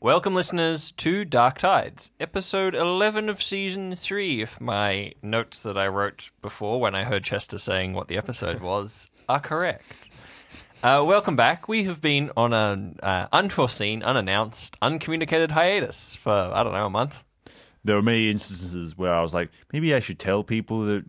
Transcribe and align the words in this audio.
Welcome, 0.00 0.36
listeners, 0.36 0.92
to 0.92 1.24
Dark 1.24 1.58
Tides, 1.58 2.12
episode 2.20 2.76
11 2.76 3.28
of 3.28 3.42
season 3.42 3.96
3. 3.96 4.40
If 4.40 4.60
my 4.60 5.12
notes 5.22 5.58
that 5.64 5.76
I 5.76 5.88
wrote 5.88 6.30
before 6.40 6.80
when 6.80 6.94
I 6.94 7.02
heard 7.02 7.24
Chester 7.24 7.58
saying 7.58 7.94
what 7.94 8.06
the 8.06 8.16
episode 8.16 8.60
was 8.62 9.10
are 9.28 9.40
correct. 9.40 10.10
Uh, 10.84 11.04
welcome 11.04 11.34
back. 11.34 11.66
We 11.66 11.82
have 11.82 12.00
been 12.00 12.30
on 12.36 12.52
an 12.52 13.00
uh, 13.02 13.26
unforeseen, 13.32 14.04
unannounced, 14.04 14.76
uncommunicated 14.80 15.50
hiatus 15.50 16.14
for, 16.14 16.30
I 16.30 16.62
don't 16.62 16.74
know, 16.74 16.86
a 16.86 16.90
month. 16.90 17.24
There 17.82 17.96
were 17.96 18.02
many 18.02 18.30
instances 18.30 18.96
where 18.96 19.12
I 19.12 19.20
was 19.20 19.34
like, 19.34 19.50
maybe 19.72 19.96
I 19.96 19.98
should 19.98 20.20
tell 20.20 20.44
people 20.44 20.84
that 20.84 21.04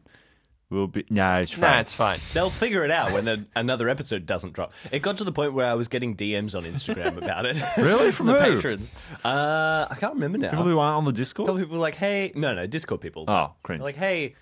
we'll 0.70 0.88
be. 0.88 1.06
Nah, 1.10 1.38
it's 1.40 1.52
fine. 1.52 1.62
Nah, 1.62 1.80
it's 1.80 1.94
fine. 1.94 2.20
They'll 2.34 2.50
figure 2.50 2.84
it 2.86 2.92
out 2.92 3.12
when 3.12 3.26
the, 3.26 3.46
another 3.56 3.90
episode 3.90 4.26
doesn't 4.26 4.54
drop. 4.54 4.72
It 4.92 5.02
got 5.02 5.18
to 5.18 5.24
the 5.24 5.32
point 5.32 5.54
where 5.54 5.68
I 5.68 5.74
was 5.74 5.88
getting 5.88 6.16
DMs 6.16 6.56
on 6.56 6.64
Instagram 6.64 7.18
about 7.18 7.46
it. 7.46 7.58
Really? 7.78 8.12
From 8.12 8.28
From 8.28 8.28
the 8.38 8.44
who? 8.44 8.56
patrons. 8.56 8.92
Uh, 9.24 9.88
I 9.90 9.96
can't 10.00 10.14
remember 10.16 10.38
now. 10.38 10.50
People 10.52 10.66
who 10.66 10.80
aren't 10.80 10.98
on 10.98 11.04
the 11.06 11.10
A 11.10 11.14
couple 11.14 11.18
Discord. 11.46 11.58
people 11.60 11.74
were 11.74 11.82
like, 11.82 11.96
hey, 11.96 12.32
no, 12.36 12.54
no, 12.54 12.68
Discord 12.68 13.02
people. 13.02 13.26
Oh, 13.28 13.54
cringe. 13.64 13.82
Like, 13.82 13.96
hey, 13.96 14.36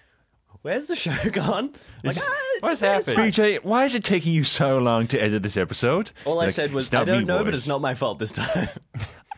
where's 0.64 0.88
the 0.88 0.96
show 0.96 1.16
gone? 1.32 1.72
Like, 2.04 2.18
ah, 2.20 2.38
What's 2.62 2.82
it's 2.82 3.08
happening? 3.08 3.32
fine. 3.32 3.46
BJ, 3.58 3.64
why 3.64 3.86
is 3.86 3.94
it 3.96 4.04
taking 4.04 4.34
you 4.34 4.44
so 4.44 4.78
long 4.80 5.08
to 5.08 5.20
edit 5.22 5.44
this 5.44 5.58
episode? 5.58 6.12
All 6.26 6.40
I 6.40 6.46
Like, 6.46 6.52
said 6.52 6.74
was, 6.74 6.86
"It's 6.86 6.92
not 6.94 7.04
I 7.04 7.06
don't 7.06 7.20
me, 7.20 7.26
know, 7.26 7.38
but 7.40 7.46
boys." 7.48 7.54
it's 7.56 7.68
not 7.68 7.82
my 7.82 7.94
fault 7.94 8.18
this 8.20 8.32
time. 8.32 8.68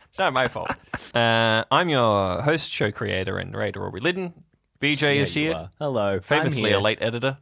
It's 0.09 0.17
not 0.17 0.31
my 0.33 0.47
fault. 0.47 0.71
Uh, 1.13 1.63
I'm 1.69 1.89
your 1.89 2.41
host, 2.41 2.71
show 2.71 2.91
creator, 2.91 3.37
and 3.37 3.51
narrator, 3.51 3.85
Aubrey 3.85 4.01
Lidden. 4.01 4.33
BJ 4.81 5.01
Yeah, 5.15 5.21
is 5.21 5.33
here, 5.33 5.53
are. 5.53 5.69
Hello. 5.79 6.13
I'm 6.15 6.21
famously 6.21 6.69
here. 6.69 6.77
a 6.77 6.81
late 6.81 6.99
editor. 7.01 7.37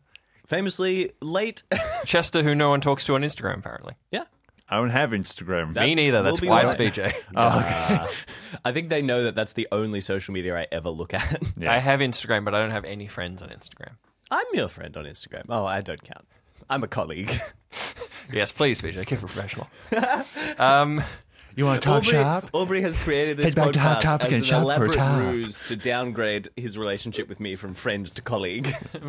Famously 0.47 1.11
late. 1.21 1.63
Chester, 2.05 2.41
who 2.43 2.55
no 2.55 2.69
one 2.69 2.81
talks 2.81 3.03
to 3.05 3.15
on 3.15 3.21
Instagram, 3.21 3.59
apparently. 3.59 3.95
yeah. 4.11 4.23
I 4.69 4.75
don't 4.75 4.89
have 4.89 5.11
Instagram. 5.11 5.73
Me 5.75 5.95
neither. 5.95 6.23
That's 6.23 6.41
why 6.41 6.63
right. 6.63 6.81
it's 6.81 6.97
BJ. 6.97 7.13
Uh, 7.33 8.05
I 8.65 8.73
think 8.73 8.89
they 8.89 9.01
know 9.01 9.23
that 9.23 9.33
that's 9.33 9.53
the 9.53 9.65
only 9.71 10.01
social 10.01 10.33
media 10.33 10.57
I 10.57 10.67
ever 10.73 10.89
look 10.89 11.13
at. 11.13 11.41
Yeah. 11.57 11.71
I 11.73 11.77
have 11.77 12.01
Instagram, 12.01 12.43
but 12.43 12.53
I 12.53 12.59
don't 12.59 12.71
have 12.71 12.83
any 12.83 13.07
friends 13.07 13.41
on 13.41 13.47
Instagram. 13.47 13.91
I'm 14.29 14.45
your 14.53 14.67
friend 14.67 14.95
on 14.97 15.05
Instagram. 15.05 15.45
Oh, 15.47 15.65
I 15.65 15.79
don't 15.79 16.03
count. 16.03 16.25
I'm 16.69 16.83
a 16.83 16.87
colleague. 16.87 17.31
Yes, 18.33 18.51
please, 18.51 18.81
BJ, 18.81 19.05
keep 19.07 19.19
it 19.19 19.25
professional. 19.25 19.67
um, 20.59 21.01
you 21.57 21.65
want 21.65 21.81
to 21.81 21.85
talk 21.85 21.97
Aubrey, 22.03 22.11
shop? 22.11 22.49
Aubrey 22.53 22.81
has 22.81 22.95
created 22.97 23.35
this 23.37 23.47
Head 23.47 23.55
back 23.55 23.71
to 23.73 23.79
Hot 23.79 23.97
podcast 23.97 24.01
Topic 24.03 24.31
as 24.31 24.39
an 24.39 24.45
shop 24.45 24.57
for 24.57 24.61
a 24.61 24.65
elaborate 24.65 24.93
top. 24.93 25.19
ruse 25.21 25.59
to 25.61 25.75
downgrade 25.75 26.49
his 26.55 26.77
relationship 26.77 27.27
with 27.27 27.39
me 27.39 27.55
from 27.55 27.73
friend 27.73 28.13
to 28.15 28.21
colleague. 28.21 28.67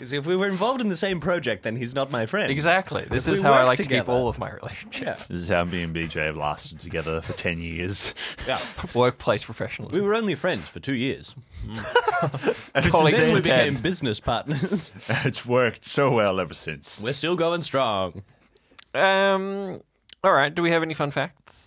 You 0.00 0.06
see, 0.06 0.16
if 0.16 0.26
we 0.26 0.34
were 0.36 0.48
involved 0.48 0.80
in 0.80 0.88
the 0.88 0.96
same 0.96 1.20
project, 1.20 1.62
then 1.62 1.76
he's 1.76 1.94
not 1.94 2.10
my 2.10 2.24
friend. 2.26 2.50
exactly. 2.50 3.04
This 3.10 3.26
If 3.28 3.34
is 3.34 3.40
we 3.40 3.44
how 3.46 3.52
I 3.52 3.58
work 3.60 3.66
like 3.68 3.76
to 3.78 3.82
keep 3.82 3.90
together. 3.90 4.12
all 4.12 4.28
of 4.28 4.38
my 4.38 4.50
relationships. 4.50 5.26
This 5.26 5.38
is 5.42 5.48
how 5.48 5.64
me 5.64 5.82
and 5.82 5.94
BJ 5.94 6.24
have 6.26 6.36
lasted 6.36 6.78
together 6.80 7.20
for 7.20 7.32
10 7.34 7.60
years. 7.60 8.14
Yeah. 8.46 8.58
Workplace 8.94 9.44
professionals. 9.44 9.92
We 9.92 9.98
professionalism. 10.00 10.04
were 10.04 10.14
only 10.14 10.34
friends 10.34 10.68
for 10.68 10.80
two 10.80 10.94
years. 10.94 11.34
Ever 12.74 12.88
Colleagues 12.90 13.16
since 13.16 13.26
Then 13.26 13.34
we 13.34 13.40
for 13.40 13.44
10. 13.46 13.64
became 13.74 13.82
business 13.82 14.20
partners. 14.20 14.92
then, 15.08 15.20
it's 15.26 15.44
worked 15.44 15.84
so 15.84 16.10
well 16.12 16.40
ever 16.40 16.54
since. 16.54 17.00
we're 17.02 17.12
still 17.12 17.36
going 17.36 17.62
strong. 17.62 18.22
Um, 18.94 19.80
all 20.24 20.32
right. 20.32 20.54
Do 20.54 20.62
we 20.62 20.70
have 20.70 20.82
any 20.82 20.94
fun 20.94 21.10
facts? 21.10 21.59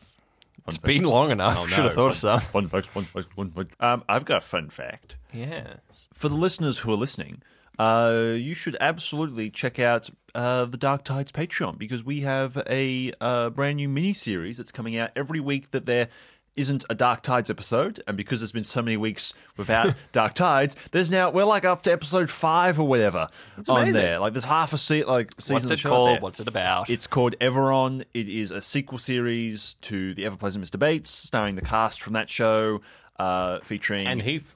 It's 0.67 0.78
been 0.78 1.03
long 1.03 1.31
enough. 1.31 1.58
Oh, 1.59 1.67
Should 1.67 1.83
have 1.83 1.92
no. 1.92 1.95
thought 1.95 2.08
of 2.11 2.16
some. 2.16 2.42
One 2.52 2.67
fact, 2.67 2.95
one 2.95 3.06
fact, 3.06 3.36
one 3.36 3.52
fact. 3.52 3.75
Um, 3.80 4.03
I've 4.08 4.25
got 4.25 4.38
a 4.38 4.42
fun 4.42 4.70
fact. 4.70 5.17
Yes. 5.33 6.08
For 6.14 6.30
the 6.30 6.36
listeners 6.36 6.80
who 6.80 6.92
are 6.92 6.95
listening, 6.95 7.42
uh, 7.80 8.33
you 8.36 8.53
should 8.53 8.78
absolutely 8.80 9.50
check 9.50 9.78
out 9.80 10.09
uh, 10.36 10.66
the 10.66 10.78
Dark 10.78 11.03
Tides 11.03 11.31
Patreon 11.31 11.78
because 11.78 12.03
we 12.03 12.22
have 12.22 12.58
a 12.70 13.11
uh, 13.20 13.50
brand 13.50 13.78
new 13.78 13.89
mini 13.89 14.14
series 14.14 14.58
that's 14.58 14.72
coming 14.72 14.97
out 14.97 15.11
every 15.16 15.39
week 15.39 15.72
that 15.72 15.86
there 15.86 16.08
isn't 16.56 16.86
a 16.90 16.96
Dark 16.96 17.22
Tides 17.23 17.50
episode, 17.50 18.02
and 18.08 18.16
because 18.16 18.40
there's 18.42 18.52
been 18.52 18.64
so 18.64 18.82
many 18.82 18.98
weeks 18.98 19.34
without 19.58 19.96
Dark 20.12 20.34
Tides, 20.34 20.76
there's 20.92 21.10
now 21.10 21.30
we're 21.30 21.44
like 21.45 21.66
up 21.66 21.84
to 21.84 21.92
episode 21.92 22.30
five 22.30 22.80
or 22.80 22.88
whatever 22.88 23.28
on 23.68 23.82
amazing. 23.82 23.94
there. 23.94 24.20
Like 24.20 24.33
there's 24.33 24.45
half 24.45 24.73
a 24.73 24.77
se- 24.77 25.05
like 25.05 25.33
season 25.39 25.70
What's 25.70 25.72
it 25.83 25.88
called? 25.88 26.22
What's 26.22 26.39
it 26.39 26.48
about? 26.48 26.89
It's 26.89 27.08
called 27.08 27.36
Everon. 27.39 28.04
It 28.14 28.30
is 28.30 28.52
a 28.52 28.61
sequel 28.61 29.00
series 29.00 29.76
to 29.82 30.14
the 30.14 30.26
Ever 30.26 30.36
Pleasant 30.36 30.64
Mr. 30.64 30.77
Bates, 30.77 31.10
starring 31.10 31.55
the 31.55 31.61
cast 31.61 32.02
from 32.02 32.14
that 32.14 32.30
show, 32.30 32.82
uh, 33.17 33.60
featuring 33.61 34.08
And 34.08 34.22
Heath. 34.22 34.56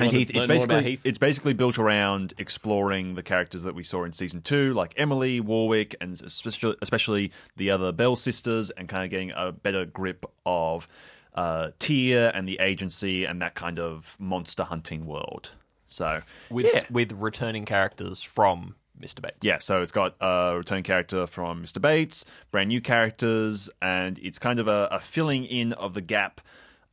And 0.00 0.12
Heath, 0.12 0.30
it's 0.30 0.46
learn 0.46 0.48
more 0.48 0.64
about 0.64 0.68
basically 0.68 0.90
Heath. 0.90 1.02
it's 1.04 1.18
basically 1.18 1.54
built 1.54 1.76
around 1.76 2.32
exploring 2.38 3.14
the 3.16 3.22
characters 3.22 3.64
that 3.64 3.74
we 3.74 3.82
saw 3.82 4.04
in 4.04 4.12
season 4.12 4.42
two, 4.42 4.72
like 4.72 4.94
Emily, 4.96 5.40
Warwick, 5.40 5.96
and 6.00 6.12
especially 6.24 6.76
especially 6.82 7.32
the 7.56 7.70
other 7.70 7.90
Bell 7.90 8.14
sisters, 8.14 8.70
and 8.70 8.88
kind 8.88 9.04
of 9.04 9.10
getting 9.10 9.32
a 9.34 9.50
better 9.50 9.84
grip 9.84 10.24
of 10.46 10.86
uh, 11.34 11.70
Tyr 11.78 12.30
and 12.34 12.48
the 12.48 12.58
agency 12.60 13.24
and 13.24 13.40
that 13.42 13.54
kind 13.54 13.78
of 13.78 14.16
monster 14.18 14.64
hunting 14.64 15.06
world. 15.06 15.50
So 15.86 16.22
with 16.50 16.70
yeah. 16.72 16.82
with 16.90 17.12
returning 17.12 17.64
characters 17.64 18.22
from 18.22 18.74
Mr. 19.00 19.22
Bates. 19.22 19.38
Yeah, 19.42 19.58
so 19.58 19.80
it's 19.80 19.92
got 19.92 20.16
a 20.20 20.54
return 20.56 20.82
character 20.82 21.26
from 21.26 21.62
Mr. 21.62 21.80
Bates, 21.80 22.24
brand 22.50 22.68
new 22.68 22.80
characters, 22.80 23.70
and 23.80 24.18
it's 24.18 24.38
kind 24.38 24.58
of 24.58 24.68
a, 24.68 24.88
a 24.90 25.00
filling 25.00 25.44
in 25.44 25.72
of 25.74 25.94
the 25.94 26.00
gap 26.00 26.40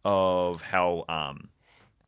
of 0.03 0.61
how 0.61 1.03
um 1.09 1.49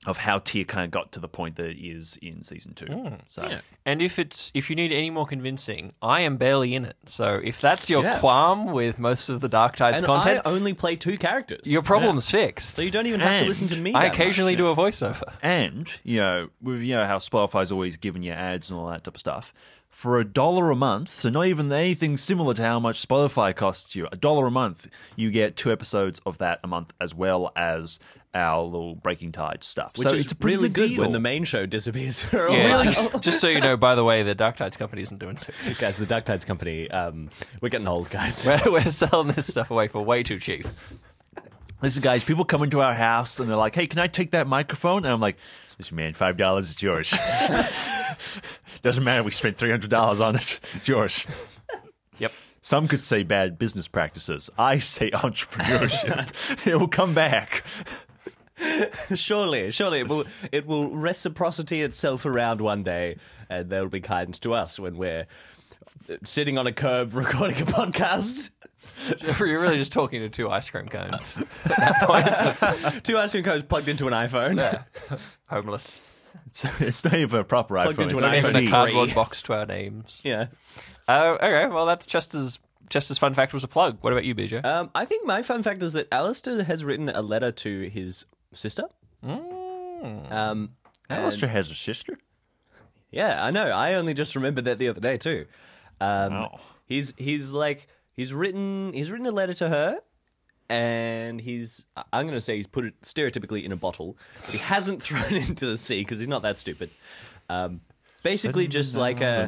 of 0.05 0.17
how 0.17 0.37
Tyr 0.37 0.63
kind 0.63 0.85
of 0.85 0.91
got 0.91 1.11
to 1.13 1.19
the 1.19 1.27
point 1.27 1.55
that 1.57 1.65
it 1.67 1.77
is 1.85 2.17
in 2.21 2.43
season 2.43 2.73
two. 2.73 2.85
Hmm. 2.85 3.15
so 3.29 3.43
yeah. 3.49 3.59
And 3.85 4.01
if 4.01 4.19
it's 4.19 4.51
if 4.53 4.69
you 4.69 4.75
need 4.75 4.91
any 4.91 5.09
more 5.09 5.25
convincing, 5.25 5.91
I 6.01 6.21
am 6.21 6.37
barely 6.37 6.75
in 6.75 6.85
it. 6.85 6.95
So 7.05 7.41
if 7.43 7.59
that's 7.59 7.89
your 7.89 8.03
Yeah. 8.03 8.19
qualm 8.19 8.71
with 8.71 8.99
most 8.99 9.27
of 9.29 9.41
the 9.41 9.49
Dark 9.49 9.75
Tides 9.75 9.97
and 9.97 10.05
content, 10.05 10.41
I 10.45 10.49
only 10.49 10.73
play 10.73 10.95
two 10.95 11.17
characters. 11.17 11.61
your 11.65 11.81
problem's 11.81 12.29
fixed. 12.29 12.75
so 12.75 12.81
you 12.81 12.91
don't 12.91 13.07
even 13.07 13.19
have 13.21 13.41
to 13.41 13.47
listen 13.47 13.67
to 13.67 13.75
me. 13.75 13.93
I 13.93 14.03
that 14.03 14.13
occasionally 14.13 14.53
much. 14.53 14.57
do 14.59 14.67
a 14.67 14.75
voiceover. 14.75 15.33
And 15.41 15.91
you 16.03 16.19
know, 16.19 16.49
with 16.61 16.81
you 16.81 16.95
know 16.95 17.05
how 17.05 17.17
Spotify's 17.17 17.71
always 17.71 17.97
giving 17.97 18.23
you 18.23 18.31
ads 18.33 18.69
and 18.69 18.79
all 18.79 18.87
that 18.89 19.03
type 19.03 19.15
of 19.15 19.19
stuff. 19.19 19.53
For 19.89 20.19
a 20.19 20.23
dollar 20.23 20.69
a 20.69 20.75
month, 20.75 21.09
so 21.09 21.29
not 21.29 21.47
even 21.47 21.71
anything 21.71 22.17
similar 22.17 22.53
to 22.53 22.61
how 22.61 22.79
much 22.79 23.01
Spotify 23.05 23.55
costs 23.55 23.95
you, 23.95 24.07
a 24.11 24.15
dollar 24.15 24.45
a 24.45 24.51
month, 24.51 24.87
you 25.15 25.31
get 25.31 25.55
two 25.55 25.71
episodes 25.71 26.21
of 26.23 26.37
that 26.37 26.59
a 26.63 26.67
month, 26.67 26.93
as 27.01 27.15
well 27.15 27.51
as 27.55 27.97
our 28.37 28.63
little 28.63 28.95
Breaking 28.95 29.31
Tide 29.31 29.63
stuff. 29.63 29.93
Which 29.97 30.07
so 30.07 30.13
is 30.15 30.23
it's 30.23 30.31
a 30.31 30.35
pretty 30.35 30.57
really 30.57 30.69
good 30.69 30.89
deal. 30.89 31.01
when 31.01 31.11
the 31.11 31.19
main 31.19 31.43
show 31.43 31.65
disappears 31.65 32.23
for 32.23 32.45
a 32.45 32.53
Yeah. 32.53 32.93
while. 32.93 33.19
Just 33.21 33.41
so 33.41 33.47
you 33.47 33.59
know, 33.59 33.75
by 33.75 33.95
the 33.95 34.03
way, 34.03 34.23
the 34.23 34.35
Dark 34.35 34.55
Tides 34.57 34.77
company 34.77 35.01
isn't 35.01 35.17
doing 35.17 35.37
so. 35.37 35.51
good. 35.65 35.77
guys, 35.77 35.97
the 35.97 36.05
Duck 36.05 36.23
Tides 36.23 36.45
company, 36.45 36.89
um, 36.91 37.29
we're 37.61 37.69
getting 37.69 37.87
old, 37.87 38.09
guys. 38.09 38.45
We're, 38.45 38.71
we're 38.71 38.85
selling 38.85 39.29
this 39.29 39.47
stuff 39.47 39.71
away 39.71 39.87
for 39.87 40.01
way 40.01 40.23
too 40.23 40.39
cheap. 40.39 40.65
Listen, 41.81 42.01
guys, 42.01 42.23
people 42.23 42.43
come 42.45 42.63
into 42.63 42.81
our 42.81 42.93
house 42.93 43.39
and 43.39 43.47
they're 43.49 43.55
like, 43.57 43.75
"Hey, 43.75 43.85
can 43.87 43.99
I 43.99 44.07
take 44.07 44.31
that 44.31 44.47
microphone?" 44.47 45.05
And 45.05 45.13
I'm 45.13 45.19
like, 45.21 45.37
"Listen, 45.77 45.95
man, 45.97 46.13
five 46.13 46.35
dollars 46.37 46.69
is 46.71 46.81
yours. 46.81 47.13
Doesn't 48.81 49.03
matter. 49.03 49.23
We 49.23 49.31
spent 49.31 49.57
three 49.57 49.69
hundred 49.69 49.89
dollars 49.89 50.19
on 50.19 50.35
it. 50.35 50.59
It's 50.75 50.87
yours." 50.87 51.25
Yep. 52.17 52.31
Some 52.61 52.87
could 52.87 53.01
say 53.01 53.21
bad 53.23 53.59
business 53.59 53.87
practices. 53.87 54.49
I 54.57 54.79
say 54.79 55.11
entrepreneurship. 55.13 56.65
it 56.67 56.75
will 56.79 56.87
come 56.87 57.13
back. 57.13 57.63
Surely, 59.15 59.71
surely 59.71 59.99
it 59.99 60.07
will 60.07 60.25
it 60.51 60.65
will 60.65 60.89
reciprocity 60.95 61.81
itself 61.81 62.25
around 62.25 62.61
one 62.61 62.83
day, 62.83 63.17
and 63.49 63.69
they'll 63.69 63.87
be 63.89 64.01
kind 64.01 64.33
to 64.41 64.53
us 64.53 64.79
when 64.79 64.97
we're 64.97 65.27
sitting 66.23 66.57
on 66.57 66.67
a 66.67 66.71
curb 66.73 67.13
recording 67.13 67.61
a 67.61 67.65
podcast. 67.65 68.49
You're 69.19 69.59
really 69.59 69.77
just 69.77 69.91
talking 69.91 70.21
to 70.21 70.29
two 70.29 70.49
ice 70.49 70.69
cream 70.69 70.87
cones. 70.87 71.33
Two 73.03 73.17
ice 73.17 73.31
cream 73.31 73.43
cones 73.43 73.61
plugged 73.61 73.89
into 73.89 74.07
an 74.07 74.13
iPhone. 74.13 74.57
Yeah. 74.57 74.83
Homeless. 75.49 76.01
So 76.51 76.69
it's 76.79 77.03
not 77.03 77.13
even 77.13 77.39
a 77.41 77.43
proper 77.43 77.75
Plugged 77.75 77.99
iPhone. 77.99 78.03
into 78.03 78.15
It's 78.15 78.23
an 78.23 78.29
an 78.33 78.35
It's 78.35 78.47
iPhone 78.49 78.67
a 78.67 78.71
cardboard 78.71 79.13
box 79.15 79.43
to 79.43 79.53
our 79.53 79.65
names. 79.65 80.21
Yeah. 80.23 80.47
Uh, 81.07 81.37
okay, 81.39 81.67
well, 81.67 81.85
that's 81.85 82.05
Chester's, 82.07 82.59
Chester's 82.89 83.17
fun 83.17 83.33
fact 83.33 83.53
was 83.53 83.63
a 83.63 83.67
plug. 83.67 83.97
What 84.01 84.13
about 84.13 84.25
you, 84.25 84.33
BJ? 84.33 84.65
Um, 84.65 84.89
I 84.95 85.05
think 85.05 85.25
my 85.27 85.43
fun 85.43 85.61
fact 85.61 85.83
is 85.83 85.93
that 85.93 86.07
Alistair 86.11 86.63
has 86.63 86.83
written 86.83 87.09
a 87.09 87.21
letter 87.21 87.51
to 87.51 87.89
his 87.89 88.25
sister. 88.57 88.83
Um, 90.29 90.71
Alistair 91.09 91.49
has 91.49 91.71
a 91.71 91.75
sister. 91.75 92.17
Yeah, 93.11 93.43
I 93.43 93.51
know. 93.51 93.67
I 93.69 93.93
only 93.95 94.13
just 94.13 94.35
remembered 94.35 94.65
that 94.65 94.79
the 94.79 94.89
other 94.89 94.99
day 95.01 95.17
too. 95.17 95.45
Um, 96.01 96.33
Wow. 96.33 96.59
He's 96.85 97.13
he's 97.17 97.51
like 97.51 97.87
he's 98.15 98.31
written 98.33 98.93
he's 98.93 99.11
written 99.11 99.25
a 99.27 99.31
letter 99.31 99.53
to 99.55 99.69
her, 99.69 99.99
and 100.69 101.41
he's 101.41 101.85
I'm 102.13 102.25
going 102.25 102.33
to 102.37 102.41
say 102.41 102.55
he's 102.55 102.67
put 102.67 102.85
it 102.85 103.01
stereotypically 103.01 103.63
in 103.63 103.71
a 103.71 103.75
bottle. 103.75 104.17
But 104.45 104.51
he 104.51 104.57
hasn't 104.59 105.01
thrown 105.03 105.33
it 105.33 105.49
into 105.49 105.65
the 105.65 105.77
sea 105.77 105.99
because 105.99 106.19
he's 106.19 106.27
not 106.27 106.43
that 106.43 106.57
stupid. 106.57 106.89
Um, 107.49 107.81
basically, 108.23 108.67
just 108.67 108.95
like 108.95 109.21
a 109.21 109.47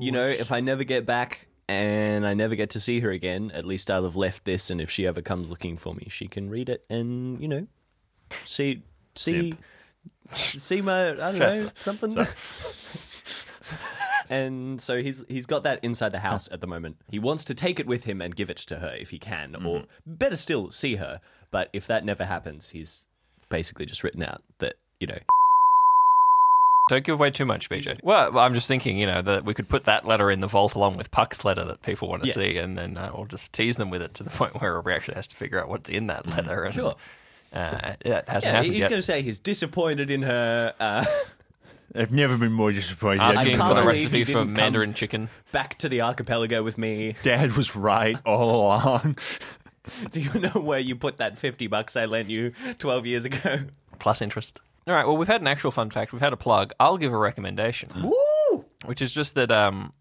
you 0.00 0.10
know, 0.12 0.26
if 0.26 0.50
I 0.52 0.60
never 0.60 0.84
get 0.84 1.06
back 1.06 1.46
and 1.68 2.26
I 2.26 2.34
never 2.34 2.54
get 2.56 2.70
to 2.70 2.80
see 2.80 3.00
her 3.00 3.10
again, 3.10 3.50
at 3.52 3.64
least 3.64 3.90
I'll 3.90 4.04
have 4.04 4.16
left 4.16 4.44
this. 4.44 4.70
And 4.70 4.80
if 4.80 4.90
she 4.90 5.06
ever 5.06 5.20
comes 5.22 5.50
looking 5.50 5.76
for 5.76 5.94
me, 5.94 6.06
she 6.10 6.26
can 6.28 6.48
read 6.50 6.68
it 6.68 6.84
and 6.90 7.40
you 7.40 7.46
know, 7.48 7.66
see 8.44 8.82
see 9.14 9.54
see 10.32 10.80
my 10.82 11.10
I 11.10 11.14
don't 11.14 11.38
know 11.38 11.70
something. 11.80 12.16
And 14.30 14.78
so 14.80 15.02
he's 15.02 15.24
he's 15.28 15.46
got 15.46 15.62
that 15.62 15.80
inside 15.82 16.10
the 16.12 16.18
house 16.18 16.50
at 16.52 16.60
the 16.60 16.66
moment. 16.66 16.96
He 17.10 17.18
wants 17.18 17.44
to 17.46 17.54
take 17.54 17.80
it 17.80 17.86
with 17.86 18.04
him 18.04 18.20
and 18.20 18.36
give 18.36 18.50
it 18.50 18.58
to 18.58 18.76
her 18.78 18.94
if 18.98 19.08
he 19.08 19.18
can, 19.18 19.56
or 19.64 19.84
better 20.06 20.36
still, 20.36 20.70
see 20.70 20.96
her. 20.96 21.22
But 21.50 21.70
if 21.72 21.86
that 21.86 22.04
never 22.04 22.26
happens, 22.26 22.70
he's 22.70 23.04
basically 23.48 23.86
just 23.86 24.04
written 24.04 24.22
out 24.22 24.42
that 24.58 24.74
you 25.00 25.06
know 25.06 25.16
Don't 26.90 27.04
give 27.04 27.14
away 27.14 27.30
too 27.30 27.46
much, 27.46 27.70
BJ. 27.70 28.00
Well, 28.02 28.38
I'm 28.38 28.52
just 28.52 28.68
thinking, 28.68 28.98
you 28.98 29.06
know, 29.06 29.22
that 29.22 29.46
we 29.46 29.54
could 29.54 29.68
put 29.68 29.84
that 29.84 30.04
letter 30.06 30.30
in 30.30 30.40
the 30.40 30.46
vault 30.46 30.74
along 30.74 30.98
with 30.98 31.10
Puck's 31.10 31.42
letter 31.44 31.64
that 31.64 31.80
people 31.80 32.08
want 32.08 32.22
to 32.24 32.28
Yes. 32.28 32.36
see, 32.36 32.58
and 32.58 32.76
then 32.76 32.98
uh, 32.98 33.10
we'll 33.14 33.24
just 33.24 33.54
tease 33.54 33.78
them 33.78 33.88
with 33.88 34.02
it 34.02 34.12
to 34.14 34.24
the 34.24 34.30
point 34.38 34.60
where 34.60 34.78
we 34.82 34.92
actually 34.92 35.14
has 35.14 35.26
to 35.28 35.36
figure 35.36 35.58
out 35.58 35.70
what's 35.70 35.88
in 35.88 36.06
that 36.08 36.26
letter. 36.26 36.64
And, 36.64 36.74
Sure. 36.74 36.96
Uh, 37.52 37.94
yeah, 38.04 38.22
hasn't 38.26 38.44
yeah, 38.44 38.50
happened 38.52 38.72
he's 38.72 38.80
yet. 38.80 38.90
going 38.90 38.98
to 38.98 39.02
say 39.06 39.22
he's 39.22 39.38
disappointed 39.38 40.10
in 40.10 40.22
her. 40.22 40.74
Uh, 40.78 41.04
I've 41.94 42.12
never 42.12 42.36
been 42.36 42.52
more 42.52 42.70
disappointed. 42.72 43.22
Asking 43.22 43.54
can't 43.54 43.74
for 43.74 43.80
the 43.80 43.86
recipe 43.86 44.24
for 44.24 44.44
Mandarin 44.44 44.92
chicken. 44.94 45.30
back 45.52 45.76
to 45.78 45.88
the 45.88 46.02
archipelago 46.02 46.62
with 46.62 46.76
me. 46.76 47.16
Dad 47.22 47.52
was 47.52 47.74
right 47.74 48.16
all 48.26 48.50
along. 48.54 49.16
Do 50.12 50.20
you 50.20 50.40
know 50.40 50.60
where 50.60 50.78
you 50.78 50.96
put 50.96 51.16
that 51.16 51.38
fifty 51.38 51.66
bucks 51.66 51.96
I 51.96 52.04
lent 52.04 52.28
you 52.28 52.52
twelve 52.78 53.06
years 53.06 53.24
ago? 53.24 53.60
plus 53.98 54.20
interest. 54.20 54.60
All 54.86 54.94
right. 54.94 55.06
Well, 55.06 55.16
we've 55.16 55.28
had 55.28 55.40
an 55.40 55.46
actual 55.46 55.70
fun 55.70 55.90
fact. 55.90 56.12
We've 56.12 56.20
had 56.20 56.32
a 56.32 56.36
plug. 56.36 56.72
I'll 56.78 56.98
give 56.98 57.12
a 57.12 57.18
recommendation, 57.18 57.88
Woo! 58.02 58.64
which 58.84 59.02
is 59.02 59.12
just 59.12 59.34
that 59.34 59.50
um, 59.50 59.92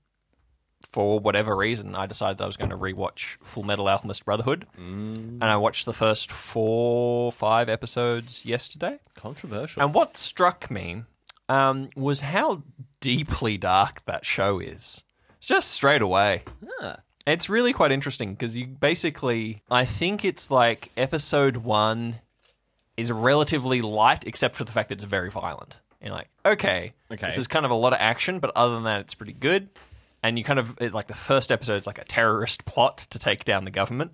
for 0.91 1.19
whatever 1.19 1.55
reason, 1.55 1.95
I 1.95 2.05
decided 2.05 2.37
that 2.37 2.45
I 2.45 2.47
was 2.47 2.57
going 2.57 2.69
to 2.71 2.77
rewatch 2.77 3.37
Fullmetal 3.43 3.89
Alchemist 3.91 4.25
Brotherhood, 4.25 4.65
and 4.77 5.43
I 5.43 5.57
watched 5.57 5.85
the 5.85 5.93
first 5.93 6.31
four, 6.31 7.31
five 7.31 7.69
episodes 7.69 8.45
yesterday. 8.45 8.99
Controversial. 9.15 9.83
And 9.83 9.93
what 9.93 10.17
struck 10.17 10.71
me 10.71 11.03
um, 11.49 11.89
was 11.95 12.21
how 12.21 12.63
deeply 12.99 13.57
dark 13.57 14.03
that 14.05 14.25
show 14.25 14.59
is. 14.59 15.03
It's 15.37 15.47
just 15.47 15.69
straight 15.71 16.01
away. 16.01 16.43
Ah. 16.81 16.97
It's 17.25 17.49
really 17.49 17.73
quite 17.73 17.91
interesting 17.91 18.33
because 18.33 18.55
you 18.57 18.67
basically, 18.67 19.61
I 19.69 19.83
think 19.85 20.23
it's 20.23 20.49
like 20.49 20.91
episode 20.95 21.57
one 21.57 22.21
is 22.95 23.11
relatively 23.11 23.81
light, 23.81 24.25
except 24.25 24.55
for 24.55 24.63
the 24.63 24.71
fact 24.71 24.89
that 24.89 24.95
it's 24.95 25.03
very 25.03 25.29
violent. 25.29 25.75
You're 26.01 26.13
like, 26.13 26.29
okay, 26.45 26.93
Okay. 27.11 27.27
this 27.27 27.37
is 27.37 27.47
kind 27.47 27.65
of 27.65 27.71
a 27.71 27.75
lot 27.75 27.91
of 27.93 27.99
action, 27.99 28.39
but 28.39 28.51
other 28.55 28.75
than 28.75 28.83
that, 28.85 29.01
it's 29.01 29.13
pretty 29.13 29.33
good. 29.33 29.69
And 30.27 30.37
you 30.37 30.43
kind 30.43 30.59
of 30.59 30.75
it's 30.81 30.93
like 30.93 31.07
the 31.07 31.13
first 31.13 31.51
episode 31.51 31.75
is 31.75 31.87
like 31.87 31.99
a 31.99 32.03
terrorist 32.03 32.65
plot 32.65 32.97
to 33.11 33.19
take 33.19 33.45
down 33.45 33.63
the 33.63 33.71
government, 33.71 34.11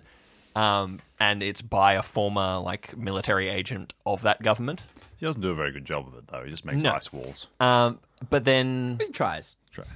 um, 0.54 1.00
and 1.18 1.42
it's 1.42 1.60
by 1.60 1.94
a 1.94 2.02
former 2.02 2.58
like 2.60 2.96
military 2.96 3.48
agent 3.48 3.94
of 4.06 4.22
that 4.22 4.40
government. 4.40 4.84
He 5.16 5.26
doesn't 5.26 5.40
do 5.42 5.50
a 5.50 5.54
very 5.54 5.72
good 5.72 5.84
job 5.84 6.06
of 6.06 6.14
it, 6.14 6.28
though. 6.28 6.44
He 6.44 6.50
just 6.50 6.64
makes 6.64 6.82
No. 6.84 6.92
ice 6.92 7.12
walls. 7.12 7.48
Um, 7.58 7.98
but 8.30 8.44
then, 8.44 8.98
he 9.04 9.10
tries. 9.10 9.56
Trash. 9.72 9.88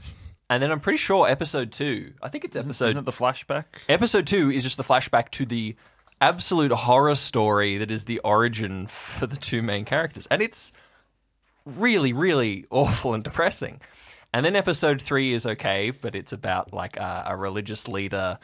and 0.51 0.61
then 0.63 0.73
I'm 0.73 0.81
pretty 0.81 0.97
sure 0.99 1.29
episode 1.29 1.71
two. 1.71 2.15
I 2.23 2.29
think 2.29 2.45
it's 2.45 2.57
episode 2.57 2.87
Isn't 2.87 2.99
it 2.99 3.05
the 3.05 3.13
flashback? 3.13 3.65
Episode 3.89 4.27
two 4.27 4.51
is 4.51 4.63
just 4.65 4.77
the 4.77 4.83
flashback 4.85 5.31
to 5.33 5.47
the 5.47 5.77
absolute 6.21 6.73
horror 6.73 7.15
story 7.15 7.79
that 7.79 7.91
is 7.93 8.07
the 8.07 8.19
origin 8.21 8.87
for 8.89 9.27
the 9.29 9.37
two 9.37 9.63
main 9.63 9.85
characters. 9.85 10.27
And 10.33 10.43
it's 10.43 10.73
really, 11.65 12.13
really 12.13 12.67
awful 12.71 13.15
and 13.15 13.23
depressing. 13.23 13.81
And 14.33 14.45
then 14.45 14.57
episode 14.57 15.01
three 15.01 15.33
is 15.33 15.47
okay, 15.47 15.91
but 15.91 16.15
it's 16.15 16.33
about 16.33 16.73
like 16.73 16.97
a, 16.97 17.25
a 17.29 17.37
religious 17.37 17.89
leader 17.89 18.39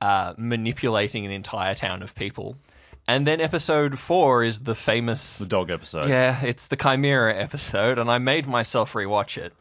uh, 0.00 0.34
manipulating 0.36 1.24
an 1.24 1.32
entire 1.32 1.74
town 1.74 2.02
of 2.02 2.14
people. 2.14 2.56
And 3.08 3.26
then 3.26 3.40
episode 3.40 3.98
four 3.98 4.44
is 4.44 4.60
the 4.60 4.74
famous. 4.74 5.38
The 5.38 5.46
dog 5.46 5.70
episode. 5.70 6.08
Yeah, 6.10 6.42
it's 6.42 6.66
the 6.66 6.76
Chimera 6.76 7.36
episode, 7.40 7.98
and 7.98 8.10
I 8.10 8.18
made 8.18 8.46
myself 8.46 8.92
rewatch 8.94 9.38
it 9.38 9.52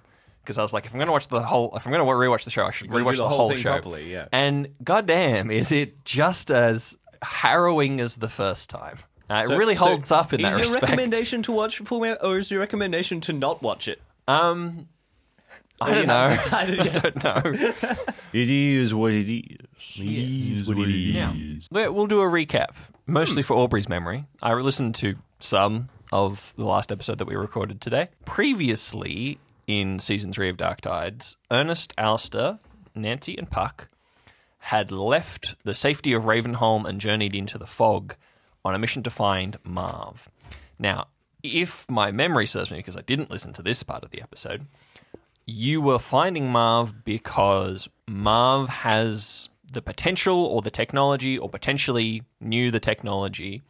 because 0.44 0.58
I 0.58 0.62
was 0.62 0.74
like, 0.74 0.86
if 0.88 0.92
I'm 0.94 0.98
going 0.98 1.08
to 1.08 1.12
watch 1.14 1.28
the 1.28 1.42
whole, 1.42 1.72
if 1.76 1.86
I'm 1.86 1.94
going 1.94 2.04
to 2.06 2.12
rewatch 2.12 2.44
the 2.44 2.50
show, 2.52 2.66
I 2.66 2.72
should 2.72 2.90
rewatch 2.90 3.12
the, 3.14 3.18
the 3.24 3.28
whole, 3.28 3.38
whole 3.50 3.56
show 3.56 3.72
properly, 3.72 4.12
yeah. 4.12 4.28
And 4.32 4.70
goddamn, 4.84 5.52
is 5.52 5.72
it 5.72 6.04
just 6.06 6.50
as 6.52 6.98
harrowing 7.22 8.02
as 8.02 8.18
the 8.18 8.30
first 8.30 8.70
time? 8.70 8.98
Uh, 9.30 9.42
it 9.44 9.48
So- 9.48 9.58
really 9.58 9.76
so 9.76 9.86
holds 9.86 10.12
up 10.12 10.34
in 10.34 10.42
that 10.42 10.48
respect. 10.50 10.66
Is 10.66 10.72
your 10.74 10.82
recommendation 10.82 11.44
to 11.44 11.52
watch 11.52 11.84
Fullmetal, 11.84 12.24
or 12.24 12.38
is 12.40 12.52
your 12.52 12.60
recommendation 12.60 13.22
to 13.22 13.34
not 13.34 13.62
watch 13.62 13.88
it? 13.88 14.02
Um, 14.28 14.88
I 15.82 15.92
don't 15.92 16.02
you 16.02 16.08
know. 16.08 16.28
I 16.52 16.66
don't 16.76 17.24
know. 17.24 17.96
It 18.34 18.50
is 18.50 18.94
what 18.94 19.14
it 19.14 19.32
is. 19.32 19.98
It 19.98 20.08
is 20.08 20.68
what 20.68 20.78
it 20.78 21.14
Now, 21.14 21.34
is. 21.34 21.70
we- 21.72 21.88
we'll 21.88 22.08
do 22.08 22.20
a 22.20 22.26
recap, 22.26 22.72
mostly 23.06 23.44
hmm. 23.44 23.48
for 23.48 23.54
Aubrey's 23.56 23.88
memory. 23.88 24.26
I 24.42 24.54
listened 24.56 24.96
to 24.96 25.16
some 25.40 25.88
of 26.12 26.54
the 26.58 26.66
last 26.66 26.92
episode 26.92 27.18
that 27.20 27.28
we 27.28 27.36
recorded 27.36 27.80
today. 27.80 28.10
Previously, 28.26 29.40
in 29.68 30.00
season 30.00 30.34
three 30.34 30.50
of 30.50 30.58
Dark 30.58 30.82
Tides, 30.82 31.38
Ernest, 31.50 31.94
Alistair, 31.98 32.60
Nancy, 32.94 33.38
and 33.38 33.50
Puck 33.50 33.88
had 34.60 34.92
left 34.92 35.56
the 35.64 35.74
safety 35.74 36.12
of 36.14 36.24
Ravenholm 36.24 36.86
and 36.86 37.00
journeyed 37.00 37.36
into 37.36 37.58
the 37.58 37.68
fog 37.68 38.16
on 38.64 38.76
a 38.76 38.80
mission 38.80 39.04
to 39.04 39.10
find 39.10 39.58
Marv. 39.64 40.28
Now, 40.80 41.08
if 41.44 41.86
my 41.90 42.12
memory 42.12 42.48
serves 42.48 42.72
me, 42.72 42.78
because 42.78 42.98
I 42.98 43.02
didn't 43.02 43.30
listen 43.30 43.54
to 43.54 43.62
this 43.62 43.84
part 43.84 44.04
of 44.04 44.12
the 44.12 44.22
episode, 44.22 44.66
you 45.46 45.82
were 45.82 46.00
finding 46.00 46.50
Marv 46.50 47.04
because 47.04 47.88
Marv 48.08 48.70
has 48.70 49.50
the 49.72 49.82
potential 49.82 50.46
or 50.46 50.62
the 50.62 50.72
technology, 50.72 51.38
or 51.38 51.50
potentially 51.50 52.24
knew 52.40 52.72
the 52.72 52.80
technology 52.80 53.62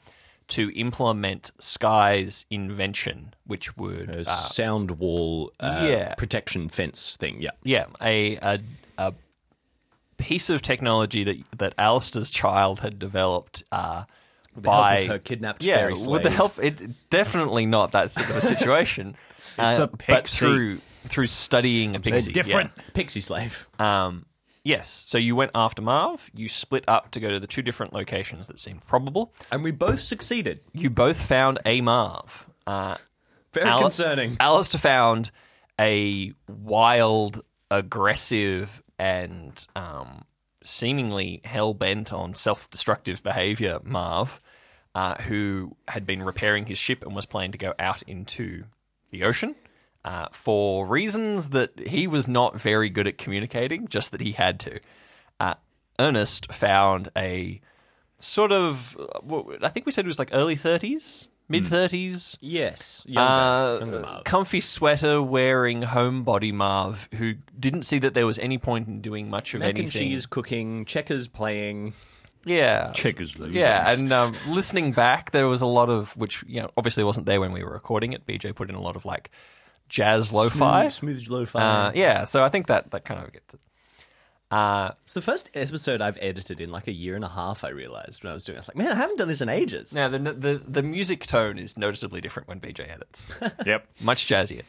to 0.48 0.72
implement 0.76 1.52
Sky's 1.60 2.46
invention, 2.52 3.34
which 3.48 3.76
would 3.78 4.10
A 4.10 4.20
uh, 4.20 4.24
sound 4.24 4.92
wall 4.92 5.52
uh, 5.60 5.86
yeah. 5.88 6.14
protection 6.16 6.70
fence 6.70 7.18
thing. 7.18 7.42
Yeah. 7.42 7.52
yeah, 7.64 7.86
a, 8.02 8.36
a 8.38 8.60
a 8.98 9.14
piece 10.18 10.50
of 10.50 10.62
technology 10.62 11.24
that 11.24 11.38
that 11.58 11.74
Alistair's 11.78 12.30
child 12.30 12.80
had 12.82 13.00
developed 13.00 13.64
uh, 13.72 14.04
by 14.56 15.06
her 15.06 15.20
kidnapped 15.20 15.64
yeah, 15.64 15.76
fairy 15.76 15.96
with 16.08 16.24
the 16.24 16.30
help. 16.30 16.60
It 16.60 17.10
definitely 17.10 17.66
not 17.66 17.92
that 17.94 18.12
sort 18.12 18.30
of 18.30 18.38
a 18.38 18.42
situation. 18.42 19.16
It's 19.38 19.78
uh, 19.78 19.88
a 19.92 19.98
but 20.08 20.28
through 20.28 20.80
through 21.08 21.28
studying 21.28 21.96
a 21.96 22.00
pixie. 22.00 22.20
Slave. 22.32 22.34
Different. 22.34 22.72
Pixie 22.94 23.22
slave. 23.22 23.68
Um, 23.80 24.26
yes. 24.64 24.90
So 24.90 25.18
you 25.18 25.36
went 25.36 25.52
after 25.56 25.82
Marv. 25.82 26.30
You 26.34 26.48
split 26.48 26.84
up 26.88 27.12
to 27.12 27.20
go 27.20 27.32
to 27.32 27.40
the 27.40 27.48
two 27.48 27.62
different 27.62 27.94
locations 27.94 28.48
that 28.48 28.60
seemed 28.60 28.86
probable. 28.86 29.34
And 29.52 29.64
we 29.64 29.72
both 29.72 30.00
succeeded. 30.00 30.62
You 30.74 30.90
both 30.90 31.22
found 31.22 31.60
a 31.66 31.82
Marv. 31.82 32.48
Uh, 32.68 32.98
Very 33.54 33.70
Ali- 33.70 33.82
concerning. 33.84 34.38
Alistair 34.40 34.80
found 34.80 35.32
a 35.80 36.34
wild, 36.48 37.44
aggressive, 37.70 38.82
and 38.98 39.66
um, 39.76 40.24
seemingly 40.64 41.42
hell 41.44 41.74
bent 41.74 42.12
on 42.14 42.34
self 42.34 42.70
destructive 42.70 43.22
behavior 43.24 43.80
Marv, 43.84 44.40
uh, 44.96 45.16
who 45.16 45.76
had 45.88 46.06
been 46.06 46.24
repairing 46.24 46.66
his 46.66 46.78
ship 46.78 47.04
and 47.06 47.14
was 47.14 47.26
planning 47.26 47.52
to 47.52 47.58
go 47.58 47.74
out 47.78 48.02
into 48.04 48.64
the 49.12 49.24
ocean. 49.24 49.56
Uh, 50.06 50.28
for 50.32 50.86
reasons 50.86 51.50
that 51.50 51.72
he 51.80 52.06
was 52.06 52.28
not 52.28 52.62
very 52.62 52.90
good 52.92 53.08
at 53.08 53.18
communicating, 53.18 53.88
just 53.88 54.12
that 54.12 54.22
he 54.22 54.34
had 54.34 54.60
to. 54.60 54.80
Uh, 55.40 55.56
Ernest 56.00 56.54
found 56.54 57.10
a 57.18 57.60
sort 58.20 58.52
of, 58.52 58.96
what- 59.24 59.64
I 59.64 59.70
think 59.70 59.88
we 59.88 59.92
said 59.92 60.06
it 60.06 60.08
was 60.08 60.20
like 60.20 60.30
early 60.32 60.56
30s, 60.56 61.28
mid 61.50 61.66
30s, 61.66 62.38
Yes. 62.40 63.04
Younger, 63.10 63.80
younger 63.82 63.98
uh, 63.98 64.02
Marv. 64.02 64.24
comfy 64.26 64.60
sweater 64.60 65.24
wearing 65.24 65.82
homebody 65.82 66.54
Marv 66.54 67.10
who 67.16 67.34
didn't 67.60 67.84
see 67.84 67.98
that 67.98 68.14
there 68.14 68.28
was 68.28 68.38
any 68.38 68.60
point 68.60 68.88
in 68.88 69.02
doing 69.02 69.28
much 69.30 69.56
of 69.56 69.62
Mac 69.62 69.70
anything. 69.70 69.86
and 69.86 69.92
cheese 69.92 70.26
cooking, 70.28 70.86
checkers 70.86 71.28
playing. 71.28 71.94
Yeah. 72.46 72.92
Checkers 72.94 73.40
losing. 73.40 73.56
Yeah, 73.60 73.90
and 73.92 74.14
um, 74.14 74.36
listening 74.48 74.92
back, 74.92 75.32
there 75.32 75.48
was 75.48 75.64
a 75.64 75.66
lot 75.66 75.90
of 75.90 76.16
which 76.16 76.44
you 76.46 76.62
know 76.62 76.70
obviously 76.78 77.04
wasn't 77.04 77.26
there 77.26 77.40
when 77.42 77.52
we 77.52 77.64
were 77.64 77.72
recording 77.74 78.14
it. 78.14 78.28
BJ 78.28 78.54
put 78.54 78.70
in 78.70 78.76
a 78.76 78.82
lot 78.82 78.96
of 78.96 79.04
like 79.04 79.32
jazz 79.90 80.32
lo-fi. 80.32 80.88
Smooth, 80.90 81.20
smooth 81.22 81.30
lo-fi. 81.30 81.60
Uh, 81.88 81.92
yeah, 81.96 82.24
so 82.26 82.44
I 82.44 82.50
think 82.50 82.68
that 82.68 82.92
that 82.92 83.06
kind 83.06 83.24
of 83.24 83.32
gets 83.34 83.54
it. 83.54 83.60
Uh, 84.52 84.92
It's 85.04 85.14
the 85.14 85.22
first 85.22 85.50
episode 85.56 86.02
I've 86.02 86.18
edited 86.22 86.62
in 86.62 86.70
like 86.72 86.88
a 86.88 86.92
year 86.92 87.16
and 87.16 87.26
a 87.26 87.30
half. 87.30 87.64
I 87.64 87.70
realized 87.70 88.24
when 88.24 88.32
I 88.32 88.34
was 88.34 88.44
doing. 88.44 88.56
it. 88.56 88.60
I 88.60 88.62
was 88.62 88.68
like, 88.70 88.78
man, 88.78 88.92
I 88.92 88.96
haven't 88.96 89.18
done 89.18 89.28
this 89.28 89.42
in 89.42 89.50
ages. 89.50 89.94
now 89.94 90.08
the, 90.08 90.20
the 90.20 90.62
the 90.68 90.84
music 90.84 91.26
tone 91.26 91.58
is 91.58 91.78
noticeably 91.78 92.22
different 92.22 92.48
when 92.48 92.60
BJ 92.60 92.90
edits. 92.90 93.26
Yep. 93.66 93.88
Much 94.02 94.28
jazzier. 94.28 94.62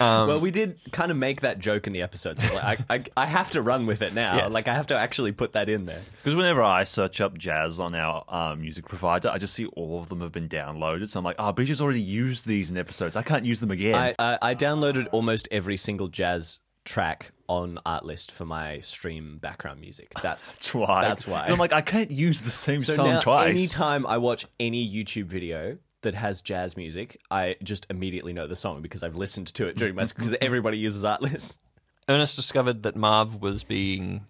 Um, 0.00 0.26
well, 0.28 0.40
we 0.40 0.50
did 0.50 0.78
kind 0.90 1.10
of 1.10 1.16
make 1.16 1.42
that 1.42 1.58
joke 1.58 1.86
in 1.86 1.92
the 1.92 2.00
episode. 2.02 2.38
So 2.38 2.46
I, 2.46 2.52
like, 2.52 2.80
I, 2.88 2.94
I, 2.94 3.02
I 3.16 3.26
have 3.26 3.50
to 3.52 3.62
run 3.62 3.84
with 3.86 4.00
it 4.02 4.14
now. 4.14 4.36
Yes. 4.36 4.52
Like 4.52 4.66
I 4.68 4.74
have 4.74 4.86
to 4.88 4.96
actually 4.96 5.32
put 5.32 5.52
that 5.52 5.68
in 5.68 5.84
there. 5.84 6.00
Because 6.16 6.34
whenever 6.34 6.62
I 6.62 6.84
search 6.84 7.20
up 7.20 7.36
jazz 7.36 7.78
on 7.78 7.94
our 7.94 8.24
uh, 8.28 8.54
music 8.56 8.86
provider, 8.88 9.28
I 9.30 9.38
just 9.38 9.54
see 9.54 9.66
all 9.66 10.00
of 10.00 10.08
them 10.08 10.20
have 10.22 10.32
been 10.32 10.48
downloaded. 10.48 11.10
So 11.10 11.18
I'm 11.18 11.24
like, 11.24 11.36
oh, 11.38 11.52
BJ's 11.52 11.80
already 11.82 12.00
used 12.00 12.46
these 12.46 12.70
in 12.70 12.78
episodes. 12.78 13.16
I 13.16 13.22
can't 13.22 13.44
use 13.44 13.60
them 13.60 13.70
again. 13.70 13.94
I, 13.94 14.14
I, 14.18 14.38
I 14.40 14.54
downloaded 14.54 15.08
almost 15.12 15.46
every 15.50 15.76
single 15.76 16.08
jazz 16.08 16.58
track 16.84 17.32
on 17.48 17.78
Artlist 17.86 18.30
for 18.30 18.44
my 18.46 18.80
stream 18.80 19.38
background 19.42 19.80
music. 19.80 20.10
That's 20.22 20.50
That's 20.52 20.74
why. 20.74 21.02
That's 21.02 21.26
why. 21.26 21.42
'Cause 21.42 21.52
I'm 21.52 21.58
like, 21.58 21.72
I 21.74 21.80
can't 21.82 22.10
use 22.10 22.40
the 22.42 22.50
same 22.50 22.80
So 22.80 22.94
song 22.94 23.06
now, 23.08 23.20
twice. 23.20 23.50
anytime 23.50 24.06
I 24.06 24.16
watch 24.16 24.46
any 24.58 24.88
YouTube 24.88 25.26
video 25.26 25.76
that 26.02 26.14
has 26.14 26.42
jazz 26.42 26.76
music, 26.76 27.20
I 27.30 27.56
just 27.62 27.86
immediately 27.90 28.32
know 28.32 28.46
the 28.46 28.56
song 28.56 28.82
because 28.82 29.02
I've 29.02 29.16
listened 29.16 29.48
to 29.54 29.66
it 29.66 29.76
during 29.76 29.94
my 29.94 30.04
because 30.04 30.34
everybody 30.40 30.78
uses 30.78 31.04
Artlist. 31.04 31.56
Ernest 32.08 32.36
discovered 32.36 32.82
that 32.82 32.96
Marv 32.96 33.40
was 33.40 33.64
being. 33.64 34.26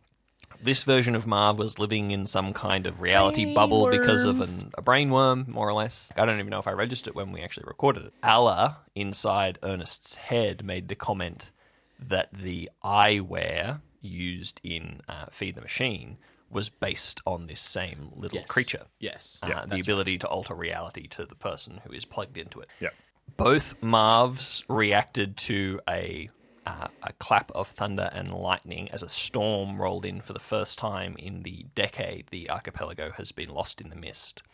This 0.62 0.85
version 0.85 1.17
of 1.17 1.26
Marv 1.26 1.59
was 1.59 1.81
living 1.81 2.12
in 2.12 2.25
some 2.25 2.52
kind 2.52 2.87
of 2.87 3.00
reality 3.00 3.52
bubble 3.52 3.91
because 3.91 4.25
of 4.25 4.41
an, 4.41 4.71
a 4.79 4.83
brainworm, 4.83 5.49
more 5.49 5.69
or 5.69 5.73
less. 5.73 6.09
I 6.17 6.25
don't 6.25 6.38
even 6.38 6.50
know 6.50 6.61
if 6.61 6.69
I 6.69 6.73
registered 6.73 7.17
when 7.17 7.33
we 7.33 7.41
actually 7.41 7.64
recorded 7.67 8.05
it. 8.05 8.12
Allah, 8.23 8.76
inside 8.95 9.59
Ernest's 9.64 10.14
head, 10.14 10.64
made 10.64 10.87
the 10.87 10.95
comment 10.95 11.50
that 11.99 12.33
the 12.33 12.71
eyewear 12.85 13.81
used 14.00 14.61
in 14.62 15.00
uh, 15.09 15.26
Feed 15.31 15.57
the 15.57 15.61
Machine 15.62 16.17
was 16.53 16.69
based 16.69 17.21
on 17.27 17.47
this 17.47 17.61
same 17.61 18.11
little 18.15 18.39
Yes. 18.39 18.49
creature. 18.49 18.87
Yes. 19.01 19.39
Uh, 19.43 19.49
Yeah, 19.49 19.65
the 19.67 19.81
ability 19.81 20.19
to 20.19 20.29
alter 20.29 20.55
reality 20.55 21.09
to 21.09 21.25
the 21.27 21.35
person 21.35 21.81
who 21.85 21.93
is 21.93 22.05
plugged 22.05 22.37
into 22.37 22.61
it. 22.61 22.69
Yeah. 22.79 22.91
Both 23.37 23.81
Marvs 23.81 24.63
reacted 24.69 25.37
to 25.39 25.81
a 25.89 26.31
uh, 26.65 26.87
a 27.03 27.13
clap 27.15 27.51
of 27.53 27.67
thunder 27.67 28.09
and 28.13 28.31
lightning 28.31 28.89
as 28.93 29.03
a 29.03 29.09
storm 29.09 29.83
rolled 29.83 30.05
in 30.07 30.21
for 30.21 30.33
the 30.33 30.39
first 30.39 30.79
time 30.79 31.17
in 31.19 31.43
the 31.43 31.67
decade 31.75 32.25
the 32.31 32.49
archipelago 32.49 33.11
has 33.11 33.33
been 33.33 33.49
lost 33.49 33.81
in 33.81 33.89
the 33.91 33.97
mist. 33.97 34.45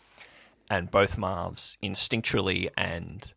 And 0.71 0.90
both 0.90 1.17
Marvs 1.19 1.76
instinctually 1.83 2.71
and 2.78 3.31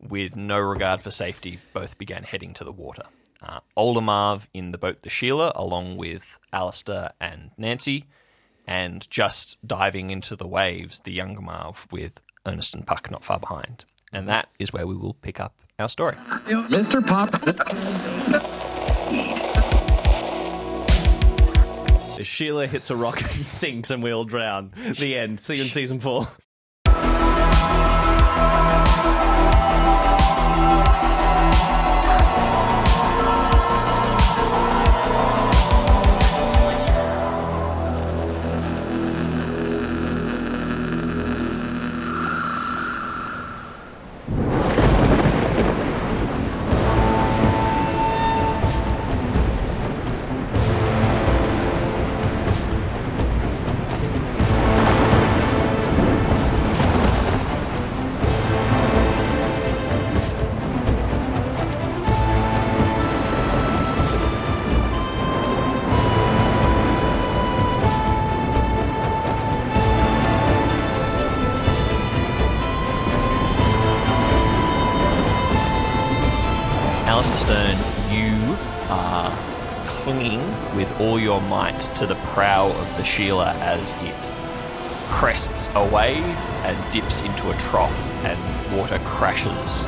with 0.00 0.36
no 0.36 0.58
regard 0.58 1.02
for 1.02 1.10
safety 1.10 1.58
both 1.72 1.98
began 1.98 2.22
heading 2.22 2.54
to 2.54 2.62
the 2.64 2.70
water. 2.70 3.06
Uh, 3.42 3.60
older 3.76 4.00
Marv 4.00 4.48
in 4.54 4.72
the 4.72 4.78
boat 4.78 5.02
the 5.02 5.10
Sheila, 5.10 5.52
along 5.54 5.96
with 5.96 6.38
Alistair 6.52 7.12
and 7.20 7.50
Nancy, 7.58 8.06
and 8.66 9.08
just 9.10 9.58
diving 9.66 10.10
into 10.10 10.36
the 10.36 10.46
waves, 10.46 11.00
the 11.00 11.12
younger 11.12 11.42
Marv 11.42 11.86
with 11.90 12.20
Ernest 12.46 12.74
and 12.74 12.86
Puck 12.86 13.10
not 13.10 13.24
far 13.24 13.38
behind. 13.38 13.84
And 14.12 14.28
that 14.28 14.48
is 14.58 14.72
where 14.72 14.86
we 14.86 14.96
will 14.96 15.14
pick 15.14 15.40
up 15.40 15.54
our 15.78 15.88
story. 15.88 16.14
Mr. 16.46 17.06
Pop. 17.06 17.34
Sheila 22.22 22.66
hits 22.66 22.90
a 22.90 22.96
rock 22.96 23.20
and 23.34 23.44
sinks, 23.44 23.90
and 23.90 24.02
we 24.02 24.10
all 24.10 24.24
drown. 24.24 24.72
The 24.98 25.16
end. 25.16 25.40
See 25.40 25.56
you 25.56 25.64
in 25.64 25.68
season 25.68 26.00
four. 26.00 26.26
All 81.16 81.22
your 81.22 81.40
might 81.40 81.80
to 81.96 82.06
the 82.06 82.14
prow 82.34 82.70
of 82.70 82.96
the 82.98 83.02
Sheila 83.02 83.54
as 83.54 83.94
it 84.00 84.32
crests 85.08 85.70
a 85.74 85.82
wave 85.88 86.22
and 86.22 86.92
dips 86.92 87.22
into 87.22 87.48
a 87.48 87.56
trough 87.56 87.90
and 88.22 88.76
water 88.76 88.98
crashes 88.98 89.86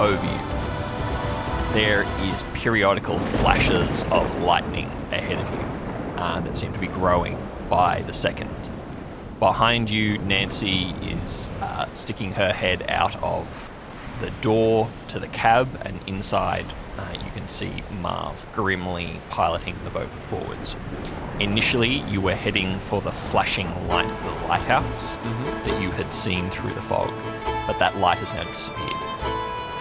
over 0.00 0.24
you. 0.24 1.74
There 1.74 2.04
is 2.22 2.42
periodical 2.54 3.18
flashes 3.18 4.04
of 4.04 4.34
lightning 4.40 4.86
ahead 5.12 5.38
of 5.38 5.52
you 5.52 6.18
uh, 6.18 6.40
that 6.40 6.56
seem 6.56 6.72
to 6.72 6.78
be 6.78 6.86
growing 6.86 7.36
by 7.68 8.00
the 8.02 8.14
second. 8.14 8.48
Behind 9.38 9.90
you, 9.90 10.16
Nancy 10.16 10.94
is 11.02 11.50
uh, 11.60 11.84
sticking 11.94 12.32
her 12.32 12.54
head 12.54 12.86
out 12.88 13.22
of 13.22 13.69
the 14.20 14.30
door 14.42 14.88
to 15.08 15.18
the 15.18 15.28
cab, 15.28 15.68
and 15.82 15.98
inside 16.06 16.66
uh, 16.98 17.12
you 17.24 17.30
can 17.32 17.48
see 17.48 17.82
Marv 18.00 18.44
grimly 18.54 19.20
piloting 19.30 19.76
the 19.84 19.90
boat 19.90 20.10
forwards. 20.28 20.76
Initially, 21.38 22.00
you 22.02 22.20
were 22.20 22.34
heading 22.34 22.78
for 22.80 23.00
the 23.00 23.12
flashing 23.12 23.66
light 23.88 24.10
of 24.10 24.24
the 24.24 24.48
lighthouse 24.48 25.16
that 25.64 25.80
you 25.80 25.90
had 25.90 26.12
seen 26.12 26.50
through 26.50 26.74
the 26.74 26.82
fog, 26.82 27.10
but 27.66 27.78
that 27.78 27.96
light 27.96 28.18
has 28.18 28.32
now 28.34 28.44
disappeared. 28.44 28.90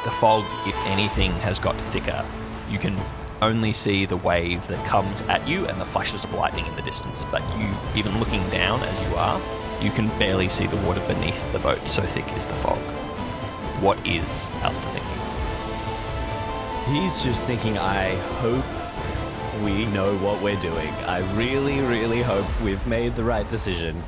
The 0.06 0.12
fog, 0.12 0.46
if 0.66 0.76
anything, 0.88 1.32
has 1.42 1.60
got 1.60 1.76
thicker. 1.92 2.26
You 2.70 2.80
can 2.80 2.98
only 3.42 3.74
see 3.74 4.06
the 4.06 4.18
wave 4.18 4.66
that 4.68 4.86
comes 4.86 5.22
at 5.22 5.46
you 5.48 5.66
and 5.68 5.80
the 5.80 5.86
flashes 5.86 6.24
of 6.24 6.34
lightning 6.34 6.66
in 6.66 6.76
the 6.76 6.82
distance, 6.82 7.26
but 7.32 7.42
you, 7.58 7.70
even 7.96 8.18
looking 8.20 8.48
down 8.50 8.82
as 8.82 9.10
you 9.10 9.16
are, 9.16 9.42
you 9.82 9.92
can 9.92 10.08
barely 10.20 10.50
see 10.50 10.68
the 10.68 10.78
water 10.78 11.02
beneath 11.08 11.52
the 11.52 11.60
boat, 11.60 11.86
so 11.88 12.02
thick 12.02 12.26
is 12.38 12.46
the 12.46 12.54
fog. 12.56 12.80
What 13.82 13.98
is 14.06 14.50
Alistair 14.62 14.92
thinking? 14.92 15.16
He's 16.94 17.24
just 17.24 17.44
thinking, 17.44 17.78
I 17.78 18.16
hope 18.42 18.66
we 19.64 19.86
know 19.88 20.18
what 20.18 20.42
we're 20.42 20.60
doing. 20.60 20.90
I 21.06 21.20
really, 21.36 21.80
really 21.82 22.22
hope 22.22 22.46
we've 22.62 22.86
made 22.88 23.16
the 23.16 23.24
right 23.24 23.48
decision. 23.48 24.04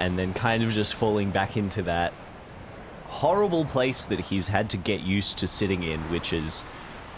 And 0.00 0.18
then 0.18 0.34
kind 0.34 0.62
of 0.62 0.70
just 0.70 0.94
falling 0.94 1.30
back 1.30 1.56
into 1.56 1.82
that 1.82 2.12
horrible 3.06 3.64
place 3.64 4.04
that 4.06 4.20
he's 4.20 4.48
had 4.48 4.70
to 4.70 4.76
get 4.76 5.00
used 5.00 5.38
to 5.38 5.46
sitting 5.46 5.82
in, 5.82 6.00
which 6.10 6.32
is, 6.32 6.62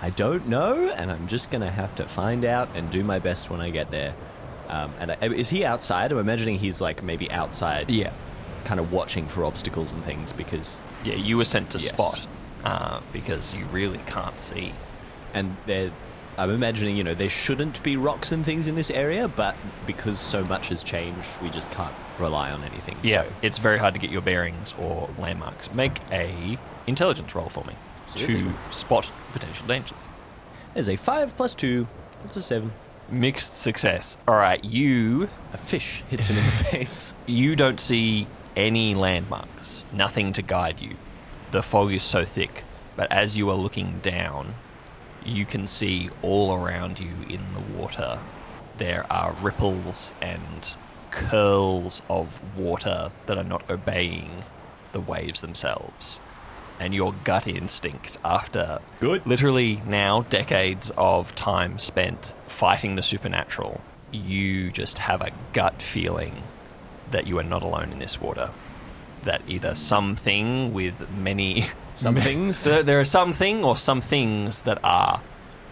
I 0.01 0.11
don't 0.11 0.47
know, 0.47 0.89
and 0.91 1.11
I'm 1.11 1.27
just 1.27 1.51
going 1.51 1.63
to 1.63 1.71
have 1.71 1.95
to 1.97 2.05
find 2.07 2.45
out 2.45 2.69
and 2.75 2.91
do 2.91 3.03
my 3.03 3.19
best 3.19 3.51
when 3.51 3.61
I 3.61 3.71
get 3.71 3.91
there. 3.91 4.15
Um, 4.69 4.93
and 5.01 5.11
I, 5.13 5.17
is 5.27 5.49
he 5.49 5.65
outside? 5.65 6.13
I'm 6.13 6.19
imagining 6.19 6.59
he's 6.59 6.81
like 6.81 7.03
maybe 7.03 7.31
outside, 7.31 7.91
Yeah. 7.91 8.13
kind 8.65 8.79
of 8.79 8.93
watching 8.93 9.27
for 9.27 9.45
obstacles 9.45 9.93
and 9.93 10.05
things 10.05 10.33
because 10.33 10.81
Yeah, 11.05 11.15
you 11.15 11.37
were 11.37 11.45
sent 11.45 11.71
to 11.71 11.79
Yes. 11.79 11.89
spot 11.89 12.27
uh, 12.65 13.01
because 13.13 13.55
you 13.55 13.65
really 13.67 14.01
can't 14.07 14.39
see. 14.41 14.73
and 15.35 15.57
there 15.67 15.91
I'm 16.39 16.51
imagining, 16.51 16.99
you 16.99 17.03
know, 17.05 17.15
there 17.15 17.31
shouldn't 17.31 17.83
be 17.83 17.97
rocks 17.97 18.31
and 18.31 18.45
things 18.45 18.69
in 18.69 18.75
this 18.75 18.91
area, 18.91 19.27
but 19.27 19.55
because 19.87 20.21
so 20.21 20.45
much 20.45 20.69
has 20.69 20.85
changed, 20.85 21.27
we 21.43 21.49
just 21.49 21.71
can't 21.71 21.95
rely 22.19 22.51
on 22.51 22.63
anything. 22.63 22.95
Yeah, 23.03 23.23
So, 23.23 23.33
it's 23.41 23.57
very 23.57 23.79
hard 23.79 23.95
to 23.95 24.01
get 24.01 24.11
your 24.11 24.21
bearings 24.21 24.75
or 24.79 25.09
landmarks. 25.19 25.73
Make 25.75 25.99
a 26.13 26.59
intelligence 26.87 27.35
roll 27.35 27.49
for 27.49 27.65
me 27.65 27.73
Absolutely. 28.05 28.43
to 28.45 28.53
spot 28.71 29.11
potential 29.33 29.67
dangers. 29.67 30.11
there's 30.75 30.91
a 30.91 30.97
five 30.97 31.35
plus 31.39 31.55
two. 31.55 31.87
That's 32.21 32.37
a 32.37 32.43
seven. 32.43 32.71
Mixed 33.11 33.57
success. 33.57 34.19
All 34.29 34.35
right, 34.37 34.63
you 34.63 35.31
A 35.55 35.59
fish 35.59 36.03
hits 36.11 36.29
him 36.29 36.37
in 36.37 36.45
the 36.45 36.51
face. 36.71 37.15
you 37.25 37.57
don't 37.57 37.81
see 37.81 38.27
any 38.57 38.95
landmarks, 38.95 39.85
nothing 39.93 40.33
to 40.33 40.43
guide 40.43 40.81
you. 40.81 40.97
The 41.51 41.63
fog 41.63 41.93
is 41.93 42.03
so 42.03 42.25
thick, 42.25 42.65
but 42.97 43.11
as 43.13 43.37
you 43.37 43.51
are 43.51 43.57
looking 43.57 44.01
down, 44.03 44.55
you 45.25 45.45
can 45.45 45.67
see 45.67 46.09
all 46.23 46.55
around 46.55 46.99
you 46.99 47.13
in 47.29 47.41
the 47.55 47.79
water. 47.79 48.19
There 48.79 49.07
are 49.11 49.33
ripples 49.43 50.13
and 50.21 50.77
curls 51.11 52.03
of 52.09 52.41
water 52.57 53.11
that 53.27 53.39
are 53.39 53.45
not 53.45 53.69
obeying 53.71 54.45
the 54.93 55.01
waves 55.01 55.41
themselves. 55.41 56.21
And 56.79 56.95
your 56.95 57.15
gut 57.25 57.47
instinct, 57.47 58.19
after 58.25 58.81
Good. 59.01 59.27
literally 59.27 59.83
now 59.87 60.23
decades 60.29 60.93
of 60.97 61.35
time 61.35 61.79
spent 61.79 62.35
fighting 62.47 62.97
the 62.97 63.03
supernatural, 63.03 63.81
you 64.13 64.71
just 64.71 64.99
have 64.99 65.23
a 65.23 65.33
gut 65.53 65.81
feeling 65.81 66.43
that 67.11 67.27
you 67.27 67.39
are 67.39 67.43
not 67.45 67.63
alone 67.63 67.93
in 67.93 67.99
this 67.99 68.21
water. 68.21 68.51
That 69.25 69.43
either 69.49 69.75
something 69.75 70.73
with 70.73 71.11
many 71.11 71.69
Some 71.95 72.17
things? 72.17 72.63
there, 72.65 72.83
there 72.83 73.01
are 73.01 73.05
something 73.05 73.65
or 73.65 73.77
some 73.77 74.01
things 74.01 74.63
that 74.63 74.79
are 74.85 75.23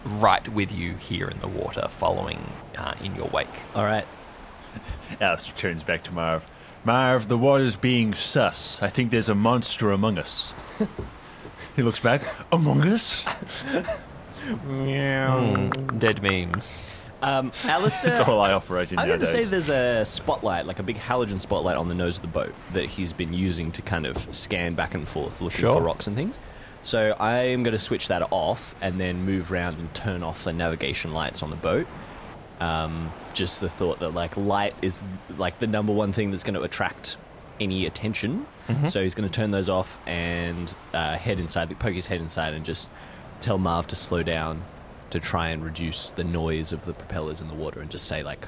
right 0.03 0.47
with 0.49 0.73
you 0.73 0.95
here 0.95 1.27
in 1.27 1.39
the 1.39 1.47
water, 1.47 1.87
following 1.89 2.51
uh, 2.77 2.95
in 3.03 3.15
your 3.15 3.27
wake. 3.27 3.47
All 3.75 3.83
right. 3.83 4.05
Alistair 5.21 5.55
turns 5.55 5.83
back 5.83 6.03
to 6.03 6.11
Marv. 6.11 6.43
Marv, 6.83 7.27
the 7.27 7.37
water's 7.37 7.75
being 7.75 8.13
sus. 8.13 8.81
I 8.81 8.89
think 8.89 9.11
there's 9.11 9.29
a 9.29 9.35
monster 9.35 9.91
among 9.91 10.17
us. 10.17 10.53
he 11.75 11.81
looks 11.81 11.99
back. 11.99 12.21
Among 12.51 12.87
us? 12.87 13.23
Mm, 14.45 15.99
dead 15.99 16.21
memes. 16.21 16.94
Um, 17.25 17.51
Alistair. 17.65 18.11
That's 18.11 18.27
all 18.27 18.39
I 18.39 18.51
operate 18.53 18.91
in 18.91 18.99
I'm 18.99 19.07
going 19.07 19.19
to 19.19 19.25
nowadays. 19.25 19.45
say 19.45 19.49
there's 19.49 19.69
a 19.69 20.05
spotlight, 20.05 20.65
like 20.65 20.79
a 20.79 20.83
big 20.83 20.97
halogen 20.97 21.41
spotlight 21.41 21.75
on 21.77 21.89
the 21.89 21.95
nose 21.95 22.17
of 22.17 22.21
the 22.21 22.27
boat 22.27 22.53
that 22.73 22.85
he's 22.85 23.13
been 23.13 23.33
using 23.33 23.71
to 23.73 23.81
kind 23.81 24.05
of 24.05 24.33
scan 24.35 24.75
back 24.75 24.93
and 24.93 25.07
forth 25.07 25.41
looking 25.41 25.59
Sure. 25.61 25.73
for 25.73 25.81
rocks 25.81 26.07
and 26.07 26.15
things. 26.15 26.39
So 26.83 27.15
I 27.19 27.37
am 27.37 27.63
going 27.63 27.71
to 27.71 27.79
switch 27.79 28.09
that 28.09 28.27
off 28.31 28.75
and 28.79 28.99
then 28.99 29.25
move 29.25 29.51
around 29.51 29.77
and 29.79 29.91
turn 29.95 30.21
off 30.21 30.43
the 30.43 30.53
navigation 30.53 31.13
lights 31.13 31.41
on 31.41 31.49
the 31.49 31.55
boat. 31.55 31.87
Um, 32.59 33.11
just 33.33 33.59
the 33.59 33.67
thought 33.69 33.99
that 33.99 34.09
like 34.13 34.37
light 34.37 34.75
is 34.81 35.03
like 35.37 35.57
the 35.59 35.67
number 35.67 35.91
one 35.91 36.13
thing 36.13 36.29
that's 36.31 36.43
going 36.43 36.53
to 36.53 36.61
attract 36.61 37.17
any 37.59 37.85
attention. 37.85 38.45
So 38.87 39.01
he's 39.03 39.13
going 39.15 39.29
to 39.29 39.33
turn 39.33 39.51
those 39.51 39.69
off 39.69 39.99
and 40.07 40.73
uh, 40.93 41.17
head 41.17 41.39
inside, 41.39 41.77
poke 41.79 41.93
his 41.93 42.07
head 42.07 42.19
inside, 42.19 42.53
and 42.53 42.65
just 42.65 42.89
tell 43.39 43.57
Marv 43.59 43.85
to 43.87 43.95
slow 43.95 44.23
down 44.23 44.63
to 45.15 45.19
try 45.19 45.49
and 45.49 45.63
reduce 45.63 46.11
the 46.11 46.23
noise 46.23 46.71
of 46.71 46.85
the 46.85 46.93
propellers 46.93 47.41
in 47.41 47.47
the 47.47 47.53
water, 47.53 47.79
and 47.79 47.89
just 47.89 48.05
say 48.05 48.23
like, 48.23 48.47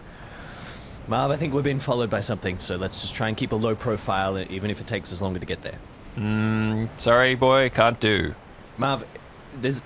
Marv, 1.08 1.32
I 1.32 1.38
think 1.38 1.54
we're 1.54 1.62
being 1.62 1.80
followed 1.80 2.10
by 2.10 2.20
something, 2.20 2.58
so 2.58 2.76
let's 2.76 3.02
just 3.02 3.16
try 3.16 3.30
and 3.30 3.38
keep 3.38 3.54
a 3.54 3.56
low 3.56 3.76
profile, 3.76 4.38
even 4.38 4.70
if 4.70 4.82
it 4.82 4.88
takes 4.88 5.14
us 5.14 5.22
longer 5.22 5.40
to 5.40 5.46
get 5.46 5.64
there. 5.64 5.80
Mm, 6.18 6.90
sorry, 6.98 7.36
boy, 7.36 7.70
can't 7.70 8.00
do. 8.00 8.36
Marv, 8.78 9.06
there's. 9.54 9.82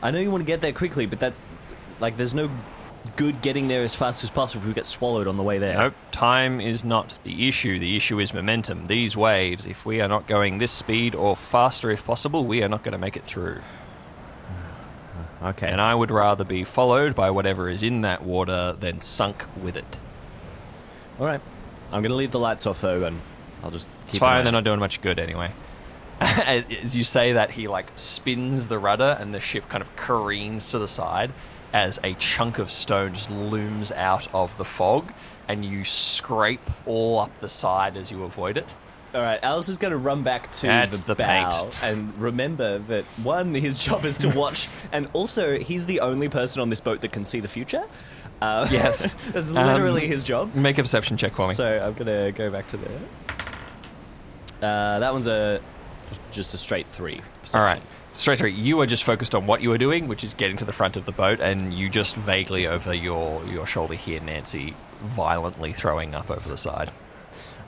I 0.00 0.10
know 0.10 0.20
you 0.20 0.30
want 0.30 0.42
to 0.42 0.46
get 0.46 0.60
there 0.60 0.72
quickly, 0.72 1.06
but 1.06 1.20
that, 1.20 1.34
like, 1.98 2.16
there's 2.16 2.34
no 2.34 2.50
good 3.16 3.40
getting 3.42 3.68
there 3.68 3.82
as 3.82 3.94
fast 3.94 4.22
as 4.22 4.30
possible 4.30 4.62
if 4.62 4.68
we 4.68 4.74
get 4.74 4.86
swallowed 4.86 5.26
on 5.26 5.36
the 5.36 5.42
way 5.42 5.58
there. 5.58 5.76
Nope, 5.76 5.94
time 6.12 6.60
is 6.60 6.84
not 6.84 7.18
the 7.24 7.48
issue. 7.48 7.78
The 7.78 7.96
issue 7.96 8.20
is 8.20 8.32
momentum. 8.32 8.86
These 8.86 9.16
waves, 9.16 9.66
if 9.66 9.84
we 9.84 10.00
are 10.00 10.08
not 10.08 10.26
going 10.26 10.58
this 10.58 10.70
speed 10.70 11.14
or 11.14 11.34
faster 11.36 11.90
if 11.90 12.04
possible, 12.04 12.44
we 12.44 12.62
are 12.62 12.68
not 12.68 12.84
going 12.84 12.92
to 12.92 12.98
make 12.98 13.16
it 13.16 13.24
through. 13.24 13.60
Okay. 15.42 15.68
And 15.68 15.80
I 15.80 15.94
would 15.94 16.10
rather 16.10 16.44
be 16.44 16.64
followed 16.64 17.14
by 17.14 17.30
whatever 17.30 17.68
is 17.68 17.82
in 17.82 18.02
that 18.02 18.22
water 18.22 18.76
than 18.78 19.00
sunk 19.00 19.44
with 19.62 19.76
it. 19.76 19.98
All 21.18 21.26
right. 21.26 21.40
I'm 21.92 22.02
gonna 22.02 22.14
leave 22.14 22.32
the 22.32 22.38
lights 22.38 22.66
off 22.66 22.80
though, 22.80 23.04
and 23.04 23.20
I'll 23.62 23.70
just. 23.70 23.88
It's 24.04 24.18
fine, 24.18 24.44
they're 24.44 24.52
not 24.52 24.64
doing 24.64 24.80
much 24.80 25.00
good 25.00 25.18
anyway. 25.18 25.52
as 26.20 26.96
you 26.96 27.04
say 27.04 27.32
that, 27.32 27.52
he 27.52 27.68
like 27.68 27.86
spins 27.94 28.68
the 28.68 28.78
rudder 28.78 29.16
and 29.20 29.32
the 29.32 29.40
ship 29.40 29.68
kind 29.68 29.82
of 29.82 29.94
careens 29.96 30.68
to 30.68 30.78
the 30.78 30.88
side 30.88 31.32
as 31.72 31.98
a 32.02 32.14
chunk 32.14 32.58
of 32.58 32.70
stone 32.70 33.12
just 33.12 33.30
looms 33.30 33.92
out 33.92 34.26
of 34.32 34.56
the 34.56 34.64
fog 34.64 35.12
and 35.46 35.64
you 35.64 35.84
scrape 35.84 36.60
all 36.86 37.20
up 37.20 37.38
the 37.40 37.48
side 37.48 37.96
as 37.96 38.10
you 38.10 38.24
avoid 38.24 38.56
it. 38.56 38.66
All 39.14 39.22
right. 39.22 39.38
Alice 39.42 39.68
is 39.68 39.78
gonna 39.78 39.96
run 39.96 40.22
back 40.22 40.52
to 40.52 40.66
That's 40.66 41.00
the, 41.02 41.14
the 41.14 41.24
bow 41.24 41.70
and 41.82 42.16
remember 42.18 42.78
that 42.80 43.04
one, 43.22 43.54
his 43.54 43.78
job 43.78 44.04
is 44.04 44.18
to 44.18 44.28
watch, 44.28 44.68
and 44.92 45.08
also 45.14 45.58
he's 45.58 45.86
the 45.86 46.00
only 46.00 46.28
person 46.28 46.60
on 46.62 46.68
this 46.68 46.80
boat 46.80 47.00
that 47.00 47.12
can 47.12 47.24
see 47.24 47.40
the 47.40 47.48
future. 47.48 47.84
Uh, 48.42 48.68
Yes. 48.72 49.14
that's 49.32 49.52
Um, 49.52 49.66
literally 49.66 50.06
his 50.06 50.22
job. 50.24 50.54
Make 50.54 50.78
a 50.78 50.82
perception 50.82 51.16
check 51.16 51.32
for 51.32 51.48
me. 51.48 51.54
So 51.54 51.66
I'm 51.66 51.94
gonna 51.94 52.32
go 52.32 52.50
back 52.50 52.68
to 52.68 52.76
there. 52.76 52.98
Uh, 54.62 54.98
that 54.98 55.12
one's 55.12 55.26
a 55.26 55.60
just 56.32 56.52
a 56.54 56.58
straight 56.58 56.86
three. 56.86 57.16
All 57.16 57.22
perception. 57.42 57.60
right. 57.62 57.82
Straight 58.12 58.38
three. 58.38 58.52
You 58.52 58.80
are 58.80 58.86
just 58.86 59.04
focused 59.04 59.34
on 59.34 59.46
what 59.46 59.62
you 59.62 59.68
were 59.70 59.78
doing, 59.78 60.08
which 60.08 60.24
is 60.24 60.34
getting 60.34 60.56
to 60.56 60.64
the 60.64 60.72
front 60.72 60.96
of 60.96 61.04
the 61.04 61.12
boat, 61.12 61.40
and 61.40 61.72
you 61.72 61.88
just 61.88 62.16
vaguely 62.16 62.66
over 62.66 62.92
your, 62.92 63.44
your 63.46 63.66
shoulder 63.66 63.94
hear 63.94 64.20
Nancy 64.20 64.74
violently 65.02 65.72
throwing 65.72 66.14
up 66.14 66.30
over 66.30 66.48
the 66.48 66.56
side. 66.56 66.90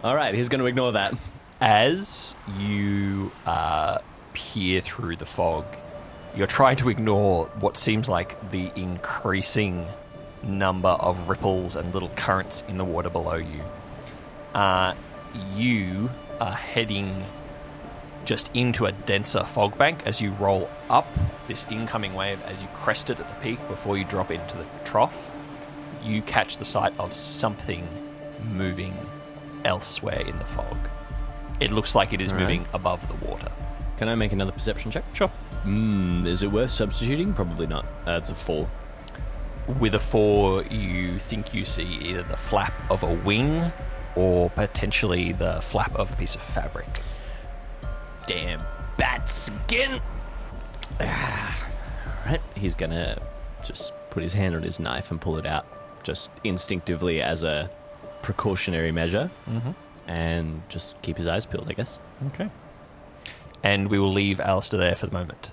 All 0.03 0.17
right. 0.17 0.35
He's 0.35 0.49
gonna 0.49 0.65
ignore 0.65 0.93
that. 0.93 1.15
As 1.61 2.35
you 2.59 3.31
uh, 3.45 3.99
peer 4.33 4.81
through 4.81 5.17
the 5.17 5.27
fog, 5.27 5.67
you're 6.35 6.47
trying 6.47 6.77
to 6.77 6.89
ignore 6.89 7.47
what 7.61 7.77
seems 7.77 8.09
like 8.09 8.51
the 8.51 8.73
increasing 8.77 9.87
number 10.43 10.89
of 10.89 11.29
ripples 11.29 11.77
and 11.77 11.93
little 11.93 12.09
currents 12.17 12.65
in 12.67 12.79
the 12.79 12.85
water 12.85 13.11
below 13.11 13.35
you. 13.35 13.61
Uh, 14.55 14.95
you 15.55 16.09
are 16.41 16.55
heading 16.55 17.23
just 18.25 18.51
into 18.55 18.87
a 18.87 18.93
denser 18.93 19.45
fog 19.45 19.77
bank 19.77 20.03
as 20.07 20.21
you 20.23 20.31
roll 20.33 20.71
up 20.89 21.07
this 21.47 21.67
incoming 21.71 22.15
wave 22.15 22.41
as 22.45 22.63
you 22.63 22.69
crest 22.69 23.11
it 23.11 23.21
at 23.21 23.29
the 23.29 23.35
peak 23.43 23.59
before 23.69 23.99
you 23.99 24.05
drop 24.07 24.31
into 24.31 24.57
the 24.57 24.65
trough. 24.85 25.31
You 26.03 26.23
catch 26.23 26.57
the 26.57 26.65
sight 26.65 26.95
of 26.99 27.13
something 27.13 27.87
moving 28.51 28.97
elsewhere 29.65 30.21
in 30.21 30.39
the 30.39 30.45
fog. 30.45 30.77
It 31.61 31.71
looks 31.71 31.95
like 31.95 32.13
it 32.13 32.21
is 32.21 32.31
Alright. 32.31 32.43
moving 32.43 32.67
above 32.73 33.07
the 33.09 33.27
water. 33.27 33.51
Can 33.99 34.09
I 34.09 34.15
make 34.15 34.33
another 34.33 34.53
perception 34.53 34.91
check? 34.91 35.05
Sure. 35.13 35.29
Hmm. 35.29 36.27
Is 36.27 36.43
it 36.43 36.51
worth 36.51 36.71
substituting? 36.71 37.35
Probably 37.35 37.67
not. 37.67 37.85
Uh, 38.07 38.13
it's 38.13 38.31
a 38.31 38.35
four. 38.35 38.69
With 39.79 39.95
a 39.95 40.01
four, 40.01 40.65
you 40.65 41.19
think 41.19 41.53
you 41.53 41.65
see 41.65 41.85
either 41.85 42.23
the 42.23 42.37
flap 42.37 42.73
of 42.91 43.03
a 43.03 43.15
wing 43.15 43.71
or 44.17 44.51
potentially 44.51 45.33
the 45.33 45.61
flap 45.61 45.95
of 45.97 46.11
a 46.11 46.17
piece 46.17 46.35
of 46.35 46.41
fabric. 46.41 46.89
Damn 48.27 48.63
bat 49.01 49.29
skin. 49.29 50.01
Ah. 51.03 51.67
right. 52.27 52.41
He's 52.55 52.75
gonna 52.75 53.17
just 53.65 53.95
put 54.11 54.23
his 54.23 54.35
hand 54.35 54.55
on 54.55 54.63
his 54.63 54.79
knife 54.79 55.11
and 55.11 55.19
pull 55.19 55.39
it 55.39 55.47
out, 55.47 55.65
just 56.03 56.31
instinctively 56.45 57.23
as 57.23 57.43
a 57.43 57.71
precautionary 58.23 58.93
measure, 58.93 59.31
Mm-hmm. 59.49 59.71
and 60.07 60.63
just 60.69 61.01
keep 61.03 61.17
his 61.17 61.27
eyes 61.27 61.47
peeled. 61.47 61.69
I 61.69 61.73
guess. 61.75 61.99
Okay. 62.29 62.49
And 63.63 63.89
we 63.91 63.99
will 63.99 64.13
leave 64.13 64.41
Alistair 64.41 64.81
there 64.81 64.97
for 64.97 65.07
the 65.07 65.13
moment. 65.13 65.51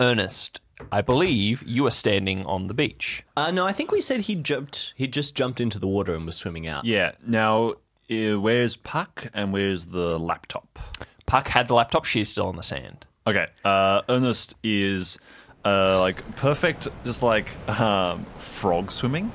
Ernest, 0.00 0.60
I 0.90 1.00
believe 1.02 1.62
you 1.62 1.86
are 1.86 1.90
standing 1.90 2.44
on 2.46 2.66
the 2.66 2.74
beach. 2.74 3.22
Uh, 3.36 3.50
no, 3.52 3.64
I 3.64 3.72
think 3.72 3.92
we 3.92 4.00
said 4.00 4.22
he 4.22 4.34
jumped. 4.34 4.92
He 4.96 5.06
just 5.06 5.34
jumped 5.36 5.60
into 5.60 5.78
the 5.78 5.86
water 5.86 6.14
and 6.14 6.26
was 6.26 6.34
swimming 6.36 6.66
out. 6.66 6.84
Yeah. 6.84 7.12
Now, 7.24 7.74
uh, 8.10 8.40
where's 8.40 8.76
Puck 8.76 9.28
and 9.32 9.52
where's 9.52 9.86
the 9.86 10.18
laptop? 10.18 10.78
Puck 11.26 11.48
had 11.48 11.68
the 11.68 11.74
laptop, 11.74 12.04
she's 12.04 12.28
still 12.28 12.46
on 12.48 12.56
the 12.56 12.62
sand. 12.62 13.06
Okay. 13.26 13.46
Uh, 13.64 14.02
Ernest 14.08 14.56
is 14.64 15.18
uh, 15.64 16.00
like 16.00 16.36
perfect, 16.36 16.88
just 17.04 17.22
like 17.22 17.56
um, 17.80 18.24
frog 18.38 18.90
swimming. 18.90 19.30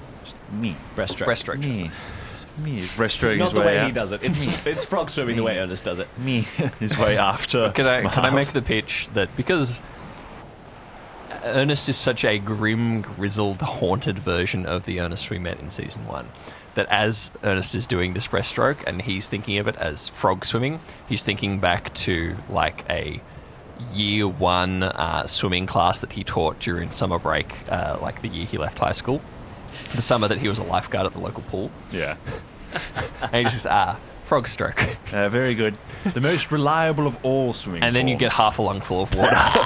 Just 0.49 0.62
me. 0.62 0.75
Breaststroke. 0.95 1.25
Breaststroke. 1.25 1.59
Me. 1.59 1.91
Me. 2.57 2.83
Breaststroke 2.88 3.38
Not 3.38 3.51
his 3.51 3.53
the 3.53 3.59
way 3.62 3.77
way 3.77 3.85
he 3.85 3.91
does 3.91 4.12
it. 4.12 4.23
It's 4.23 4.43
it's 4.65 4.85
frog 4.85 5.09
swimming 5.09 5.38
the 5.38 5.43
way 5.43 5.59
Ernest 5.59 5.83
does 5.83 5.99
it. 5.99 6.07
Me. 6.17 6.41
his 6.79 6.97
way 6.97 7.17
after. 7.17 7.71
Can 7.71 7.88
I, 7.88 8.01
can 8.01 8.25
I 8.25 8.31
make 8.31 8.53
the 8.53 8.62
pitch 8.62 9.09
that 9.13 9.35
because 9.35 9.81
Ernest 11.43 11.88
is 11.88 11.97
such 11.97 12.25
a 12.25 12.38
grim, 12.38 13.01
grizzled, 13.01 13.62
haunted 13.62 14.19
version 14.19 14.65
of 14.65 14.85
the 14.85 14.99
Ernest 14.99 15.29
we 15.29 15.39
met 15.39 15.59
in 15.59 15.71
season 15.71 16.05
one, 16.05 16.27
that 16.75 16.88
as 16.88 17.31
Ernest 17.43 17.75
is 17.75 17.85
doing 17.85 18.13
this 18.13 18.27
breaststroke 18.27 18.83
and 18.85 19.01
he's 19.01 19.27
thinking 19.27 19.57
of 19.57 19.67
it 19.67 19.75
as 19.77 20.09
frog 20.09 20.45
swimming, 20.45 20.79
he's 21.07 21.23
thinking 21.23 21.59
back 21.59 21.93
to 21.93 22.35
like 22.49 22.83
a 22.89 23.21
year 23.93 24.27
one 24.27 24.83
uh, 24.83 25.25
swimming 25.25 25.65
class 25.65 26.01
that 26.01 26.12
he 26.12 26.23
taught 26.23 26.59
during 26.59 26.91
summer 26.91 27.19
break, 27.19 27.53
uh, 27.71 27.97
like 28.01 28.21
the 28.21 28.27
year 28.27 28.45
he 28.45 28.57
left 28.57 28.77
high 28.77 28.91
school. 28.91 29.21
The 29.95 30.01
summer 30.01 30.27
that 30.27 30.38
he 30.39 30.47
was 30.47 30.60
a 30.60 30.63
lifeguard 30.63 31.05
at 31.05 31.13
the 31.13 31.19
local 31.19 31.43
pool. 31.43 31.71
Yeah. 31.91 32.15
And 33.21 33.36
he 33.36 33.43
just, 33.51 33.65
ah, 33.65 33.99
frog 34.25 34.47
stroke. 34.47 34.79
Uh, 35.12 35.27
very 35.29 35.55
good. 35.55 35.75
The 36.13 36.21
most 36.21 36.51
reliable 36.51 37.08
of 37.08 37.17
all 37.25 37.51
swimming. 37.53 37.82
And 37.84 37.95
then 37.95 38.08
you 38.08 38.15
get 38.15 38.32
forms. 38.32 38.38
half 38.38 38.60
a 38.60 38.62
lungful 38.62 39.01
of 39.03 39.15
water. 39.15 39.36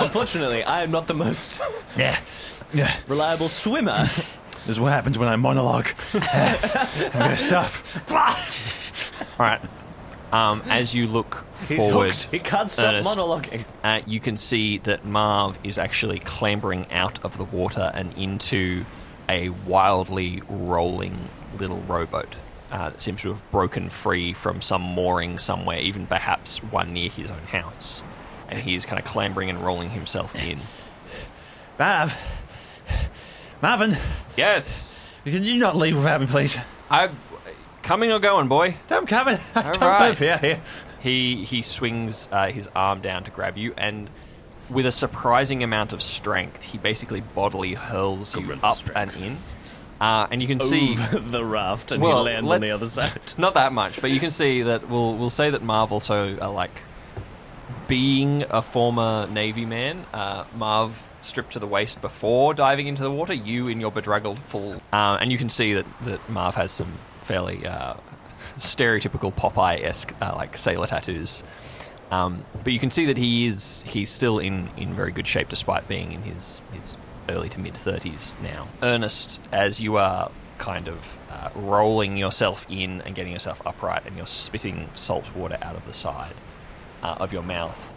Unfortunately, 0.00 0.62
I 0.62 0.82
am 0.82 0.90
not 0.92 1.08
the 1.08 1.14
most 1.14 1.60
Yeah. 1.98 2.18
Yeah. 2.72 2.94
reliable 3.08 3.48
swimmer. 3.48 4.04
This 4.66 4.76
is 4.76 4.80
what 4.80 4.92
happens 4.92 5.18
when 5.18 5.28
I 5.28 5.34
monologue. 5.36 5.88
I'm 6.14 7.10
gonna 7.12 7.36
stop. 7.36 7.70
All 8.10 9.46
right. 9.46 9.60
Um, 10.36 10.62
as 10.68 10.94
you 10.94 11.06
look 11.06 11.44
He's 11.68 11.78
forward, 11.78 12.10
hooked. 12.14 12.28
He 12.30 12.38
can't 12.38 12.70
stop 12.70 12.86
Ernest, 12.86 13.16
monologuing. 13.16 13.64
uh, 13.82 14.00
you 14.06 14.20
can 14.20 14.36
see 14.36 14.78
that 14.78 15.04
Marv 15.04 15.58
is 15.64 15.78
actually 15.78 16.18
clambering 16.20 16.90
out 16.92 17.24
of 17.24 17.38
the 17.38 17.44
water 17.44 17.90
and 17.94 18.12
into 18.18 18.84
a 19.28 19.48
wildly 19.48 20.42
rolling 20.48 21.28
little 21.58 21.80
rowboat. 21.88 22.36
Uh, 22.70 22.90
that 22.90 23.00
seems 23.00 23.22
to 23.22 23.28
have 23.30 23.50
broken 23.50 23.88
free 23.88 24.32
from 24.32 24.60
some 24.60 24.82
mooring 24.82 25.38
somewhere, 25.38 25.78
even 25.80 26.06
perhaps 26.06 26.58
one 26.64 26.92
near 26.92 27.08
his 27.08 27.30
own 27.30 27.42
house. 27.44 28.02
And 28.48 28.58
he 28.58 28.74
is 28.74 28.84
kind 28.84 28.98
of 28.98 29.04
clambering 29.06 29.48
and 29.48 29.64
rolling 29.64 29.90
himself 29.90 30.34
in. 30.34 30.58
Marv. 31.78 32.14
Marvin, 33.62 33.96
Yes, 34.36 34.98
can 35.24 35.42
you 35.44 35.56
not 35.56 35.76
leave 35.76 35.96
without 35.96 36.20
me, 36.20 36.26
please? 36.26 36.58
I'm 36.90 37.16
coming 37.86 38.12
or 38.12 38.18
going, 38.18 38.48
boy. 38.48 38.76
I'm 38.90 39.06
coming. 39.06 39.38
I 39.54 39.62
All 39.62 39.72
don't 39.72 39.80
right. 39.82 40.08
live 40.08 40.18
here. 40.18 40.38
here. 40.38 40.60
He 41.00 41.44
he 41.44 41.62
swings 41.62 42.28
uh, 42.32 42.48
his 42.50 42.68
arm 42.74 43.00
down 43.00 43.24
to 43.24 43.30
grab 43.30 43.56
you, 43.56 43.72
and 43.78 44.10
with 44.68 44.86
a 44.86 44.90
surprising 44.90 45.62
amount 45.62 45.92
of 45.92 46.02
strength, 46.02 46.62
he 46.62 46.78
basically 46.78 47.20
bodily 47.20 47.74
hurls 47.74 48.34
you 48.34 48.42
Gorilla 48.42 48.60
up 48.62 48.74
strength. 48.76 49.16
and 49.16 49.24
in. 49.24 49.36
Uh, 49.98 50.26
and 50.30 50.42
you 50.42 50.48
can 50.48 50.60
see 50.60 50.92
Over 50.92 51.18
the 51.20 51.44
raft 51.44 51.90
and 51.92 52.02
well, 52.02 52.26
he 52.26 52.32
lands 52.32 52.50
on 52.50 52.60
the 52.60 52.70
other 52.72 52.86
side. 52.86 53.34
Not 53.38 53.54
that 53.54 53.72
much, 53.72 54.02
but 54.02 54.10
you 54.10 54.20
can 54.20 54.30
see 54.30 54.62
that 54.62 54.90
we'll 54.90 55.14
we'll 55.16 55.30
say 55.30 55.50
that 55.50 55.62
Marv 55.62 55.90
also 55.92 56.36
uh, 56.38 56.50
like 56.50 56.82
being 57.88 58.44
a 58.50 58.60
former 58.60 59.26
Navy 59.28 59.64
man. 59.64 60.04
Uh, 60.12 60.44
Marv 60.56 61.02
stripped 61.22 61.52
to 61.54 61.58
the 61.58 61.66
waist 61.66 62.00
before 62.00 62.52
diving 62.52 62.88
into 62.88 63.02
the 63.02 63.10
water. 63.10 63.32
You 63.32 63.68
in 63.68 63.80
your 63.80 63.90
bedraggled 63.90 64.38
full, 64.40 64.74
uh, 64.92 65.18
and 65.20 65.30
you 65.32 65.38
can 65.38 65.48
see 65.48 65.72
that 65.74 65.86
that 66.02 66.28
Marv 66.28 66.56
has 66.56 66.72
some 66.72 66.92
fairly 67.26 67.66
uh, 67.66 67.94
stereotypical 68.58 69.34
Popeye 69.34 69.82
esque 69.84 70.14
uh, 70.22 70.32
like 70.36 70.56
sailor 70.56 70.86
tattoos. 70.86 71.42
Um, 72.10 72.44
but 72.62 72.72
you 72.72 72.78
can 72.78 72.90
see 72.90 73.06
that 73.06 73.16
he 73.16 73.46
is 73.46 73.82
he's 73.84 74.10
still 74.10 74.38
in, 74.38 74.70
in 74.76 74.94
very 74.94 75.10
good 75.10 75.26
shape 75.26 75.48
despite 75.48 75.88
being 75.88 76.12
in 76.12 76.22
his, 76.22 76.60
his 76.72 76.96
early 77.28 77.48
to 77.50 77.60
mid 77.60 77.74
30s 77.74 78.40
now. 78.40 78.68
Ernest, 78.82 79.40
as 79.52 79.80
you 79.80 79.96
are 79.96 80.30
kind 80.58 80.88
of 80.88 81.18
uh, 81.30 81.50
rolling 81.54 82.16
yourself 82.16 82.64
in 82.70 83.00
and 83.02 83.14
getting 83.14 83.32
yourself 83.32 83.60
upright 83.66 84.06
and 84.06 84.16
you're 84.16 84.26
spitting 84.26 84.88
salt 84.94 85.34
water 85.34 85.58
out 85.60 85.76
of 85.76 85.84
the 85.86 85.92
side 85.92 86.34
uh, 87.02 87.16
of 87.18 87.32
your 87.32 87.42
mouth, 87.42 87.92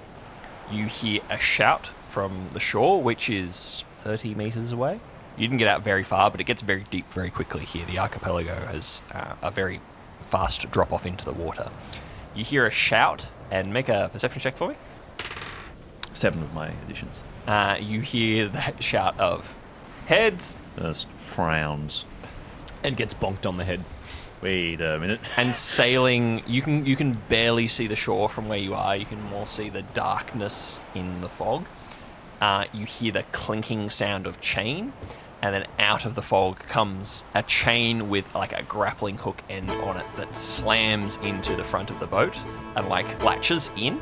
you 0.72 0.88
hear 0.88 1.22
a 1.30 1.38
shout 1.38 1.90
from 2.10 2.48
the 2.54 2.60
shore, 2.60 3.02
which 3.02 3.30
is 3.30 3.84
30 4.02 4.34
meters 4.36 4.72
away. 4.72 5.00
You 5.40 5.48
didn't 5.48 5.60
get 5.60 5.68
out 5.68 5.82
very 5.82 6.04
far, 6.04 6.30
but 6.30 6.42
it 6.42 6.44
gets 6.44 6.62
very 6.62 6.86
deep 6.90 7.12
very 7.14 7.32
quickly 7.32 7.66
here. 7.66 7.86
The 7.86 7.98
archipelago 7.98 8.54
has 8.68 9.02
uh, 9.12 9.36
a 9.42 9.50
very 9.50 9.82
fast 10.30 10.70
drop 10.70 10.94
off 10.94 11.06
into 11.06 11.26
the 11.26 11.34
water. 11.34 11.72
You 12.36 12.44
hear 12.44 12.68
a 12.68 12.72
shout, 12.72 13.28
and 13.50 13.74
make 13.74 13.90
a 13.90 14.10
perception 14.14 14.42
check 14.42 14.58
for 14.58 14.70
me. 14.70 14.76
Seven 16.12 16.44
of 16.44 16.54
my 16.54 16.68
additions. 16.86 17.24
Uh, 17.48 17.78
you 17.80 18.02
hear 18.02 18.50
the 18.50 18.74
shout 18.80 19.20
of 19.20 19.56
heads 20.06 20.58
Ernest 20.80 21.08
frowns. 21.26 22.06
And 22.84 22.96
gets 22.96 23.14
bonked 23.14 23.46
on 23.46 23.58
the 23.58 23.66
head. 23.66 23.84
Wait 24.42 24.80
a 24.80 24.98
minute. 25.00 25.20
and 25.38 25.54
sailing. 25.54 26.44
You 26.48 26.62
can 26.62 26.86
you 26.86 26.96
can 26.96 27.14
barely 27.28 27.68
see 27.68 27.88
the 27.88 27.96
shore 27.96 28.30
from 28.30 28.48
where 28.48 28.58
you 28.58 28.74
are. 28.74 28.96
You 28.96 29.06
can 29.06 29.22
more 29.24 29.46
see 29.46 29.70
the 29.70 29.82
darkness 29.82 30.80
in 30.96 31.22
the 31.22 31.28
fog. 31.28 31.66
Uh, 32.40 32.66
you 32.74 32.86
hear 32.86 33.12
the 33.12 33.24
clinking 33.34 33.90
sound 33.90 34.26
of 34.26 34.40
chain, 34.40 34.94
and 35.42 35.54
then 35.54 35.68
out 35.80 36.06
of 36.06 36.16
the 36.16 36.22
fog 36.22 36.60
comes 36.68 37.24
a 37.34 37.44
chain 37.44 38.10
with 38.10 38.34
like 38.36 38.54
a 38.54 38.64
grappling 38.64 39.18
hook 39.18 39.42
end 39.50 39.70
on 39.72 39.98
it 39.98 40.06
that 40.18 40.36
slams 40.36 41.18
into 41.18 41.56
the 41.56 41.64
front 41.64 41.90
of 41.90 42.00
the 42.00 42.08
boat 42.08 42.36
and 42.76 42.90
like 42.90 43.24
latches 43.24 43.72
in. 43.78 44.00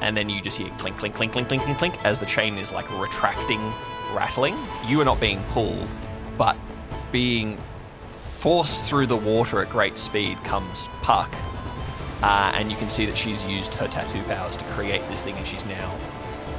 And 0.00 0.16
then 0.16 0.28
you 0.28 0.40
just 0.40 0.58
hear 0.58 0.68
clink, 0.78 0.96
clink, 0.96 1.14
clink, 1.14 1.32
clink, 1.32 1.48
clink, 1.48 1.62
clink, 1.62 1.78
clink 1.78 2.04
as 2.04 2.18
the 2.18 2.26
chain 2.26 2.56
is 2.56 2.72
like 2.72 2.88
retracting, 3.00 3.60
rattling. 4.14 4.56
You 4.86 5.00
are 5.00 5.04
not 5.04 5.20
being 5.20 5.42
pulled, 5.50 5.88
but 6.38 6.56
being 7.10 7.58
forced 8.38 8.84
through 8.84 9.06
the 9.06 9.16
water 9.16 9.62
at 9.62 9.70
great 9.70 9.98
speed 9.98 10.36
comes 10.44 10.88
Puck. 11.02 11.32
Uh, 12.22 12.52
and 12.54 12.70
you 12.70 12.76
can 12.76 12.88
see 12.88 13.04
that 13.06 13.16
she's 13.16 13.44
used 13.44 13.74
her 13.74 13.88
tattoo 13.88 14.22
powers 14.24 14.56
to 14.56 14.64
create 14.66 15.06
this 15.08 15.24
thing, 15.24 15.34
and 15.36 15.46
she's 15.46 15.64
now 15.64 15.92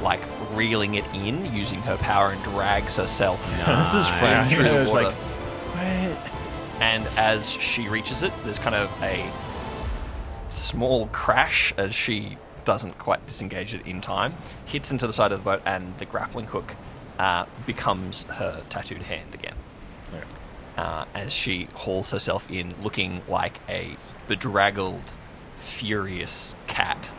like 0.04 0.20
reeling 0.52 0.94
it 0.94 1.04
in 1.14 1.52
using 1.52 1.80
her 1.82 1.96
power 1.96 2.30
and 2.30 2.40
drags 2.44 2.94
herself. 2.96 3.44
This 3.66 3.88
is 3.88 4.06
Nice. 4.06 4.18
frowning. 4.20 4.42
through 4.56 4.62
the 4.64 4.82
It's 4.82 4.92
water. 4.92 5.04
like, 5.06 5.16
wait. 5.74 6.16
And 6.80 7.06
as 7.16 7.50
she 7.50 7.88
reaches 7.88 8.22
it, 8.22 8.32
there's 8.44 8.58
kind 8.60 8.76
of 8.76 8.90
a 9.02 9.28
small 10.50 11.06
crash 11.08 11.74
as 11.76 11.94
she 11.94 12.36
doesn't 12.64 12.98
quite 12.98 13.26
disengage 13.26 13.74
it 13.74 13.86
in 13.86 14.00
time, 14.00 14.34
hits 14.66 14.90
into 14.90 15.06
the 15.06 15.12
side 15.12 15.32
of 15.32 15.40
the 15.40 15.44
boat, 15.44 15.62
and 15.66 15.96
the 15.98 16.04
grappling 16.04 16.46
hook 16.46 16.74
uh, 17.18 17.44
becomes 17.66 18.24
her 18.24 18.62
tattooed 18.70 19.02
hand 19.02 19.34
again. 19.34 19.54
Uh, 20.76 21.04
as 21.14 21.32
she 21.32 21.68
hauls 21.74 22.10
herself 22.10 22.50
in, 22.50 22.74
looking 22.82 23.22
like 23.28 23.60
a 23.68 23.96
bedraggled, 24.26 25.04
furious 25.56 26.52
cat. 26.66 27.10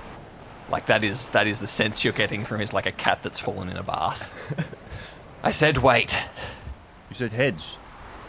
Like 0.70 0.88
that 0.88 1.04
is 1.04 1.28
that 1.30 1.48
is 1.48 1.60
the 1.60 1.68
sense 1.68 2.04
you're 2.04 2.14
getting 2.14 2.44
from 2.46 2.60
is 2.62 2.74
like 2.74 2.86
a 2.86 2.92
cat 2.92 3.22
that's 3.24 3.40
fallen 3.40 3.70
in 3.70 3.78
a 3.78 3.84
bath. 3.84 4.32
I 5.44 5.52
said 5.52 5.78
wait. 5.78 6.16
You 7.10 7.16
said 7.16 7.32
heads. 7.34 7.78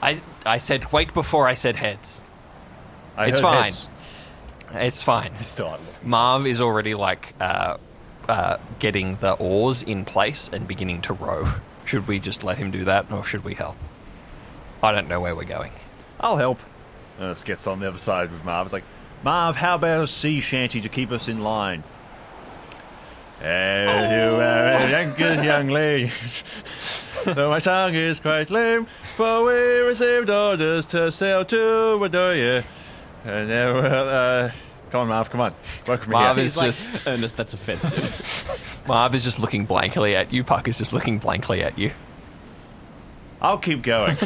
I 0.02 0.20
I 0.44 0.58
said 0.58 0.92
wait 0.92 1.14
before 1.14 1.48
I 1.48 1.54
said 1.54 1.76
heads. 1.76 2.22
I 3.16 3.28
It's 3.28 3.40
fine. 3.40 3.64
heads. 3.72 3.88
It's 4.74 5.02
fine. 5.02 5.32
I- 5.38 5.78
Marv 6.02 6.46
is 6.46 6.60
already 6.60 6.94
like 6.94 7.34
uh, 7.40 7.78
uh, 8.28 8.58
getting 8.80 9.16
the 9.16 9.32
oars 9.34 9.82
in 9.82 10.04
place 10.04 10.50
and 10.52 10.68
beginning 10.68 11.00
to 11.02 11.14
row. 11.14 11.48
Should 11.86 12.06
we 12.08 12.18
just 12.18 12.44
let 12.44 12.58
him 12.58 12.70
do 12.72 12.84
that, 12.84 13.10
or 13.12 13.22
should 13.24 13.44
we 13.44 13.54
help? 13.54 13.76
I 14.82 14.92
don't 14.92 15.08
know 15.08 15.20
where 15.20 15.34
we're 15.34 15.44
going. 15.44 15.72
I'll 16.20 16.36
help. 16.36 16.58
Ernest 17.20 17.44
gets 17.46 17.66
on 17.66 17.80
the 17.80 17.88
other 17.88 17.96
side 17.98 18.30
with 18.30 18.44
Marv. 18.44 18.66
It's 18.66 18.72
like, 18.72 18.84
Marv, 19.22 19.56
how 19.56 19.76
about 19.76 20.02
a 20.02 20.06
sea 20.06 20.40
shanty 20.40 20.80
to 20.82 20.88
keep 20.88 21.12
us 21.12 21.28
in 21.28 21.42
line? 21.42 21.84
And 23.42 23.88
you 23.88 24.40
are 24.40 24.86
a 24.86 24.90
youngest 24.90 25.44
young 25.44 25.68
ladies. 25.68 26.42
Though 27.24 27.50
my 27.50 27.58
song 27.58 27.94
is 27.94 28.18
quite 28.20 28.50
lame, 28.50 28.86
for 29.16 29.44
we 29.44 29.52
received 29.80 30.30
orders 30.30 30.86
to 30.86 31.10
sail 31.10 31.44
to 31.46 31.56
Wadoya. 31.56 32.64
And 33.24 33.50
then, 33.50 33.74
well, 33.74 34.08
uh, 34.46 34.50
come 34.90 35.02
on, 35.02 35.08
Marv, 35.08 35.28
come 35.30 35.40
on. 35.40 35.52
Work 35.86 36.00
with 36.00 36.08
me 36.08 36.12
Marv 36.12 36.36
here. 36.36 36.44
is 36.46 36.54
He's 36.54 36.56
like, 36.56 36.66
just- 36.94 37.06
Ernest, 37.08 37.36
that's 37.36 37.52
offensive. 37.54 38.82
Marv 38.86 39.14
is 39.14 39.24
just 39.24 39.38
looking 39.40 39.66
blankly 39.66 40.14
at 40.14 40.32
you. 40.32 40.44
Puck 40.44 40.68
is 40.68 40.78
just 40.78 40.92
looking 40.92 41.18
blankly 41.18 41.62
at 41.62 41.76
you. 41.78 41.90
I'll 43.42 43.58
keep 43.58 43.82
going. 43.82 44.16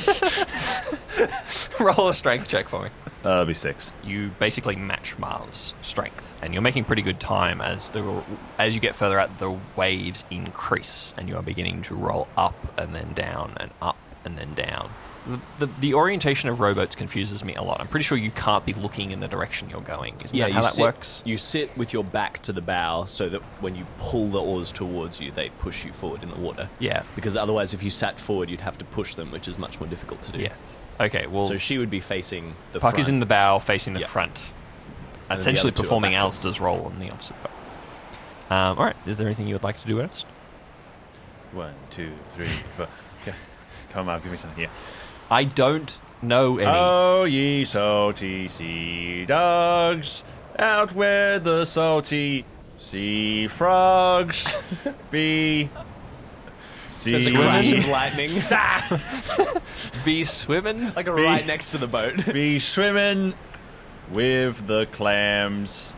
Roll 1.80 2.08
a 2.10 2.14
strength 2.14 2.46
check 2.48 2.68
for 2.68 2.84
me. 2.84 2.90
Uh, 3.24 3.44
be 3.44 3.54
six. 3.54 3.92
you 4.02 4.30
basically 4.38 4.76
match 4.76 5.18
Marv's 5.18 5.74
strength, 5.82 6.38
and 6.42 6.52
you're 6.52 6.62
making 6.62 6.84
pretty 6.84 7.02
good 7.02 7.20
time 7.20 7.60
as 7.60 7.90
the 7.90 8.22
as 8.58 8.74
you 8.74 8.80
get 8.80 8.94
further 8.94 9.18
out, 9.18 9.38
the 9.38 9.56
waves 9.76 10.24
increase, 10.30 11.14
and 11.16 11.28
you 11.28 11.36
are 11.36 11.42
beginning 11.42 11.82
to 11.82 11.94
roll 11.94 12.28
up 12.36 12.78
and 12.78 12.94
then 12.94 13.12
down 13.12 13.54
and 13.58 13.70
up 13.80 13.96
and 14.24 14.38
then 14.38 14.54
down. 14.54 14.90
The, 15.26 15.66
the, 15.66 15.72
the 15.80 15.94
orientation 15.94 16.48
of 16.48 16.60
rowboats 16.60 16.96
confuses 16.96 17.44
me 17.44 17.54
a 17.54 17.62
lot. 17.62 17.78
I'm 17.78 17.88
pretty 17.88 18.04
sure 18.04 18.16
you 18.16 18.30
can't 18.30 18.64
be 18.64 18.72
looking 18.72 19.10
in 19.10 19.20
the 19.20 19.28
direction 19.28 19.68
you're 19.68 19.82
going. 19.82 20.14
Isn't 20.24 20.36
yeah, 20.36 20.44
that 20.44 20.48
you 20.48 20.54
how 20.54 20.60
that 20.62 20.72
sit, 20.72 20.82
works? 20.82 21.22
You 21.26 21.36
sit 21.36 21.76
with 21.76 21.92
your 21.92 22.04
back 22.04 22.40
to 22.42 22.52
the 22.52 22.62
bow 22.62 23.04
so 23.04 23.28
that 23.28 23.42
when 23.60 23.76
you 23.76 23.86
pull 23.98 24.28
the 24.28 24.40
oars 24.40 24.72
towards 24.72 25.20
you, 25.20 25.30
they 25.30 25.50
push 25.58 25.84
you 25.84 25.92
forward 25.92 26.22
in 26.22 26.30
the 26.30 26.38
water. 26.38 26.70
Yeah. 26.78 27.02
Because 27.14 27.36
otherwise, 27.36 27.74
if 27.74 27.82
you 27.82 27.90
sat 27.90 28.18
forward, 28.18 28.48
you'd 28.48 28.62
have 28.62 28.78
to 28.78 28.84
push 28.86 29.14
them, 29.14 29.30
which 29.30 29.46
is 29.46 29.58
much 29.58 29.78
more 29.78 29.88
difficult 29.88 30.22
to 30.22 30.32
do. 30.32 30.38
Yes. 30.38 30.58
Okay. 31.00 31.26
Well, 31.26 31.44
So 31.44 31.56
she 31.56 31.78
would 31.78 31.90
be 31.90 32.00
facing 32.00 32.54
the 32.72 32.80
Puck 32.80 32.92
front. 32.92 33.02
is 33.02 33.08
in 33.08 33.18
the 33.20 33.26
bow, 33.26 33.58
facing 33.58 33.94
the 33.94 34.00
Yeah. 34.00 34.06
front, 34.06 34.40
And 34.40 34.42
then 34.42 35.36
the 35.36 35.40
essentially 35.40 35.70
other 35.70 35.76
two 35.76 35.80
are 35.80 35.84
performing 35.84 36.12
backwards. 36.12 36.36
Alistair's 36.44 36.60
role 36.60 36.84
on 36.86 36.98
the 37.00 37.10
opposite 37.10 37.36
boat. 37.42 37.50
Um, 38.56 38.78
all 38.78 38.84
right. 38.84 38.96
Is 39.06 39.16
there 39.16 39.26
anything 39.26 39.46
you 39.48 39.54
would 39.54 39.62
like 39.62 39.80
to 39.80 39.86
do, 39.86 40.00
Ernest? 40.00 40.26
One, 41.52 41.74
two, 41.90 42.12
three, 42.34 42.48
four. 42.76 42.86
Okay. 43.22 43.34
Come 43.92 44.08
on, 44.08 44.20
give 44.20 44.30
me 44.30 44.36
something 44.36 44.58
here. 44.58 44.70
I 45.30 45.44
don't 45.44 45.98
know 46.22 46.58
any. 46.58 46.66
Oh, 46.70 47.24
ye 47.24 47.64
salty 47.64 48.46
sea 48.48 49.24
dogs, 49.24 50.22
out 50.58 50.92
where 50.94 51.38
the 51.38 51.64
salty 51.64 52.44
sea 52.78 53.46
frogs 53.48 54.52
be. 55.10 55.70
There's 57.04 57.26
a 57.26 57.30
Sea 57.30 57.34
crash 57.34 57.72
of 57.72 57.88
lightning, 57.88 58.30
be 60.04 60.24
swimming. 60.24 60.92
like 60.94 61.06
a 61.06 61.14
Be- 61.14 61.22
right 61.22 61.46
next 61.46 61.70
to 61.70 61.78
the 61.78 61.86
boat. 61.86 62.24
be 62.32 62.58
swimming 62.58 63.34
with 64.10 64.66
the 64.66 64.86
clams, 64.92 65.94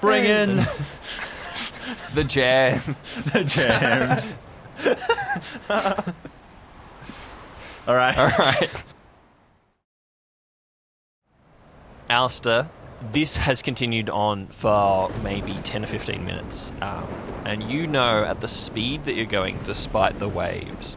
Bring 0.00 0.24
in 0.24 0.66
The 2.14 2.24
jams. 2.24 3.24
the 3.32 3.44
jams. 3.44 4.36
All 7.88 7.94
right. 7.96 8.16
All 8.18 8.28
right. 8.28 8.70
Alistair, 12.10 12.68
this 13.10 13.36
has 13.36 13.62
continued 13.62 14.08
on 14.08 14.46
for 14.48 15.10
maybe 15.22 15.54
10 15.64 15.84
or 15.84 15.88
15 15.88 16.24
minutes. 16.24 16.72
Um, 16.80 17.06
and 17.44 17.62
you 17.62 17.86
know, 17.86 18.24
at 18.24 18.40
the 18.40 18.48
speed 18.48 19.04
that 19.04 19.14
you're 19.14 19.26
going, 19.26 19.58
despite 19.64 20.18
the 20.18 20.28
waves, 20.28 20.96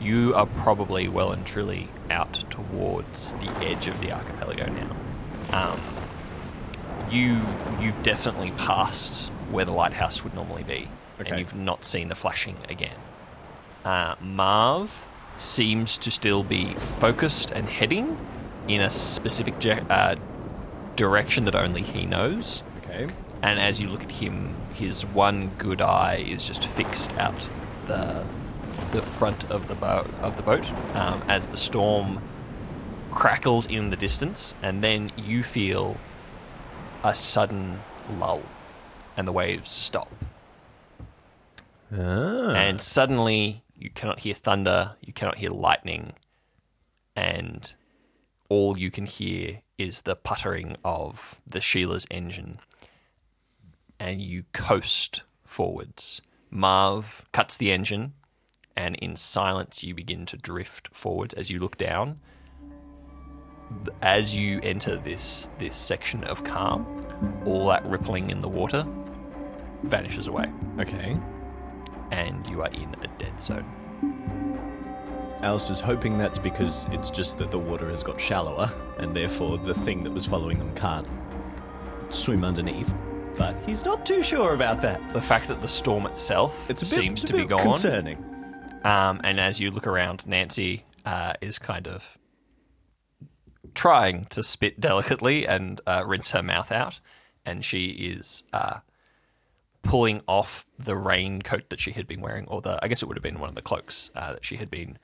you 0.00 0.34
are 0.34 0.46
probably 0.46 1.08
well 1.08 1.32
and 1.32 1.44
truly 1.46 1.88
out 2.10 2.44
towards 2.50 3.32
the 3.34 3.50
edge 3.64 3.86
of 3.86 4.00
the 4.00 4.12
archipelago 4.12 4.66
now. 4.70 4.96
Um, 5.72 5.80
you 7.10 7.40
you've 7.80 8.02
definitely 8.02 8.52
passed 8.52 9.26
where 9.50 9.64
the 9.64 9.72
lighthouse 9.72 10.22
would 10.22 10.34
normally 10.34 10.62
be, 10.62 10.88
Okay. 11.20 11.30
and 11.30 11.38
you've 11.38 11.54
not 11.54 11.84
seen 11.84 12.08
the 12.08 12.14
flashing 12.14 12.56
again. 12.68 12.96
Uh, 13.84 14.14
Marv 14.20 14.90
seems 15.36 15.96
to 15.98 16.10
still 16.10 16.44
be 16.44 16.74
focused 16.74 17.50
and 17.50 17.66
heading 17.68 18.16
in 18.68 18.80
a 18.80 18.90
specific 18.90 19.58
ge- 19.58 19.82
uh, 19.90 20.14
direction 20.96 21.44
that 21.44 21.54
only 21.54 21.82
he 21.82 22.06
knows. 22.06 22.62
Okay. 22.84 23.08
And 23.42 23.58
as 23.58 23.80
you 23.80 23.88
look 23.88 24.02
at 24.02 24.10
him, 24.10 24.54
his 24.74 25.04
one 25.06 25.50
good 25.56 25.80
eye 25.80 26.24
is 26.28 26.44
just 26.44 26.66
fixed 26.66 27.12
out 27.12 27.50
the 27.86 28.26
the 28.92 29.02
front 29.02 29.48
of 29.50 29.68
the 29.68 29.74
boat 29.74 30.08
of 30.20 30.36
the 30.36 30.42
boat 30.42 30.64
um, 30.94 31.22
as 31.28 31.48
the 31.48 31.56
storm 31.56 32.20
crackles 33.10 33.66
in 33.66 33.90
the 33.90 33.96
distance, 33.96 34.54
and 34.62 34.82
then 34.82 35.12
you 35.16 35.42
feel 35.42 35.96
a 37.02 37.14
sudden 37.14 37.80
lull, 38.18 38.42
and 39.16 39.26
the 39.26 39.32
waves 39.32 39.70
stop. 39.70 40.12
Ah. 41.92 42.52
And 42.52 42.80
suddenly, 42.80 43.64
you 43.76 43.90
cannot 43.90 44.20
hear 44.20 44.34
thunder, 44.34 44.96
you 45.00 45.12
cannot 45.12 45.38
hear 45.38 45.50
lightning, 45.50 46.12
and 47.16 47.72
all 48.48 48.78
you 48.78 48.90
can 48.90 49.06
hear 49.06 49.62
is 49.80 50.02
the 50.02 50.14
puttering 50.16 50.76
of 50.84 51.40
the 51.46 51.60
Sheila's 51.60 52.06
engine, 52.10 52.58
and 53.98 54.20
you 54.20 54.44
coast 54.52 55.22
forwards. 55.44 56.20
Marv 56.50 57.24
cuts 57.32 57.56
the 57.56 57.72
engine, 57.72 58.12
and 58.76 58.94
in 58.96 59.16
silence, 59.16 59.82
you 59.82 59.94
begin 59.94 60.26
to 60.26 60.36
drift 60.36 60.88
forwards 60.92 61.34
as 61.34 61.50
you 61.50 61.58
look 61.58 61.78
down. 61.78 62.20
As 64.02 64.34
you 64.36 64.60
enter 64.62 64.96
this 64.96 65.48
this 65.58 65.76
section 65.76 66.24
of 66.24 66.42
calm, 66.44 67.06
all 67.46 67.68
that 67.68 67.84
rippling 67.86 68.30
in 68.30 68.40
the 68.40 68.48
water 68.48 68.84
vanishes 69.84 70.26
away, 70.26 70.50
Okay. 70.78 71.16
and 72.10 72.46
you 72.48 72.62
are 72.62 72.68
in 72.70 72.94
a 73.02 73.06
dead 73.18 73.40
zone. 73.40 73.64
Alistair's 75.42 75.80
hoping 75.80 76.18
that's 76.18 76.38
because 76.38 76.86
it's 76.90 77.10
just 77.10 77.38
that 77.38 77.50
the 77.50 77.58
water 77.58 77.88
has 77.88 78.02
got 78.02 78.20
shallower, 78.20 78.70
and 78.98 79.14
therefore 79.16 79.56
the 79.58 79.74
thing 79.74 80.02
that 80.04 80.12
was 80.12 80.26
following 80.26 80.58
them 80.58 80.74
can't 80.74 81.06
swim 82.10 82.44
underneath. 82.44 82.92
But 83.36 83.56
he's 83.64 83.84
not 83.84 84.04
too 84.04 84.22
sure 84.22 84.54
about 84.54 84.82
that. 84.82 85.00
The 85.14 85.20
fact 85.22 85.48
that 85.48 85.60
the 85.62 85.68
storm 85.68 86.04
itself 86.06 86.68
It's 86.68 86.82
a 86.82 86.84
bit, 86.84 87.02
seems 87.02 87.22
it's 87.22 87.30
to 87.30 87.36
a 87.36 87.40
be 87.40 87.44
bit 87.44 87.56
gone. 87.56 87.62
concerning. 87.62 88.18
Um, 88.84 89.20
and 89.24 89.40
as 89.40 89.60
you 89.60 89.70
look 89.70 89.86
around, 89.86 90.26
Nancy 90.26 90.84
uh, 91.06 91.32
is 91.40 91.58
kind 91.58 91.86
of 91.88 92.18
trying 93.74 94.26
to 94.26 94.42
spit 94.42 94.80
delicately 94.80 95.46
and 95.46 95.80
uh, 95.86 96.02
rinse 96.06 96.30
her 96.32 96.42
mouth 96.42 96.70
out. 96.72 97.00
And 97.46 97.64
she 97.64 97.86
is 97.86 98.44
uh, 98.52 98.80
pulling 99.82 100.20
off 100.28 100.66
the 100.78 100.96
raincoat 100.96 101.70
that 101.70 101.80
she 101.80 101.92
had 101.92 102.06
been 102.06 102.20
wearing, 102.20 102.46
or 102.48 102.60
the 102.60 102.78
I 102.84 102.88
guess 102.88 103.02
it 103.02 103.06
would 103.06 103.16
have 103.16 103.22
been 103.22 103.38
one 103.40 103.48
of 103.48 103.54
the 103.54 103.62
cloaks 103.62 104.10
uh, 104.14 104.34
that 104.34 104.44
she 104.44 104.56
had 104.56 104.70
been 104.70 104.98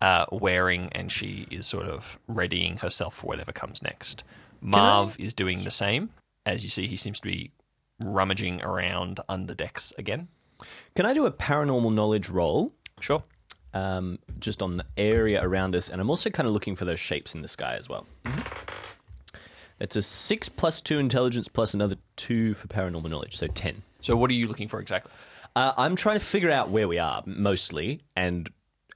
uh, 0.00 0.26
wearing, 0.32 0.88
and 0.92 1.10
she 1.10 1.46
is 1.50 1.66
sort 1.66 1.86
of 1.86 2.18
readying 2.28 2.78
herself 2.78 3.14
for 3.16 3.26
whatever 3.26 3.52
comes 3.52 3.82
next. 3.82 4.24
Marv 4.60 5.16
is 5.18 5.34
doing 5.34 5.64
the 5.64 5.70
same. 5.70 6.10
As 6.44 6.62
you 6.64 6.70
see, 6.70 6.86
he 6.86 6.96
seems 6.96 7.18
to 7.20 7.28
be 7.28 7.50
rummaging 8.00 8.62
around 8.62 9.20
under 9.28 9.54
decks 9.54 9.92
again. 9.98 10.28
Can 10.94 11.06
I 11.06 11.12
do 11.14 11.26
a 11.26 11.30
paranormal 11.32 11.92
knowledge 11.94 12.28
roll? 12.28 12.72
Sure. 13.00 13.22
um, 13.74 14.18
just 14.38 14.62
on 14.62 14.78
the 14.78 14.86
area 14.96 15.42
around 15.42 15.76
us, 15.76 15.90
and 15.90 16.00
I'm 16.00 16.08
also 16.08 16.30
kind 16.30 16.46
of 16.46 16.52
looking 16.54 16.76
for 16.76 16.84
those 16.86 16.98
shapes 17.00 17.34
in 17.34 17.42
the 17.42 17.48
sky 17.48 17.76
as 17.78 17.88
well. 17.88 18.06
That's 19.78 19.96
a 19.96 20.02
six 20.02 20.48
plus 20.48 20.80
two 20.80 20.98
intelligence 20.98 21.48
plus 21.48 21.74
another 21.74 21.96
two 22.16 22.54
for 22.54 22.66
paranormal 22.68 23.10
knowledge, 23.10 23.36
so 23.36 23.46
ten. 23.46 23.82
So, 24.00 24.16
what 24.16 24.30
are 24.30 24.34
you 24.34 24.46
looking 24.48 24.68
for 24.68 24.80
exactly? 24.80 25.12
Uh, 25.54 25.72
I'm 25.76 25.96
trying 25.96 26.18
to 26.18 26.24
figure 26.24 26.50
out 26.50 26.70
where 26.70 26.88
we 26.88 26.98
are 26.98 27.22
mostly, 27.26 28.00
and 28.16 28.48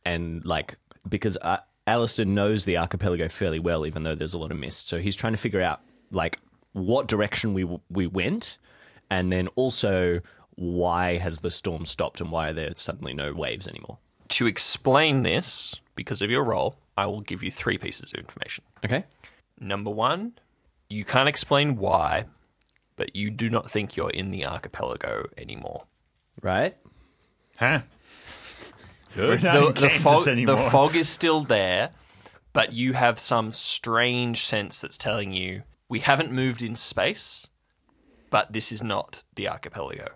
and 0.07 0.43
like 0.47 0.77
because 1.09 1.37
uh, 1.43 1.59
Alistair 1.87 2.27
knows 2.27 2.65
the 2.65 2.77
archipelago 2.77 3.29
fairly 3.29 3.59
well, 3.59 3.87
even 3.87 4.03
though 4.03 4.15
there's 4.15 4.35
a 4.35 4.39
lot 4.39 4.51
of 4.51 4.59
mist. 4.59 4.89
So 4.89 4.99
he's 4.99 5.17
trying 5.17 5.33
to 5.33 5.39
figure 5.39 5.63
out 5.63 5.81
like 6.11 6.39
what 6.73 7.09
direction 7.09 7.55
we 7.55 7.67
we 7.91 8.07
went, 8.07 8.59
and 9.11 9.33
then 9.33 9.49
also 9.57 10.21
why 10.57 11.17
has 11.17 11.41
the 11.41 11.51
storm 11.51 11.87
stopped 11.87 12.21
and 12.21 12.31
why 12.31 12.51
are 12.51 12.53
there 12.53 12.73
suddenly 12.77 13.15
no 13.15 13.33
waves 13.33 13.67
anymore. 13.67 13.99
To 14.29 14.47
explain 14.47 15.23
this, 15.23 15.75
because 15.95 16.23
of 16.23 16.31
your 16.31 16.45
role, 16.45 16.77
I 16.97 17.07
will 17.07 17.23
give 17.23 17.43
you 17.43 17.51
three 17.51 17.79
pieces 17.79 18.13
of 18.13 18.21
information. 18.21 18.65
Okay. 18.85 19.05
Number 19.59 19.91
one, 19.91 20.35
you 20.89 21.05
can't 21.05 21.29
explain 21.29 21.77
why, 21.77 22.27
but 22.97 23.17
you 23.17 23.31
do 23.31 23.49
not 23.49 23.71
think 23.71 23.97
you're 23.97 24.11
in 24.11 24.31
the 24.31 24.45
archipelago 24.45 25.29
anymore. 25.39 25.85
Right. 26.43 26.77
Huh? 27.59 27.81
We're 29.17 29.39
not 29.39 29.53
The, 29.53 29.67
in 29.67 29.75
the 29.75 29.89
Kansas 29.89 30.03
fog, 30.03 30.25
the 30.25 30.57
fog 30.71 30.97
is 30.97 31.09
still 31.09 31.43
there, 31.43 31.91
but 32.53 32.73
you 32.73 32.93
have 32.93 33.19
some 33.19 33.53
strange 33.53 34.47
sense 34.47 34.81
that's 34.81 34.97
telling 34.97 35.33
you 35.33 35.63
we 35.89 36.01
haven't 36.01 36.33
moved 36.33 36.63
in 36.63 36.77
space, 36.77 37.49
but 38.31 38.53
this 38.53 38.71
is 38.71 38.83
not 38.83 39.23
the 39.35 39.49
archipelago. 39.49 40.09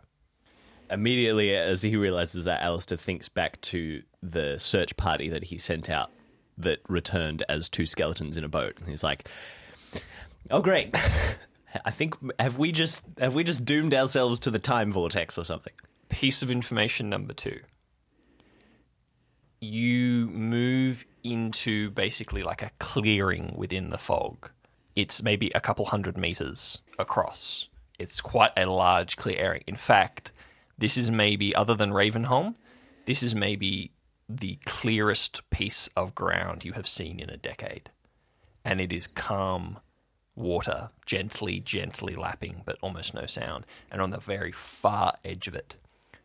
Immediately, 0.90 1.54
as 1.56 1.82
he 1.82 1.96
realizes 1.96 2.44
that, 2.44 2.62
Alistair 2.62 2.98
thinks 2.98 3.28
back 3.28 3.60
to 3.62 4.02
the 4.22 4.58
search 4.58 4.96
party 4.96 5.28
that 5.30 5.44
he 5.44 5.58
sent 5.58 5.90
out 5.90 6.10
that 6.56 6.78
returned 6.88 7.42
as 7.48 7.68
two 7.68 7.86
skeletons 7.86 8.36
in 8.36 8.44
a 8.44 8.48
boat. 8.48 8.76
And 8.78 8.88
he's 8.88 9.02
like, 9.02 9.28
"Oh, 10.50 10.62
great! 10.62 10.94
I 11.84 11.90
think 11.90 12.14
have 12.38 12.58
we 12.58 12.70
just 12.70 13.02
have 13.18 13.34
we 13.34 13.42
just 13.42 13.64
doomed 13.64 13.94
ourselves 13.94 14.38
to 14.40 14.50
the 14.50 14.60
time 14.60 14.92
vortex 14.92 15.36
or 15.36 15.44
something?" 15.44 15.72
piece 16.08 16.42
of 16.42 16.50
information 16.50 17.08
number 17.10 17.34
two. 17.34 17.58
You 19.64 20.26
move 20.26 21.06
into 21.22 21.90
basically 21.92 22.42
like 22.42 22.62
a 22.62 22.70
clearing 22.78 23.54
within 23.56 23.88
the 23.88 23.96
fog. 23.96 24.50
It's 24.94 25.22
maybe 25.22 25.50
a 25.54 25.60
couple 25.60 25.86
hundred 25.86 26.18
meters 26.18 26.80
across. 26.98 27.70
It's 27.98 28.20
quite 28.20 28.52
a 28.58 28.66
large 28.66 29.16
clear 29.16 29.38
area. 29.38 29.62
In 29.66 29.76
fact, 29.76 30.32
this 30.76 30.98
is 30.98 31.10
maybe, 31.10 31.54
other 31.54 31.74
than 31.74 31.92
Ravenholm, 31.92 32.56
this 33.06 33.22
is 33.22 33.34
maybe 33.34 33.90
the 34.28 34.58
clearest 34.66 35.48
piece 35.48 35.88
of 35.96 36.14
ground 36.14 36.66
you 36.66 36.74
have 36.74 36.86
seen 36.86 37.18
in 37.18 37.30
a 37.30 37.38
decade. 37.38 37.90
And 38.66 38.82
it 38.82 38.92
is 38.92 39.06
calm 39.06 39.78
water, 40.36 40.90
gently, 41.06 41.58
gently 41.58 42.14
lapping, 42.14 42.60
but 42.66 42.76
almost 42.82 43.14
no 43.14 43.24
sound. 43.24 43.64
And 43.90 44.02
on 44.02 44.10
the 44.10 44.20
very 44.20 44.52
far 44.52 45.16
edge 45.24 45.48
of 45.48 45.54
it, 45.54 45.76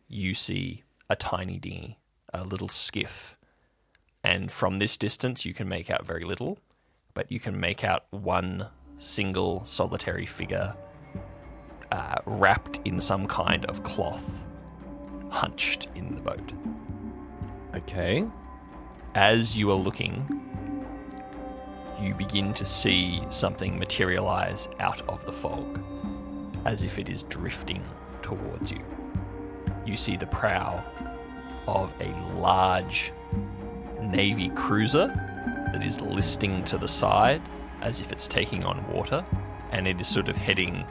you 0.08 0.34
see 0.34 0.82
a 1.08 1.16
tiny 1.16 1.58
dinghy, 1.58 1.99
a 2.32 2.44
little 2.44 2.68
skiff. 2.68 3.36
And 4.22 4.50
from 4.52 4.78
this 4.78 4.96
distance, 4.96 5.44
you 5.44 5.54
can 5.54 5.68
make 5.68 5.90
out 5.90 6.06
very 6.06 6.22
little, 6.22 6.58
but 7.14 7.30
you 7.32 7.40
can 7.40 7.58
make 7.58 7.84
out 7.84 8.04
one 8.10 8.68
single 8.98 9.64
solitary 9.64 10.26
figure 10.26 10.74
uh, 11.92 12.16
wrapped 12.26 12.80
in 12.84 13.00
some 13.00 13.26
kind 13.26 13.64
of 13.66 13.82
cloth, 13.82 14.44
hunched 15.30 15.88
in 15.94 16.14
the 16.14 16.20
boat. 16.20 16.52
Okay. 17.74 18.24
As 19.14 19.56
you 19.56 19.70
are 19.70 19.74
looking, 19.74 20.40
you 22.00 22.14
begin 22.14 22.54
to 22.54 22.64
see 22.64 23.22
something 23.30 23.78
materialize 23.78 24.68
out 24.78 25.02
of 25.08 25.24
the 25.26 25.32
fog, 25.32 25.82
as 26.64 26.82
if 26.82 26.98
it 26.98 27.08
is 27.08 27.24
drifting 27.24 27.82
towards 28.22 28.70
you. 28.70 28.84
You 29.84 29.96
see 29.96 30.16
the 30.16 30.26
prow 30.26 30.84
of 31.74 31.92
a 32.00 32.12
large 32.38 33.12
navy 34.00 34.50
cruiser 34.50 35.06
that 35.72 35.82
is 35.82 36.00
listing 36.00 36.64
to 36.64 36.78
the 36.78 36.88
side 36.88 37.40
as 37.82 38.00
if 38.00 38.12
it's 38.12 38.26
taking 38.28 38.64
on 38.64 38.86
water, 38.92 39.24
and 39.72 39.86
it 39.86 40.00
is 40.00 40.08
sort 40.08 40.28
of 40.28 40.36
heading 40.36 40.84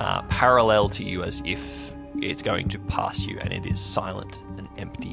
uh, 0.00 0.22
parallel 0.28 0.88
to 0.88 1.04
you 1.04 1.22
as 1.22 1.42
if 1.44 1.94
it's 2.16 2.42
going 2.42 2.68
to 2.68 2.78
pass 2.80 3.26
you, 3.26 3.38
and 3.40 3.52
it 3.52 3.64
is 3.66 3.78
silent 3.78 4.42
and 4.56 4.68
empty 4.78 5.12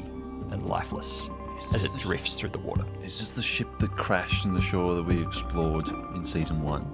and 0.50 0.62
lifeless 0.62 1.28
as 1.74 1.84
it 1.84 1.92
drifts 1.98 2.38
through 2.38 2.48
the 2.50 2.58
water. 2.58 2.84
Is 3.02 3.18
this 3.20 3.34
the 3.34 3.42
ship 3.42 3.68
that 3.78 3.90
crashed 3.92 4.44
in 4.44 4.54
the 4.54 4.60
shore 4.60 4.94
that 4.96 5.02
we 5.04 5.22
explored 5.22 5.86
in 6.14 6.24
season 6.24 6.62
one? 6.62 6.84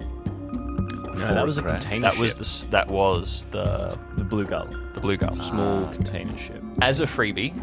No, 1.15 1.33
that 1.35 1.45
was 1.45 1.57
a 1.57 1.61
Before 1.61 1.75
it 1.77 1.81
crashed. 1.81 1.83
container 1.83 2.09
That 2.11 2.19
was 2.19 2.35
the 2.65 2.71
that 2.71 2.87
was 2.87 3.45
the 3.51 3.97
the 4.17 4.23
Blue 4.23 4.45
Gull, 4.45 4.67
the 4.93 4.99
blue 4.99 5.15
gull. 5.17 5.33
small 5.33 5.87
container 5.93 6.35
ship. 6.37 6.63
As 6.81 6.99
a 7.01 7.05
freebie, 7.05 7.53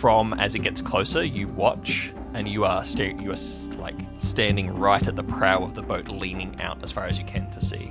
from 0.00 0.32
as 0.34 0.54
it 0.54 0.60
gets 0.60 0.80
closer, 0.80 1.24
you 1.24 1.48
watch, 1.48 2.12
and 2.34 2.46
you 2.46 2.64
are 2.64 2.84
sta- 2.84 3.16
you 3.20 3.32
are 3.32 3.78
like 3.78 3.96
standing 4.18 4.72
right 4.74 5.06
at 5.08 5.16
the 5.16 5.24
prow 5.24 5.62
of 5.64 5.74
the 5.74 5.82
boat, 5.82 6.08
leaning 6.08 6.60
out 6.60 6.82
as 6.84 6.92
far 6.92 7.06
as 7.06 7.18
you 7.18 7.24
can 7.24 7.50
to 7.50 7.60
see. 7.60 7.90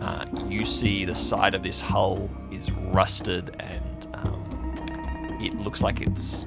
Uh, 0.00 0.24
you 0.48 0.64
see 0.64 1.04
the 1.04 1.14
side 1.14 1.54
of 1.54 1.62
this 1.62 1.80
hull 1.80 2.28
is 2.50 2.70
rusted, 2.72 3.54
and 3.60 4.06
um, 4.14 5.38
it 5.40 5.54
looks 5.54 5.80
like 5.80 6.00
it's 6.00 6.46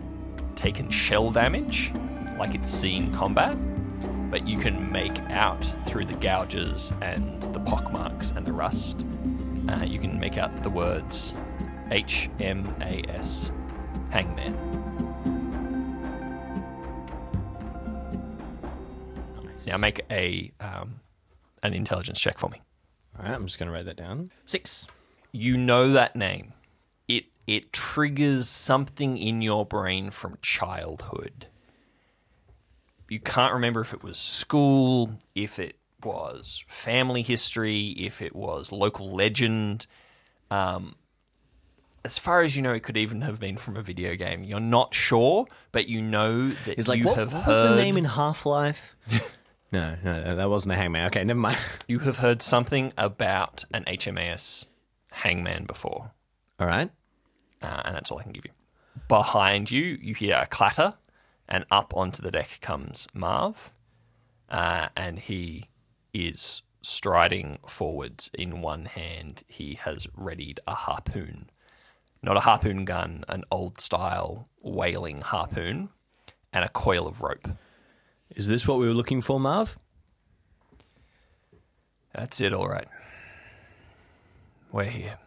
taken 0.56 0.90
shell 0.92 1.32
damage, 1.32 1.94
like 2.38 2.54
it's 2.54 2.70
seen 2.70 3.14
combat. 3.14 3.56
But 4.30 4.48
you 4.48 4.58
can 4.58 4.92
make 4.92 5.20
out 5.30 5.64
through 5.86 6.06
the 6.06 6.14
gouges 6.14 6.94
and 7.02 7.42
the 7.54 7.60
pockmarks 7.60 8.32
and 8.32 8.46
the 8.46 8.54
rust. 8.54 9.06
Uh, 9.70 9.84
you 9.84 10.00
can 10.00 10.20
make 10.20 10.38
out 10.38 10.64
the 10.64 10.70
words 10.70 11.34
H 11.92 12.30
M 12.40 12.74
A 12.82 13.04
S, 13.10 13.52
Hangman. 14.12 14.58
Now 19.66 19.78
make 19.78 20.02
a 20.12 20.52
um, 20.60 21.00
an 21.64 21.74
intelligence 21.74 22.20
check 22.20 22.38
for 22.38 22.50
me. 22.50 22.62
All 23.18 23.26
right, 23.26 23.34
I'm 23.34 23.46
just 23.46 23.60
going 23.60 23.68
to 23.68 23.74
write 23.74 23.86
that 23.86 23.98
down. 23.98 24.32
Six. 24.46 24.88
You 25.32 25.58
know 25.58 25.94
that 25.94 26.16
name. 26.16 26.54
It 27.08 27.26
it 27.48 27.72
triggers 27.72 28.50
something 28.50 29.18
in 29.18 29.42
your 29.42 29.66
brain 29.66 30.12
from 30.12 30.38
childhood. 30.42 31.48
You 33.10 33.20
can't 33.20 33.54
remember 33.54 33.82
if 33.82 33.94
it 33.94 34.04
was 34.04 34.18
school, 34.18 35.12
if 35.36 35.60
it 35.60 35.76
was 36.04 36.64
family 36.68 37.22
history, 37.22 37.90
if 37.92 38.22
it 38.22 38.36
was 38.36 38.72
local 38.72 39.12
legend. 39.12 39.86
Um, 40.50 40.96
as 42.04 42.18
far 42.18 42.42
as 42.42 42.56
you 42.56 42.62
know, 42.62 42.74
it 42.74 42.82
could 42.84 42.98
even 42.98 43.22
have 43.22 43.40
been 43.40 43.58
from 43.58 43.78
a 43.78 43.82
video 43.82 44.16
game. 44.16 44.44
You're 44.44 44.60
not 44.60 44.94
sure, 44.94 45.46
but 45.72 45.88
you 45.88 46.02
know 46.02 46.50
that 46.66 46.76
He's 46.76 46.88
like, 46.90 47.00
you 47.00 47.06
what, 47.06 47.18
have 47.18 47.34
what 47.34 47.44
heard. 47.44 47.50
was 47.50 47.60
the 47.60 47.76
name 47.76 47.98
in 47.98 48.06
Half 48.06 48.46
Life? 48.46 48.96
No, 49.74 49.96
no, 50.04 50.22
no, 50.26 50.36
that 50.36 50.50
wasn't 50.50 50.74
a 50.74 50.76
hangman. 50.76 51.06
Okay, 51.06 51.24
never 51.24 51.40
mind. 51.40 51.58
You 51.88 52.00
have 52.00 52.18
heard 52.18 52.42
something 52.42 52.92
about 52.98 53.64
an 53.74 53.86
HMAS 53.86 54.66
hangman 55.14 55.64
before, 55.64 56.12
All 56.60 56.68
right. 56.68 56.90
uh, 57.62 57.82
and 57.86 57.96
that's 57.96 58.12
all 58.12 58.20
I 58.20 58.24
can 58.24 58.34
give 58.34 58.44
you. 58.44 58.52
Behind 59.08 59.72
you, 59.72 59.98
you 60.02 60.14
hear 60.14 60.36
a 60.36 60.46
clatter, 60.46 60.96
and 61.48 61.64
up 61.72 61.96
onto 61.96 62.22
the 62.22 62.32
deck 62.32 62.58
comes 62.60 63.08
Marv, 63.14 63.72
uh, 64.50 64.90
and 64.98 65.18
he 65.20 65.70
is 66.14 66.64
striding 66.82 67.58
forwards. 67.66 68.30
In 68.34 68.60
one 68.62 68.84
hand, 68.84 69.44
he 69.48 69.76
has 69.76 70.06
readied 70.14 70.60
a 70.68 70.76
harpoon. 70.76 71.50
Not 72.24 72.38
a 72.38 72.42
harpoon 72.42 72.86
gun, 72.86 73.26
an 73.28 73.44
old 73.52 73.80
style 73.82 74.48
whaling 74.62 75.22
harpoon, 75.22 75.90
and 76.54 76.64
a 76.64 76.70
coil 76.70 77.08
of 77.08 77.22
rope. 77.22 77.48
Is 78.36 78.48
this 78.48 78.68
what 78.68 78.78
we 78.80 78.88
were 78.88 78.94
looking 78.94 79.22
for, 79.22 79.40
Marv? 79.40 79.78
That's 82.14 82.40
it, 82.42 82.54
all 82.54 82.68
right. 82.68 82.88
We're 84.72 84.84
here. 84.86 85.18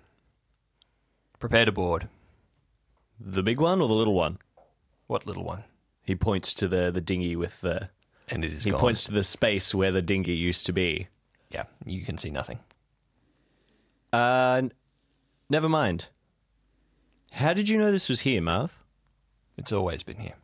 Prepare 1.39 1.65
to 1.67 1.73
board. 1.73 2.09
The 3.21 3.43
big 3.43 3.61
one 3.61 3.81
or 3.81 3.89
the 3.89 3.95
little 3.95 4.15
one? 4.15 4.39
What 5.07 5.27
little 5.27 5.45
one? 5.45 5.65
He 6.03 6.15
points 6.15 6.55
to 6.55 6.69
the, 6.69 6.91
the 6.91 7.01
dinghy 7.01 7.37
with 7.37 7.61
the. 7.61 7.89
And 8.29 8.45
it 8.45 8.53
is 8.53 8.65
He 8.65 8.71
gone. 8.71 8.81
points 8.81 9.05
to 9.05 9.13
the 9.13 9.23
space 9.23 9.75
where 9.75 9.91
the 9.93 10.03
dinghy 10.03 10.35
used 10.35 10.67
to 10.67 10.73
be. 10.73 11.09
Yeah, 11.51 11.65
you 11.85 12.05
can 12.05 12.19
see 12.19 12.31
nothing. 12.31 12.59
Uh, 14.13 14.57
n- 14.65 14.73
never 15.51 15.69
mind. 15.69 16.09
How 17.35 17.53
did 17.53 17.69
you 17.69 17.79
know 17.79 17.91
this 17.91 18.09
was 18.09 18.21
here, 18.21 18.41
Marv? 18.41 18.79
It's 19.57 19.73
always 19.73 20.05
been 20.05 20.19
here. 20.19 20.35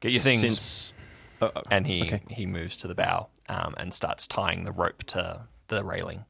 Get 0.00 0.10
your 0.10 0.20
things. 0.20 0.40
Since. 0.40 0.92
Oh, 1.40 1.52
oh, 1.54 1.62
and 1.70 1.86
he 1.86 2.02
okay. 2.02 2.20
he 2.28 2.44
moves 2.44 2.76
to 2.78 2.88
the 2.88 2.94
bow 2.94 3.28
um, 3.48 3.74
and 3.78 3.94
starts 3.94 4.26
tying 4.26 4.64
the 4.64 4.72
rope 4.72 5.04
to 5.04 5.42
the 5.68 5.84
railing. 5.84 6.24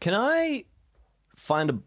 Can 0.00 0.14
I 0.14 0.64
find 1.36 1.68
a 1.68 1.78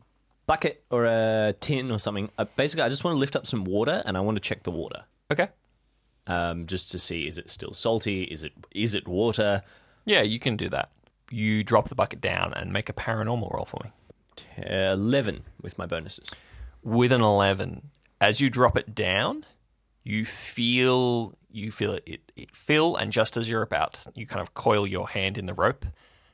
bucket 0.46 0.84
or 0.92 1.06
a 1.06 1.56
tin 1.60 1.92
or 1.92 1.98
something? 1.98 2.30
Uh, 2.38 2.46
basically, 2.56 2.84
I 2.84 2.90
just 2.90 3.04
want 3.04 3.16
to 3.16 3.20
lift 3.20 3.36
up 3.36 3.48
some 3.48 3.64
water 3.64 4.04
and 4.06 4.16
I 4.16 4.20
want 4.20 4.36
to 4.36 4.42
check 4.42 4.62
the 4.62 4.72
water. 4.72 5.06
Okay. 5.32 5.50
Um, 6.28 6.68
just 6.68 6.92
to 6.92 7.00
see 7.00 7.28
is 7.28 7.40
it 7.40 7.50
still 7.50 7.74
salty? 7.74 8.26
Is 8.26 8.44
it 8.44 8.54
is 8.70 8.94
it 8.94 9.08
water? 9.08 9.64
Yeah, 10.06 10.22
you 10.22 10.40
can 10.40 10.56
do 10.56 10.70
that. 10.70 10.92
You 11.32 11.64
drop 11.64 11.90
the 11.90 11.96
bucket 11.96 12.22
down 12.22 12.54
and 12.54 12.72
make 12.72 12.90
a 12.90 12.94
paranormal 12.94 13.52
roll 13.52 13.66
for 13.66 13.82
me. 13.84 13.92
Eleven 14.58 15.44
with 15.62 15.78
my 15.78 15.86
bonuses. 15.86 16.30
with 16.84 17.12
an 17.12 17.22
11 17.22 17.89
as 18.20 18.41
you 18.41 18.50
drop 18.50 18.78
it 18.78 18.94
down 18.96 19.46
you 20.04 20.26
feel 20.26 21.38
you 21.52 21.72
feel 21.72 21.94
it, 21.94 22.04
it, 22.06 22.32
it 22.36 22.56
fill 22.56 22.96
and 22.96 23.12
just 23.12 23.38
as 23.38 23.48
you're 23.50 23.62
about 23.62 24.04
you 24.15 24.26
kind 24.26 24.41
of 24.41 24.54
coil 24.54 24.88
your 24.88 25.08
hand 25.10 25.38
in 25.38 25.46
the 25.46 25.54
rope 25.54 25.86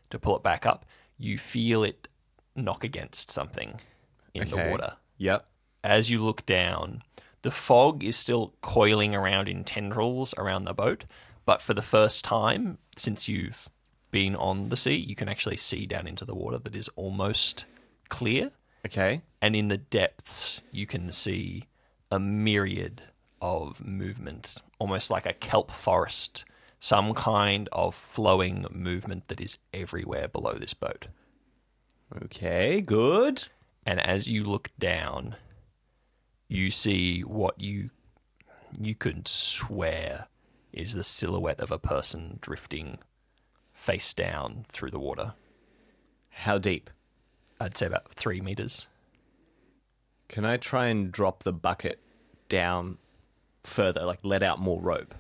to 0.10 0.17
pull 0.19 0.36
it 0.38 0.43
back 0.43 0.65
up 0.65 0.86
you 1.17 1.38
feel 1.38 1.83
it 1.83 2.07
knock 2.55 2.83
against 2.83 3.29
something 3.31 3.79
in 4.33 4.47
the 4.49 4.55
water 4.71 4.93
Yep. 5.17 5.45
as 5.83 6.10
you 6.10 6.23
look 6.23 6.45
down 6.45 7.01
the 7.41 7.51
fog 7.51 8.03
is 8.03 8.15
still 8.15 8.53
coiling 8.62 9.13
around 9.15 9.47
in 9.49 9.63
tendrils 9.63 10.33
around 10.38 10.63
the 10.65 10.73
boat 10.73 11.03
but 11.45 11.62
for 11.62 11.73
the 11.73 11.81
first 11.81 12.23
time 12.23 12.77
since 12.95 13.27
you've 13.27 13.67
been 14.12 14.36
on 14.36 14.69
the 14.69 14.77
sea 14.77 14.95
you 14.95 15.15
can 15.15 15.27
actually 15.27 15.57
see 15.57 15.86
down 15.86 16.07
into 16.07 16.23
the 16.25 16.36
water 16.36 16.57
that 16.57 16.75
is 16.75 16.89
almost 16.95 17.65
clear 18.10 18.52
Okay. 18.86 19.22
and 19.41 19.56
in 19.56 19.67
the 19.67 19.78
depths 19.78 20.62
you 20.72 20.86
can 20.86 21.12
see 21.12 21.65
a 22.12 22.20
myriad 22.20 23.02
of 23.41 23.86
movement, 23.86 24.56
almost 24.80 25.10
like 25.12 25.26
a 25.26 25.34
kelp 25.34 25.72
forest, 25.72 26.46
some 26.80 27.13
kind 27.13 27.67
of 27.72 27.93
flowing 27.96 28.65
movement 28.72 29.28
that 29.28 29.41
is 29.41 29.58
everywhere 29.74 30.28
below 30.28 30.54
this 30.54 30.74
boat. 30.74 31.08
Okay. 32.24 32.82
Good. 32.82 33.48
And 33.86 34.00
as 34.00 34.32
you 34.32 34.43
look 34.43 34.70
down, 34.80 35.36
you 36.48 36.72
see 36.72 37.22
what 37.22 37.60
you 37.60 37.89
you 38.80 38.96
could 38.96 39.28
swear 39.28 40.28
is 40.74 40.93
the 40.93 41.04
silhouette 41.04 41.60
of 41.60 41.72
a 41.72 41.80
person 41.80 42.38
drifting 42.41 43.00
face 43.74 44.13
down 44.13 44.65
through 44.70 44.91
the 44.91 45.00
water. 45.00 45.34
How 46.30 46.58
deep? 46.58 46.89
I'd 47.60 47.78
say 47.78 47.86
about 47.86 48.13
three 48.13 48.41
meters. 48.41 48.88
Can 50.30 50.46
I 50.46 50.58
try 50.58 50.88
and 50.88 51.12
drop 51.12 51.43
the 51.43 51.54
bucket 51.54 52.00
down 52.50 52.98
further, 53.63 54.04
like 54.04 54.20
let 54.24 54.43
out 54.43 54.60
more 54.60 54.82
rope 54.82 55.15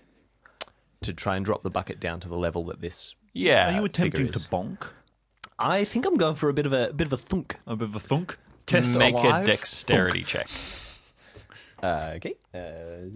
to 1.01 1.13
try 1.13 1.35
and 1.35 1.45
drop 1.45 1.63
the 1.63 1.69
bucket 1.69 1.99
down 1.99 2.19
to 2.21 2.27
the 2.27 2.37
level 2.37 2.65
that 2.65 2.81
this? 2.81 3.15
Yeah. 3.33 3.73
Are 3.73 3.79
you 3.79 3.85
attempting 3.85 4.31
to 4.31 4.39
bonk? 4.39 4.87
I 5.59 5.83
think 5.85 6.05
I'm 6.05 6.17
going 6.17 6.35
for 6.35 6.49
a 6.49 6.53
bit 6.53 6.65
of 6.65 6.73
a 6.73 6.93
bit 6.93 7.07
of 7.07 7.13
a 7.13 7.17
thunk. 7.17 7.55
A 7.65 7.75
bit 7.75 7.87
of 7.87 7.95
a 7.95 7.99
thunk? 7.99 8.37
Test 8.65 8.95
make 8.95 9.15
alive? 9.15 9.43
a 9.43 9.45
dexterity 9.45 10.23
check. 10.23 10.49
Uh, 11.81 12.13
okay. 12.15 12.33
Uh, 12.53 13.07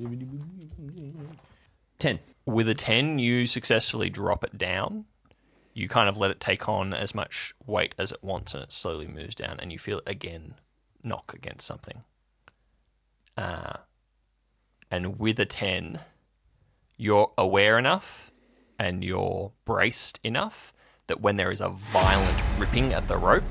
Ten. 1.99 2.19
With 2.45 2.69
a 2.69 2.73
10, 2.73 3.19
you 3.19 3.45
successfully 3.45 4.09
drop 4.09 4.43
it 4.43 4.57
down. 4.57 5.05
You 5.73 5.87
kind 5.87 6.09
of 6.09 6.17
let 6.17 6.31
it 6.31 6.39
take 6.39 6.67
on 6.67 6.93
as 6.93 7.15
much 7.15 7.53
weight 7.65 7.95
as 7.97 8.11
it 8.11 8.23
wants, 8.23 8.53
and 8.53 8.61
it 8.63 8.71
slowly 8.71 9.07
moves 9.07 9.35
down, 9.35 9.59
and 9.59 9.71
you 9.71 9.79
feel 9.79 9.99
it 9.99 10.03
again 10.07 10.55
knock 11.03 11.33
against 11.33 11.65
something. 11.65 12.03
Uh, 13.37 13.77
and 14.91 15.17
with 15.19 15.39
a 15.39 15.45
10, 15.45 15.99
you're 16.97 17.31
aware 17.37 17.79
enough 17.79 18.31
and 18.77 19.03
you're 19.03 19.51
braced 19.65 20.19
enough 20.23 20.73
that 21.07 21.21
when 21.21 21.37
there 21.37 21.49
is 21.51 21.61
a 21.61 21.69
violent 21.69 22.37
ripping 22.59 22.93
at 22.93 23.07
the 23.07 23.17
rope, 23.17 23.43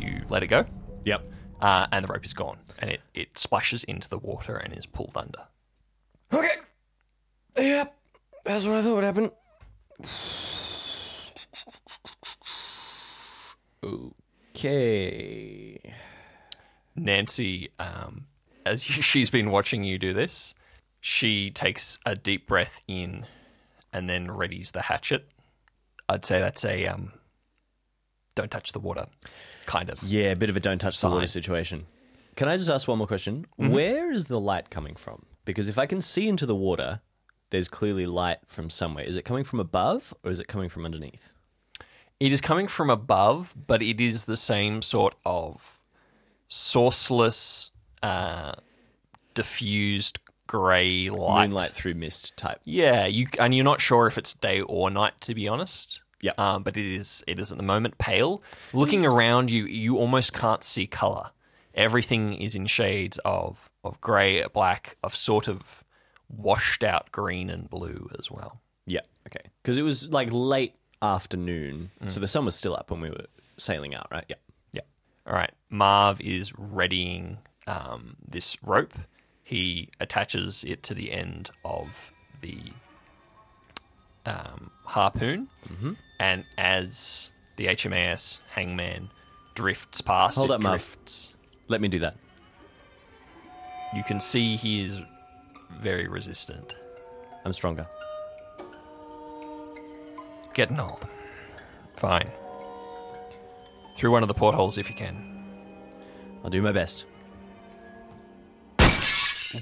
you 0.00 0.22
let 0.28 0.42
it 0.42 0.46
go, 0.48 0.64
Yep. 1.04 1.22
uh, 1.60 1.86
and 1.92 2.04
the 2.04 2.12
rope 2.12 2.24
is 2.24 2.32
gone, 2.32 2.58
and 2.78 2.90
it, 2.90 3.00
it 3.14 3.38
splashes 3.38 3.84
into 3.84 4.08
the 4.08 4.18
water 4.18 4.56
and 4.56 4.72
is 4.76 4.86
pulled 4.86 5.16
under. 5.16 5.44
Okay. 6.32 6.56
Yep. 7.56 7.94
That's 8.44 8.64
what 8.64 8.76
I 8.76 8.82
thought 8.82 8.94
would 8.94 9.04
happen. 9.04 9.30
Okay. 13.82 15.78
Nancy, 16.96 17.70
um, 17.78 18.26
as 18.66 18.88
you, 18.88 19.02
she's 19.02 19.30
been 19.30 19.50
watching 19.50 19.84
you 19.84 19.98
do 19.98 20.12
this, 20.12 20.54
she 21.00 21.50
takes 21.50 21.98
a 22.04 22.14
deep 22.16 22.46
breath 22.46 22.80
in 22.88 23.26
and 23.92 24.08
then 24.08 24.28
readies 24.28 24.72
the 24.72 24.82
hatchet. 24.82 25.28
I'd 26.08 26.24
say 26.24 26.38
that's 26.40 26.64
a 26.64 26.86
um, 26.86 27.12
don't 28.34 28.50
touch 28.50 28.72
the 28.72 28.80
water 28.80 29.06
kind 29.66 29.90
of. 29.90 30.02
Yeah, 30.02 30.30
a 30.30 30.36
bit 30.36 30.50
of 30.50 30.56
a 30.56 30.60
don't 30.60 30.78
touch 30.78 31.00
the 31.00 31.08
water 31.08 31.26
situation. 31.26 31.86
Can 32.36 32.48
I 32.48 32.56
just 32.56 32.70
ask 32.70 32.86
one 32.86 32.98
more 32.98 33.06
question? 33.06 33.46
Where 33.56 34.12
is 34.12 34.28
the 34.28 34.38
light 34.40 34.70
coming 34.70 34.94
from? 34.94 35.24
Because 35.44 35.68
if 35.68 35.76
I 35.76 35.86
can 35.86 36.00
see 36.00 36.28
into 36.28 36.46
the 36.46 36.54
water, 36.54 37.00
there's 37.50 37.68
clearly 37.68 38.06
light 38.06 38.38
from 38.46 38.70
somewhere. 38.70 39.04
Is 39.04 39.16
it 39.16 39.24
coming 39.24 39.44
from 39.44 39.60
above 39.60 40.14
or 40.22 40.30
is 40.30 40.38
it 40.40 40.46
coming 40.48 40.68
from 40.68 40.84
underneath? 40.84 41.30
It 42.20 42.32
is 42.32 42.40
coming 42.40 42.66
from 42.66 42.90
above, 42.90 43.54
but 43.66 43.82
it 43.82 44.00
is 44.00 44.24
the 44.24 44.36
same 44.36 44.82
sort 44.82 45.14
of 45.24 45.80
sourceless, 46.50 47.70
uh, 48.02 48.54
diffused 49.34 50.18
grey 50.46 51.10
light. 51.10 51.48
Moonlight 51.48 51.72
through 51.72 51.94
mist 51.94 52.36
type. 52.36 52.60
Yeah, 52.64 53.06
you 53.06 53.28
and 53.38 53.54
you're 53.54 53.64
not 53.64 53.80
sure 53.80 54.08
if 54.08 54.18
it's 54.18 54.34
day 54.34 54.60
or 54.60 54.90
night, 54.90 55.20
to 55.22 55.34
be 55.34 55.46
honest. 55.46 56.00
Yeah. 56.20 56.32
Um, 56.36 56.64
but 56.64 56.76
it 56.76 56.86
is 56.86 57.22
it 57.28 57.38
is 57.38 57.52
at 57.52 57.58
the 57.58 57.64
moment 57.64 57.98
pale. 57.98 58.42
Looking 58.72 59.06
around 59.06 59.52
you, 59.52 59.66
you 59.66 59.96
almost 59.96 60.32
can't 60.32 60.64
see 60.64 60.86
color. 60.86 61.30
Everything 61.74 62.34
is 62.34 62.56
in 62.56 62.66
shades 62.66 63.18
of 63.24 63.68
of 63.84 64.00
grey, 64.00 64.44
black, 64.52 64.96
of 65.04 65.14
sort 65.14 65.46
of 65.46 65.84
washed 66.28 66.82
out 66.82 67.12
green 67.12 67.48
and 67.48 67.70
blue 67.70 68.10
as 68.18 68.30
well. 68.30 68.60
Yeah. 68.86 69.02
Okay. 69.28 69.48
Because 69.62 69.78
it 69.78 69.82
was 69.82 70.08
like 70.08 70.28
late 70.32 70.74
afternoon, 71.02 71.90
so 72.08 72.20
the 72.20 72.26
sun 72.28 72.44
was 72.44 72.54
still 72.56 72.74
up 72.74 72.90
when 72.90 73.00
we 73.00 73.10
were 73.10 73.26
sailing 73.56 73.94
out, 73.94 74.08
right? 74.10 74.24
Yeah. 74.28 74.36
Yeah. 74.72 74.80
All 75.26 75.34
right. 75.34 75.52
Marv 75.70 76.20
is 76.20 76.52
readying 76.58 77.38
um, 77.66 78.16
this 78.26 78.56
rope. 78.62 78.94
He 79.44 79.88
attaches 80.00 80.64
it 80.64 80.82
to 80.84 80.94
the 80.94 81.12
end 81.12 81.50
of 81.64 81.88
the 82.40 82.58
um, 84.26 84.70
harpoon, 84.84 85.48
and 86.20 86.44
as 86.58 87.30
the 87.56 87.66
HMAS 87.66 88.38
Hangman 88.54 89.10
drifts 89.54 90.00
past, 90.00 90.36
Hold 90.36 90.50
it 90.50 90.54
up, 90.54 90.60
Marv. 90.62 90.78
drifts. 90.80 91.34
Let 91.68 91.80
me 91.80 91.88
do 91.88 91.98
that. 92.00 92.16
You 93.96 94.04
can 94.04 94.20
see 94.20 94.56
he 94.56 94.82
is 94.84 95.00
very 95.80 96.08
resistant. 96.08 96.74
I'm 97.44 97.52
stronger. 97.54 97.86
Getting 100.58 100.80
old. 100.80 101.06
Fine. 101.94 102.32
Through 103.96 104.10
one 104.10 104.24
of 104.24 104.28
the 104.28 104.34
portholes 104.34 104.76
if 104.76 104.90
you 104.90 104.96
can. 104.96 105.46
I'll 106.42 106.50
do 106.50 106.60
my 106.60 106.72
best. 106.72 107.06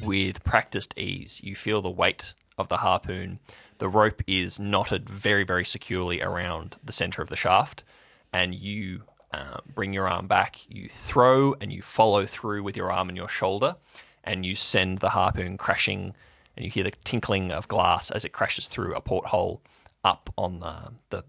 with 0.02 0.42
practiced 0.42 0.98
ease, 0.98 1.42
you 1.44 1.54
feel 1.54 1.82
the 1.82 1.90
weight 1.90 2.32
of 2.56 2.70
the 2.70 2.78
harpoon, 2.78 3.40
the 3.76 3.90
rope 3.90 4.22
is 4.26 4.58
knotted 4.58 5.10
very, 5.10 5.44
very 5.44 5.66
securely 5.66 6.22
around 6.22 6.78
the 6.82 6.92
center 6.92 7.20
of 7.20 7.28
the 7.28 7.36
shaft, 7.36 7.84
and 8.32 8.54
you 8.54 9.02
uh, 9.34 9.58
bring 9.74 9.92
your 9.92 10.08
arm 10.08 10.26
back, 10.26 10.60
you 10.66 10.88
throw, 10.88 11.54
and 11.60 11.70
you 11.70 11.82
follow 11.82 12.24
through 12.24 12.62
with 12.62 12.74
your 12.74 12.90
arm 12.90 13.10
and 13.10 13.18
your 13.18 13.28
shoulder, 13.28 13.76
and 14.24 14.46
you 14.46 14.54
send 14.54 15.00
the 15.00 15.10
harpoon 15.10 15.58
crashing, 15.58 16.14
and 16.56 16.64
you 16.64 16.70
hear 16.70 16.84
the 16.84 16.92
tinkling 17.04 17.52
of 17.52 17.68
glass 17.68 18.10
as 18.10 18.24
it 18.24 18.32
crashes 18.32 18.68
through 18.68 18.94
a 18.94 19.00
porthole 19.02 19.60
up 20.06 20.32
on 20.38 20.60
the 20.60 20.92
the 21.10 21.24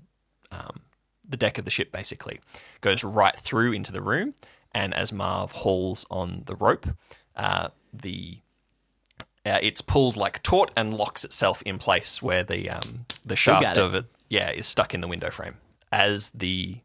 um, 0.51 0.81
the 1.27 1.35
deck 1.35 1.57
of 1.57 1.65
the 1.65 1.71
ship. 1.71 1.91
Basically, 1.91 2.39
goes 2.79 3.03
right 3.03 3.37
through 3.37 3.73
into 3.73 3.91
the 3.91 4.01
room, 4.01 4.35
and 4.73 4.93
as 4.93 5.11
Marv 5.11 5.51
hauls 5.51 6.05
on 6.09 6.43
the 6.45 6.55
rope, 6.55 6.87
uh, 7.35 7.69
the 7.91 8.39
uh, 9.45 9.59
it's 9.61 9.81
pulled 9.81 10.15
like 10.15 10.43
taut 10.43 10.71
and 10.77 10.95
locks 10.95 11.25
itself 11.25 11.61
in 11.63 11.79
place 11.79 12.21
where 12.21 12.43
the 12.43 12.69
um, 12.69 13.05
the 13.25 13.35
shaft 13.35 13.77
it. 13.77 13.81
of 13.81 13.95
it 13.95 14.05
yeah 14.29 14.51
is 14.51 14.65
stuck 14.65 14.93
in 14.93 15.01
the 15.01 15.07
window 15.07 15.31
frame. 15.31 15.55
As 15.91 16.29
the 16.31 16.77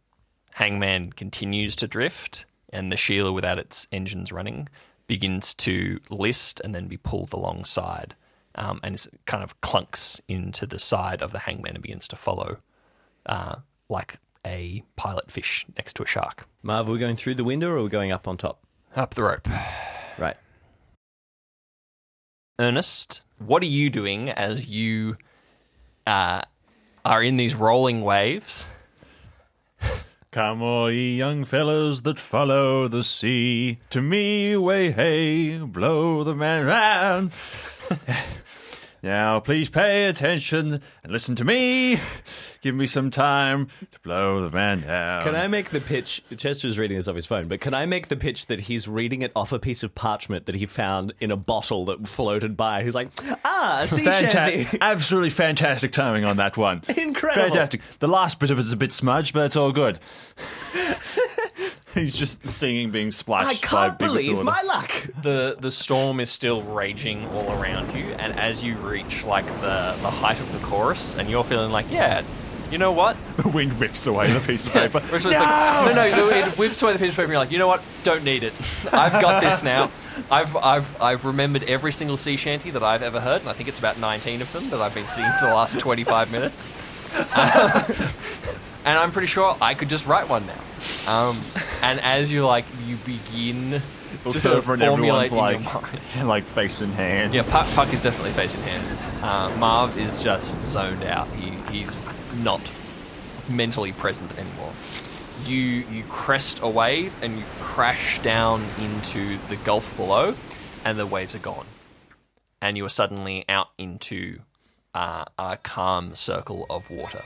hangman 0.52 1.12
continues 1.12 1.74
to 1.76 1.86
drift 1.86 2.44
and 2.72 2.90
the 2.90 2.96
Sheila 2.96 3.32
without 3.32 3.58
its 3.58 3.86
engines 3.92 4.32
running 4.32 4.68
begins 5.06 5.54
to 5.54 5.98
list 6.08 6.60
and 6.60 6.74
then 6.74 6.86
be 6.86 6.96
pulled 6.96 7.32
alongside 7.32 8.14
um, 8.54 8.80
and 8.82 8.94
it 8.94 9.06
kind 9.26 9.42
of 9.42 9.60
clunks 9.60 10.20
into 10.28 10.66
the 10.66 10.78
side 10.78 11.22
of 11.22 11.32
the 11.32 11.40
hangman 11.40 11.74
and 11.74 11.82
begins 11.82 12.08
to 12.08 12.16
follow 12.16 12.58
uh, 13.26 13.56
like 13.88 14.16
a 14.46 14.82
pilot 14.96 15.30
fish 15.30 15.66
next 15.76 15.94
to 15.94 16.02
a 16.02 16.06
shark. 16.06 16.46
Marv, 16.62 16.88
are 16.88 16.92
we 16.92 16.98
going 16.98 17.16
through 17.16 17.34
the 17.34 17.44
window 17.44 17.70
or 17.70 17.76
are 17.78 17.82
we 17.84 17.88
going 17.88 18.12
up 18.12 18.26
on 18.26 18.36
top? 18.36 18.64
Up 18.94 19.14
the 19.14 19.22
rope. 19.22 19.48
Right. 20.18 20.36
Ernest, 22.58 23.22
what 23.38 23.62
are 23.62 23.66
you 23.66 23.88
doing 23.88 24.28
as 24.30 24.66
you 24.66 25.16
uh, 26.06 26.42
are 27.04 27.22
in 27.22 27.36
these 27.36 27.54
rolling 27.54 28.02
waves? 28.02 28.66
Come 30.32 30.62
all 30.62 30.90
ye 30.90 31.14
young 31.14 31.44
fellows 31.44 32.00
that 32.04 32.18
follow 32.18 32.88
the 32.88 33.04
sea, 33.04 33.80
to 33.90 34.00
me 34.00 34.56
way 34.56 34.90
hey, 34.90 35.58
blow 35.58 36.24
the 36.24 36.34
man 36.34 36.64
round. 36.64 37.32
Now 39.02 39.40
please 39.40 39.68
pay 39.68 40.06
attention 40.06 40.80
and 41.02 41.12
listen 41.12 41.34
to 41.36 41.44
me. 41.44 42.00
Give 42.60 42.74
me 42.74 42.86
some 42.86 43.10
time 43.10 43.66
to 43.90 44.00
blow 44.00 44.40
the 44.40 44.50
man 44.50 44.82
down. 44.82 45.22
Can 45.22 45.34
I 45.34 45.48
make 45.48 45.70
the 45.70 45.80
pitch? 45.80 46.22
Chester's 46.36 46.78
reading 46.78 46.96
this 46.96 47.08
off 47.08 47.16
his 47.16 47.26
phone, 47.26 47.48
but 47.48 47.60
can 47.60 47.74
I 47.74 47.86
make 47.86 48.08
the 48.08 48.16
pitch 48.16 48.46
that 48.46 48.60
he's 48.60 48.86
reading 48.86 49.22
it 49.22 49.32
off 49.34 49.52
a 49.52 49.58
piece 49.58 49.82
of 49.82 49.94
parchment 49.94 50.46
that 50.46 50.54
he 50.54 50.66
found 50.66 51.12
in 51.20 51.30
a 51.30 51.36
bottle 51.36 51.84
that 51.86 52.06
floated 52.06 52.56
by? 52.56 52.84
He's 52.84 52.94
like, 52.94 53.08
ah, 53.44 53.84
sea 53.86 54.04
Fanta- 54.04 54.30
shanty. 54.30 54.78
absolutely 54.80 55.30
fantastic 55.30 55.92
timing 55.92 56.24
on 56.24 56.36
that 56.36 56.56
one. 56.56 56.82
Incredible. 56.96 57.48
Fantastic. 57.48 57.80
The 57.98 58.08
last 58.08 58.38
bit 58.38 58.50
of 58.50 58.58
it 58.58 58.62
is 58.62 58.72
a 58.72 58.76
bit 58.76 58.92
smudged, 58.92 59.34
but 59.34 59.44
it's 59.46 59.56
all 59.56 59.72
good. 59.72 59.98
He's 61.94 62.16
just 62.16 62.48
singing, 62.48 62.90
being 62.90 63.10
splashed. 63.10 63.44
I 63.46 63.54
by 63.54 63.58
can't 63.58 63.98
big 63.98 64.08
bits 64.08 64.10
of 64.10 64.14
believe 64.14 64.32
water. 64.36 64.44
my 64.44 64.62
luck. 64.62 64.90
The 65.22 65.56
the 65.60 65.70
storm 65.70 66.20
is 66.20 66.30
still 66.30 66.62
raging 66.62 67.26
all 67.28 67.52
around 67.52 67.94
you, 67.94 68.12
and 68.14 68.38
as 68.38 68.62
you 68.62 68.76
reach 68.76 69.24
like 69.24 69.46
the, 69.60 69.96
the 70.00 70.10
height 70.10 70.40
of 70.40 70.50
the 70.52 70.66
chorus, 70.66 71.14
and 71.16 71.28
you're 71.28 71.44
feeling 71.44 71.70
like, 71.70 71.90
yeah, 71.90 72.22
you 72.70 72.78
know 72.78 72.92
what? 72.92 73.16
The 73.42 73.48
wind 73.48 73.78
whips 73.78 74.06
away 74.06 74.32
the 74.32 74.40
piece 74.40 74.64
of 74.66 74.72
paper. 74.72 75.00
Which 75.00 75.24
was 75.24 75.34
like, 75.34 75.94
no, 75.94 75.94
no, 75.94 76.28
it 76.30 76.58
whips 76.58 76.80
away 76.80 76.92
the 76.92 76.98
piece 76.98 77.10
of 77.10 77.16
paper. 77.16 77.24
And 77.24 77.32
you're 77.32 77.38
like, 77.40 77.50
you 77.50 77.58
know 77.58 77.66
what? 77.66 77.82
Don't 78.04 78.24
need 78.24 78.42
it. 78.44 78.52
I've 78.92 79.20
got 79.20 79.42
this 79.42 79.62
now. 79.62 79.90
I've, 80.30 80.54
I've, 80.56 81.02
I've 81.02 81.24
remembered 81.24 81.64
every 81.64 81.90
single 81.92 82.16
sea 82.16 82.36
shanty 82.36 82.70
that 82.70 82.82
I've 82.82 83.02
ever 83.02 83.20
heard, 83.20 83.40
and 83.40 83.50
I 83.50 83.52
think 83.52 83.68
it's 83.68 83.78
about 83.78 83.98
19 83.98 84.40
of 84.42 84.52
them 84.52 84.68
that 84.70 84.80
I've 84.80 84.94
been 84.94 85.06
singing 85.06 85.32
for 85.40 85.46
the 85.46 85.54
last 85.54 85.78
25 85.78 86.30
minutes. 86.30 86.76
And 88.84 88.98
I'm 88.98 89.12
pretty 89.12 89.28
sure 89.28 89.56
I 89.60 89.74
could 89.74 89.88
just 89.88 90.06
write 90.06 90.28
one 90.28 90.44
now. 90.46 91.12
Um, 91.12 91.40
and 91.82 92.00
as 92.00 92.32
you 92.32 92.46
like, 92.46 92.64
you 92.86 92.96
begin 92.96 93.82
Looks 94.24 94.42
to 94.42 94.52
over 94.52 94.74
and 94.74 94.82
everyone's 94.82 95.32
like, 95.32 95.60
like 96.22 96.44
face 96.44 96.80
in 96.80 96.92
hands. 96.92 97.34
Yeah, 97.34 97.42
Puck, 97.42 97.66
Puck 97.74 97.92
is 97.92 98.00
definitely 98.00 98.32
facing 98.32 98.62
hands. 98.62 99.08
Uh, 99.22 99.54
Marv 99.58 99.96
is 99.98 100.22
just 100.22 100.62
zoned 100.62 101.02
out. 101.02 101.28
He, 101.28 101.50
he's 101.72 102.04
not 102.42 102.60
mentally 103.48 103.92
present 103.92 104.30
anymore. 104.38 104.72
You 105.46 105.56
you 105.56 106.04
crest 106.08 106.60
a 106.62 106.68
wave 106.68 107.12
and 107.22 107.38
you 107.38 107.44
crash 107.58 108.20
down 108.20 108.64
into 108.78 109.38
the 109.48 109.56
gulf 109.56 109.96
below, 109.96 110.34
and 110.84 110.98
the 110.98 111.06
waves 111.06 111.34
are 111.34 111.40
gone, 111.40 111.66
and 112.60 112.76
you 112.76 112.84
are 112.84 112.90
suddenly 112.90 113.44
out 113.48 113.70
into 113.76 114.40
uh, 114.94 115.24
a 115.38 115.56
calm 115.56 116.14
circle 116.14 116.66
of 116.70 116.88
water. 116.90 117.22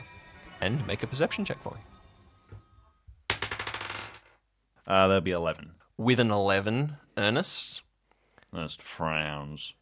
And 0.61 0.85
make 0.87 1.03
a 1.03 1.07
perception 1.07 1.45
check 1.45 1.59
for 1.61 1.73
me. 1.73 3.37
Uh, 4.87 5.07
that'll 5.07 5.21
be 5.21 5.31
11. 5.31 5.71
With 5.97 6.19
an 6.19 6.31
eleven, 6.31 6.97
Ernest, 7.17 7.81
Ernest 8.53 8.81
frowns. 8.81 9.73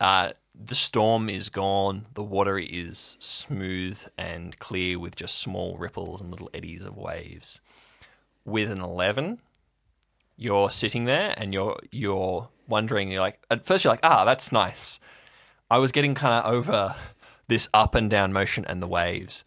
Uh, 0.00 0.30
the 0.54 0.74
storm 0.74 1.28
is 1.28 1.48
gone. 1.48 2.06
The 2.14 2.22
water 2.22 2.58
is 2.58 3.16
smooth 3.20 3.98
and 4.16 4.58
clear 4.58 4.98
with 4.98 5.16
just 5.16 5.38
small 5.38 5.76
ripples 5.76 6.20
and 6.20 6.30
little 6.30 6.50
eddies 6.54 6.84
of 6.84 6.96
waves. 6.96 7.60
With 8.44 8.70
an 8.70 8.80
eleven, 8.80 9.40
you're 10.36 10.70
sitting 10.70 11.04
there 11.04 11.34
and 11.36 11.52
you're 11.52 11.78
you're 11.90 12.48
wondering. 12.68 13.10
You're 13.10 13.20
like 13.20 13.42
at 13.50 13.66
first 13.66 13.84
you're 13.84 13.92
like, 13.92 14.00
ah, 14.04 14.24
that's 14.24 14.52
nice. 14.52 15.00
I 15.70 15.78
was 15.78 15.92
getting 15.92 16.14
kind 16.14 16.34
of 16.34 16.52
over 16.52 16.94
this 17.48 17.68
up 17.74 17.94
and 17.94 18.08
down 18.08 18.32
motion 18.32 18.64
and 18.66 18.82
the 18.82 18.86
waves, 18.86 19.44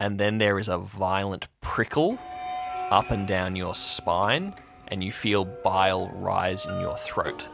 and 0.00 0.18
then 0.18 0.38
there 0.38 0.58
is 0.58 0.68
a 0.68 0.78
violent 0.78 1.48
prickle 1.60 2.18
up 2.90 3.10
and 3.10 3.26
down 3.26 3.56
your 3.56 3.74
spine, 3.74 4.54
and 4.88 5.04
you 5.04 5.12
feel 5.12 5.44
bile 5.44 6.08
rise 6.14 6.64
in 6.66 6.80
your 6.80 6.96
throat. 6.98 7.46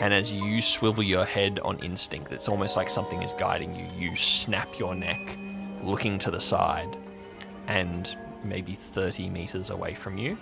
And 0.00 0.12
as 0.12 0.32
you 0.32 0.60
swivel 0.60 1.04
your 1.04 1.24
head 1.24 1.60
on 1.60 1.78
instinct, 1.78 2.32
it's 2.32 2.48
almost 2.48 2.76
like 2.76 2.90
something 2.90 3.22
is 3.22 3.32
guiding 3.32 3.74
you. 3.74 3.86
You 3.96 4.16
snap 4.16 4.68
your 4.78 4.94
neck, 4.94 5.20
looking 5.82 6.18
to 6.20 6.30
the 6.30 6.40
side, 6.40 6.96
and 7.68 8.16
maybe 8.42 8.74
30 8.74 9.30
meters 9.30 9.70
away 9.70 9.94
from 9.94 10.18
you, 10.18 10.36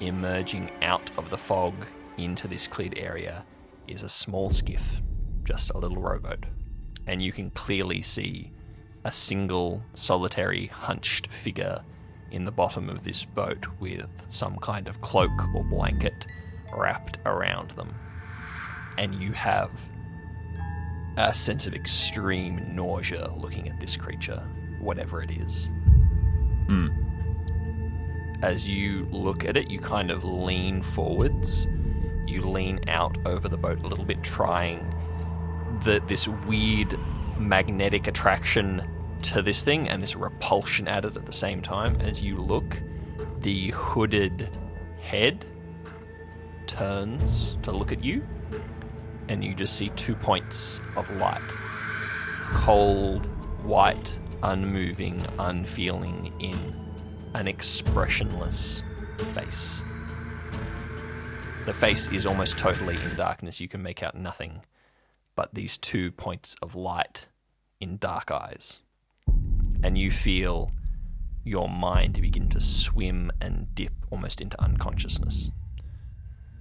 emerging 0.00 0.70
out 0.82 1.10
of 1.16 1.30
the 1.30 1.38
fog 1.38 1.74
into 2.18 2.48
this 2.48 2.66
cleared 2.66 2.98
area, 2.98 3.44
is 3.86 4.02
a 4.02 4.08
small 4.08 4.50
skiff, 4.50 5.00
just 5.44 5.70
a 5.70 5.78
little 5.78 6.02
rowboat. 6.02 6.44
And 7.06 7.22
you 7.22 7.32
can 7.32 7.50
clearly 7.52 8.02
see 8.02 8.52
a 9.04 9.12
single 9.12 9.82
solitary 9.94 10.66
hunched 10.66 11.28
figure 11.28 11.82
in 12.30 12.42
the 12.42 12.50
bottom 12.50 12.88
of 12.88 13.04
this 13.04 13.24
boat 13.24 13.66
with 13.80 14.10
some 14.28 14.56
kind 14.58 14.88
of 14.88 15.00
cloak 15.00 15.54
or 15.54 15.64
blanket 15.64 16.26
wrapped 16.76 17.18
around 17.24 17.70
them 17.72 17.94
and 18.98 19.14
you 19.14 19.32
have 19.32 19.70
a 21.16 21.32
sense 21.32 21.66
of 21.66 21.74
extreme 21.74 22.74
nausea 22.74 23.32
looking 23.36 23.68
at 23.68 23.80
this 23.80 23.96
creature, 23.96 24.42
whatever 24.80 25.22
it 25.22 25.30
is. 25.30 25.70
Hmm. 26.66 26.88
As 28.42 28.68
you 28.68 29.06
look 29.10 29.44
at 29.44 29.56
it, 29.56 29.70
you 29.70 29.80
kind 29.80 30.10
of 30.10 30.24
lean 30.24 30.82
forwards. 30.82 31.66
You 32.26 32.42
lean 32.42 32.80
out 32.88 33.16
over 33.26 33.48
the 33.48 33.56
boat 33.56 33.82
a 33.82 33.86
little 33.86 34.04
bit, 34.04 34.22
trying 34.22 34.94
the, 35.82 36.00
this 36.06 36.28
weird 36.28 36.98
magnetic 37.38 38.06
attraction 38.06 38.82
to 39.22 39.42
this 39.42 39.62
thing 39.64 39.88
and 39.88 40.02
this 40.02 40.16
repulsion 40.16 40.88
at 40.88 41.04
it 41.04 41.16
at 41.16 41.26
the 41.26 41.32
same 41.32 41.60
time. 41.62 42.00
As 42.00 42.22
you 42.22 42.38
look, 42.38 42.80
the 43.40 43.70
hooded 43.70 44.56
head 45.00 45.44
turns 46.66 47.56
to 47.62 47.72
look 47.72 47.92
at 47.92 48.04
you 48.04 48.26
and 49.28 49.44
you 49.44 49.54
just 49.54 49.76
see 49.76 49.88
two 49.90 50.14
points 50.14 50.80
of 50.96 51.10
light. 51.16 51.42
Cold, 52.52 53.26
white, 53.62 54.18
unmoving, 54.42 55.26
unfeeling 55.38 56.32
in 56.40 56.58
an 57.34 57.46
expressionless 57.46 58.82
face. 59.34 59.82
The 61.66 61.74
face 61.74 62.08
is 62.08 62.24
almost 62.24 62.56
totally 62.56 62.96
in 62.96 63.14
darkness. 63.16 63.60
You 63.60 63.68
can 63.68 63.82
make 63.82 64.02
out 64.02 64.14
nothing 64.14 64.62
but 65.38 65.54
these 65.54 65.76
two 65.76 66.10
points 66.10 66.56
of 66.60 66.74
light 66.74 67.26
in 67.80 67.96
dark 67.96 68.28
eyes. 68.32 68.80
And 69.84 69.96
you 69.96 70.10
feel 70.10 70.72
your 71.44 71.68
mind 71.68 72.20
begin 72.20 72.48
to 72.48 72.60
swim 72.60 73.30
and 73.40 73.72
dip 73.72 73.92
almost 74.10 74.40
into 74.40 74.60
unconsciousness. 74.60 75.52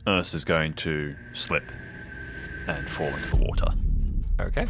Ernest 0.05 0.35
is 0.35 0.45
going 0.45 0.73
to 0.75 1.15
slip 1.33 1.63
and 2.67 2.87
fall 2.87 3.07
into 3.07 3.29
the 3.31 3.37
water. 3.37 3.73
Okay. 4.39 4.67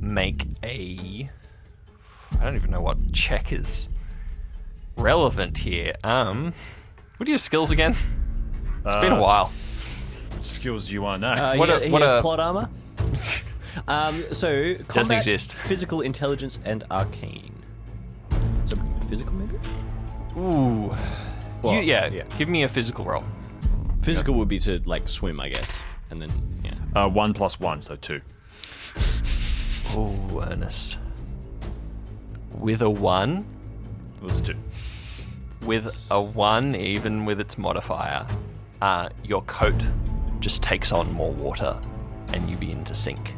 Make 0.00 0.44
a. 0.64 1.30
I 2.40 2.44
don't 2.44 2.56
even 2.56 2.72
know 2.72 2.80
what 2.80 3.12
check 3.12 3.52
is 3.52 3.86
relevant 4.96 5.58
here. 5.58 5.94
Um, 6.02 6.54
what 7.18 7.28
are 7.28 7.30
your 7.30 7.38
skills 7.38 7.70
again? 7.70 7.94
It's 8.84 8.96
been 8.96 9.12
a 9.12 9.16
Uh, 9.16 9.20
while. 9.20 9.52
What 10.42 10.48
skills 10.48 10.86
do 10.88 10.92
you 10.92 11.02
want 11.02 11.22
to 11.22 11.28
know? 11.36 11.40
Uh, 11.40 11.54
What 11.56 11.68
he, 11.68 11.74
a- 11.76 11.80
he 11.86 11.92
what 11.92 12.02
has 12.02 12.10
a- 12.18 12.20
plot 12.20 12.40
armor. 12.40 12.68
Um, 13.88 14.24
so 14.34 14.74
combat, 14.86 15.24
exist. 15.24 15.54
physical 15.54 16.02
intelligence, 16.02 16.58
and 16.62 16.84
arcane. 16.90 17.54
So 18.66 18.76
physical, 19.08 19.32
maybe. 19.32 19.56
Ooh. 20.36 20.92
Well, 21.62 21.76
you, 21.76 21.80
yeah, 21.80 22.06
yeah. 22.08 22.24
give 22.36 22.50
me 22.50 22.64
a 22.64 22.68
physical 22.68 23.06
roll. 23.06 23.24
Physical 24.02 24.34
would 24.34 24.48
be 24.48 24.58
to 24.58 24.82
like 24.84 25.08
swim, 25.08 25.40
I 25.40 25.48
guess, 25.48 25.72
and 26.10 26.20
then 26.20 26.30
yeah. 26.62 26.74
Uh, 27.04 27.08
one 27.08 27.32
plus 27.32 27.58
one, 27.60 27.80
so 27.80 27.96
two. 27.96 28.20
Oh, 29.94 30.44
Ernest. 30.50 30.98
With 32.58 32.82
a 32.82 32.90
one, 32.90 33.46
It 34.20 34.24
was 34.24 34.38
a 34.38 34.42
two. 34.42 34.56
with 35.62 36.08
a 36.10 36.20
one, 36.20 36.76
even 36.76 37.24
with 37.24 37.40
its 37.40 37.56
modifier, 37.56 38.26
uh, 38.82 39.08
your 39.24 39.40
coat 39.42 39.82
just 40.42 40.62
takes 40.62 40.92
on 40.92 41.10
more 41.12 41.32
water 41.32 41.78
and 42.34 42.50
you 42.50 42.56
begin 42.56 42.84
to 42.84 42.94
sink. 42.94 43.34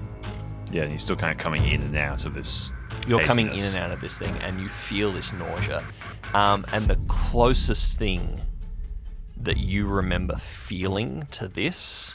Yeah, 0.73 0.83
and 0.83 0.91
he's 0.93 1.03
still 1.03 1.17
kind 1.17 1.31
of 1.31 1.39
coming 1.39 1.65
in 1.65 1.83
and 1.83 1.97
out 1.97 2.25
of 2.27 2.35
this. 2.35 2.73
You're 3.07 3.23
coming 3.23 3.49
in 3.49 3.61
and 3.61 3.77
out 3.77 3.91
of 3.93 4.01
this 4.01 4.19
thing 4.19 4.35
and 4.43 4.59
you 4.61 4.69
feel 4.69 5.13
this 5.13 5.33
nausea. 5.33 5.85
Um, 6.33 6.65
and 6.73 6.87
the 6.87 6.97
closest 7.07 7.99
thing 7.99 8.41
that 9.37 9.59
you 9.59 9.87
remember 9.87 10.37
feeling 10.37 11.29
to 11.33 11.47
this 11.49 12.15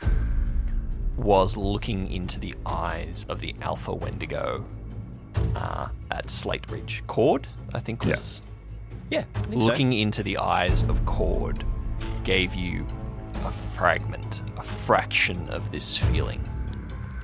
was 1.15 1.55
looking 1.55 2.11
into 2.11 2.39
the 2.39 2.55
eyes 2.65 3.25
of 3.29 3.39
the 3.39 3.53
Alpha 3.61 3.93
Wendigo 3.93 4.65
uh, 5.55 5.89
at 6.11 6.29
Slate 6.29 6.69
Ridge. 6.71 7.03
Cord, 7.07 7.47
I 7.73 7.79
think, 7.79 8.03
Yeah. 8.03 8.11
was 8.11 8.41
Yeah, 9.11 9.23
I 9.35 9.39
think 9.41 9.61
so. 9.61 9.67
looking 9.67 9.93
into 9.93 10.23
the 10.23 10.37
eyes 10.37 10.83
of 10.83 11.05
Cord 11.05 11.63
gave 12.23 12.55
you 12.55 12.85
a 13.45 13.51
fragment, 13.75 14.41
a 14.59 14.63
fraction 14.63 15.47
of 15.49 15.71
this 15.71 15.95
feeling 15.95 16.43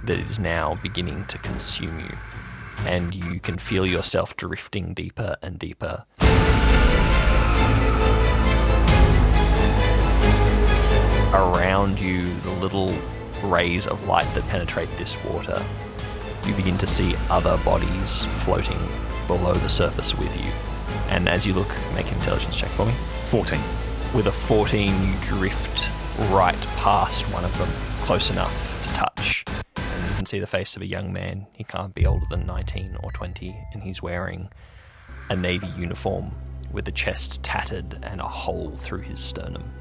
that 0.05 0.17
is 0.17 0.39
now 0.39 0.75
beginning 0.75 1.25
to 1.25 1.38
consume 1.39 1.99
you. 1.99 2.17
And 2.86 3.13
you 3.13 3.41
can 3.41 3.57
feel 3.57 3.86
yourself 3.86 4.38
drifting 4.38 4.93
deeper 4.93 5.36
and 5.41 5.59
deeper. 5.59 6.05
Around 11.33 11.99
you, 11.99 12.33
the 12.41 12.51
little 12.61 12.95
rays 13.43 13.86
of 13.86 14.07
light 14.07 14.33
that 14.33 14.47
penetrate 14.47 14.89
this 14.97 15.21
water, 15.25 15.61
you 16.45 16.53
begin 16.53 16.77
to 16.77 16.88
see 16.88 17.15
other 17.29 17.57
bodies 17.65 18.23
floating 18.43 18.79
below 19.27 19.53
the 19.53 19.69
surface 19.69 20.15
with 20.15 20.33
you. 20.38 20.51
And 21.09 21.27
as 21.27 21.45
you 21.45 21.53
look, 21.53 21.69
make 21.93 22.07
an 22.07 22.13
intelligence 22.15 22.55
check 22.55 22.69
for 22.71 22.86
me. 22.86 22.93
14. 23.29 23.59
With 24.13 24.27
a 24.27 24.31
14, 24.31 25.05
you 25.05 25.15
drift 25.21 25.89
right 26.30 26.59
past 26.78 27.24
one 27.34 27.43
of 27.43 27.57
them, 27.57 27.70
close 28.05 28.30
enough 28.30 28.84
to 28.84 28.89
touch. 28.93 29.43
And 29.76 30.09
you 30.09 30.16
can 30.16 30.26
see 30.26 30.39
the 30.39 30.47
face 30.47 30.76
of 30.76 30.82
a 30.82 30.86
young 30.86 31.11
man. 31.11 31.47
He 31.53 31.63
can't 31.63 31.93
be 31.93 32.05
older 32.05 32.26
than 32.30 32.45
19 32.45 32.97
or 33.03 33.11
20, 33.11 33.55
and 33.74 33.84
he's 33.84 34.01
wearing 34.01 34.49
a 35.30 35.36
navy 35.36 35.68
uniform 35.78 36.32
with 36.72 36.86
the 36.86 36.91
chest 36.91 37.43
tattered 37.43 37.99
and 38.03 38.22
a 38.22 38.28
hole 38.28 38.78
through 38.78 39.01
his 39.01 39.20
sternum. 39.20 39.72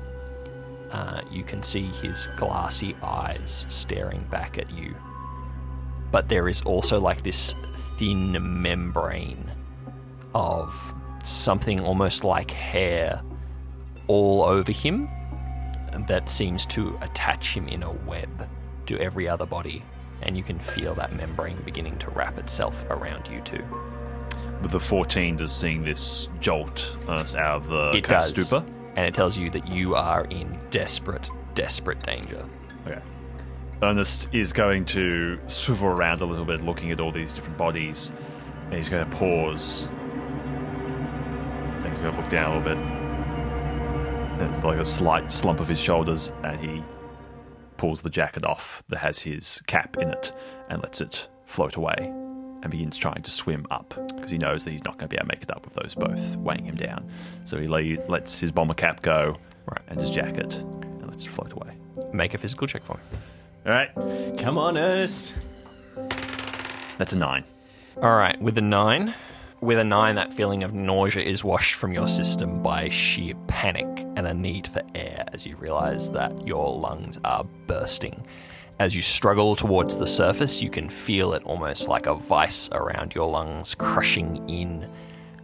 Uh, 0.90 1.22
you 1.30 1.42
can 1.44 1.62
see 1.62 1.86
his 1.86 2.28
glassy 2.36 2.96
eyes 3.02 3.66
staring 3.68 4.22
back 4.30 4.58
at 4.58 4.70
you. 4.70 4.94
But 6.10 6.28
there 6.28 6.48
is 6.48 6.62
also 6.62 7.00
like 7.00 7.22
this 7.22 7.54
thin 7.98 8.62
membrane 8.62 9.50
of 10.34 10.94
something 11.22 11.80
almost 11.80 12.22
like 12.22 12.50
hair 12.50 13.22
all 14.06 14.42
over 14.42 14.72
him 14.72 15.08
that 16.06 16.28
seems 16.28 16.66
to 16.66 16.98
attach 17.00 17.54
him 17.54 17.68
in 17.68 17.82
a 17.82 17.90
web 17.90 18.48
to 18.86 18.98
every 18.98 19.28
other 19.28 19.46
body. 19.46 19.82
And 20.22 20.36
you 20.36 20.42
can 20.42 20.58
feel 20.58 20.94
that 20.94 21.14
membrane 21.14 21.60
beginning 21.64 21.98
to 21.98 22.10
wrap 22.10 22.38
itself 22.38 22.84
around 22.90 23.28
you 23.28 23.40
too. 23.42 23.64
With 24.62 24.70
the 24.70 24.80
14, 24.80 25.36
does 25.36 25.54
seeing 25.54 25.84
this 25.84 26.28
jolt 26.40 26.96
uh, 27.06 27.12
us 27.12 27.34
out 27.34 27.62
of 27.62 27.66
the 27.68 27.92
it 27.98 28.04
does. 28.04 28.28
stupor? 28.28 28.64
And 28.96 29.06
it 29.06 29.14
tells 29.14 29.36
you 29.36 29.50
that 29.50 29.66
you 29.66 29.94
are 29.94 30.24
in 30.26 30.58
desperate, 30.70 31.28
desperate 31.54 32.02
danger. 32.02 32.46
Okay. 32.86 33.00
Ernest 33.82 34.28
is 34.32 34.52
going 34.52 34.84
to 34.86 35.38
swivel 35.48 35.88
around 35.88 36.22
a 36.22 36.24
little 36.24 36.44
bit, 36.44 36.62
looking 36.62 36.90
at 36.92 37.00
all 37.00 37.10
these 37.10 37.32
different 37.32 37.58
bodies, 37.58 38.12
and 38.66 38.74
he's 38.74 38.88
going 38.88 39.08
to 39.08 39.16
pause. 39.16 39.88
And 41.82 41.88
he's 41.88 41.98
going 41.98 42.14
to 42.14 42.20
look 42.20 42.30
down 42.30 42.52
a 42.52 42.58
little 42.58 42.74
bit. 42.74 43.03
There's 44.50 44.62
like 44.64 44.78
a 44.78 44.84
slight 44.84 45.32
slump 45.32 45.60
of 45.60 45.68
his 45.68 45.80
shoulders, 45.80 46.30
and 46.42 46.60
he 46.60 46.82
pulls 47.76 48.02
the 48.02 48.10
jacket 48.10 48.44
off 48.44 48.82
that 48.88 48.98
has 48.98 49.18
his 49.20 49.62
cap 49.66 49.96
in 49.98 50.10
it 50.10 50.32
and 50.68 50.82
lets 50.82 51.00
it 51.00 51.28
float 51.46 51.76
away 51.76 51.96
and 52.62 52.70
begins 52.70 52.96
trying 52.96 53.22
to 53.22 53.30
swim 53.30 53.66
up 53.70 53.94
because 54.16 54.30
he 54.30 54.38
knows 54.38 54.64
that 54.64 54.70
he's 54.70 54.84
not 54.84 54.96
going 54.96 55.08
to 55.08 55.08
be 55.08 55.16
able 55.16 55.26
to 55.28 55.34
make 55.34 55.42
it 55.42 55.50
up 55.50 55.64
with 55.64 55.74
those 55.74 55.94
both 55.94 56.36
weighing 56.36 56.64
him 56.64 56.76
down. 56.76 57.08
So 57.44 57.58
he 57.58 57.66
le- 57.66 58.02
lets 58.08 58.38
his 58.38 58.50
bomber 58.52 58.74
cap 58.74 59.02
go 59.02 59.36
Right. 59.66 59.80
and 59.88 59.98
his 59.98 60.10
jacket 60.10 60.54
and 60.54 61.06
lets 61.06 61.24
it 61.24 61.28
float 61.30 61.52
away. 61.52 61.74
Make 62.12 62.34
a 62.34 62.38
physical 62.38 62.66
check 62.66 62.84
for 62.84 62.94
me. 62.98 63.18
All 63.66 63.72
right. 63.72 63.90
Come 64.38 64.56
on, 64.58 64.76
Ernest. 64.78 65.34
That's 66.98 67.12
a 67.12 67.18
nine. 67.18 67.44
All 68.02 68.14
right, 68.16 68.40
with 68.42 68.58
a 68.58 68.62
nine, 68.62 69.14
with 69.64 69.78
a 69.78 69.84
nine, 69.84 70.14
that 70.16 70.32
feeling 70.32 70.62
of 70.62 70.74
nausea 70.74 71.22
is 71.22 71.42
washed 71.42 71.74
from 71.74 71.94
your 71.94 72.06
system 72.06 72.62
by 72.62 72.90
sheer 72.90 73.34
panic 73.46 73.86
and 74.16 74.26
a 74.26 74.34
need 74.34 74.66
for 74.66 74.82
air 74.94 75.24
as 75.32 75.46
you 75.46 75.56
realize 75.56 76.10
that 76.10 76.46
your 76.46 76.78
lungs 76.78 77.18
are 77.24 77.44
bursting. 77.66 78.24
As 78.78 78.94
you 78.94 79.00
struggle 79.00 79.56
towards 79.56 79.96
the 79.96 80.06
surface, 80.06 80.62
you 80.62 80.68
can 80.68 80.90
feel 80.90 81.32
it 81.32 81.42
almost 81.44 81.88
like 81.88 82.06
a 82.06 82.14
vice 82.14 82.68
around 82.72 83.14
your 83.14 83.30
lungs 83.30 83.74
crushing 83.74 84.46
in. 84.48 84.88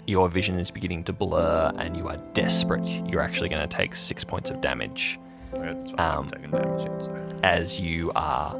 Your 0.06 0.28
vision 0.28 0.58
is 0.58 0.70
beginning 0.70 1.04
to 1.04 1.14
blur 1.14 1.72
and 1.78 1.96
you 1.96 2.08
are 2.08 2.18
desperate. 2.34 2.86
You're 2.86 3.22
actually 3.22 3.48
going 3.48 3.66
to 3.66 3.76
take 3.76 3.94
six 3.94 4.22
points 4.22 4.50
of 4.50 4.60
damage 4.60 5.18
that's. 5.52 5.92
Um, 5.98 6.28
damage 6.28 6.84
yet, 6.84 7.04
so. 7.04 7.40
as 7.42 7.80
you 7.80 8.12
are 8.14 8.54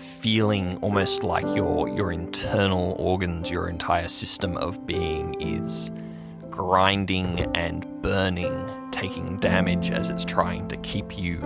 feeling 0.00 0.78
almost 0.78 1.22
like 1.22 1.44
your 1.54 1.88
your 1.88 2.12
internal 2.12 2.96
organs, 2.98 3.50
your 3.50 3.68
entire 3.68 4.08
system 4.08 4.56
of 4.56 4.86
being 4.86 5.40
is 5.40 5.90
grinding 6.48 7.40
and 7.54 7.86
burning, 8.02 8.70
taking 8.90 9.38
damage 9.38 9.90
as 9.90 10.08
it's 10.08 10.24
trying 10.24 10.66
to 10.68 10.76
keep 10.78 11.18
you 11.18 11.38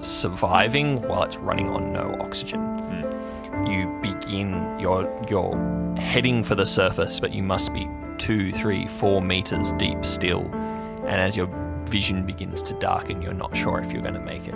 surviving 0.00 1.00
while 1.02 1.22
it's 1.22 1.36
running 1.36 1.68
on 1.68 1.92
no 1.92 2.16
oxygen. 2.20 2.60
Hmm. 2.60 3.66
You 3.66 3.98
begin 4.02 4.78
you're 4.78 5.08
you're 5.28 5.96
heading 5.96 6.42
for 6.42 6.54
the 6.54 6.66
surface, 6.66 7.20
but 7.20 7.32
you 7.32 7.42
must 7.42 7.72
be 7.72 7.88
two, 8.18 8.52
three, 8.52 8.86
four 8.86 9.22
meters 9.22 9.72
deep 9.74 10.04
still. 10.04 10.42
And 11.06 11.20
as 11.20 11.36
your 11.36 11.48
vision 11.84 12.26
begins 12.26 12.62
to 12.62 12.74
darken, 12.74 13.22
you're 13.22 13.32
not 13.32 13.56
sure 13.56 13.80
if 13.80 13.92
you're 13.92 14.02
going 14.02 14.14
to 14.14 14.20
make 14.20 14.46
it 14.46 14.54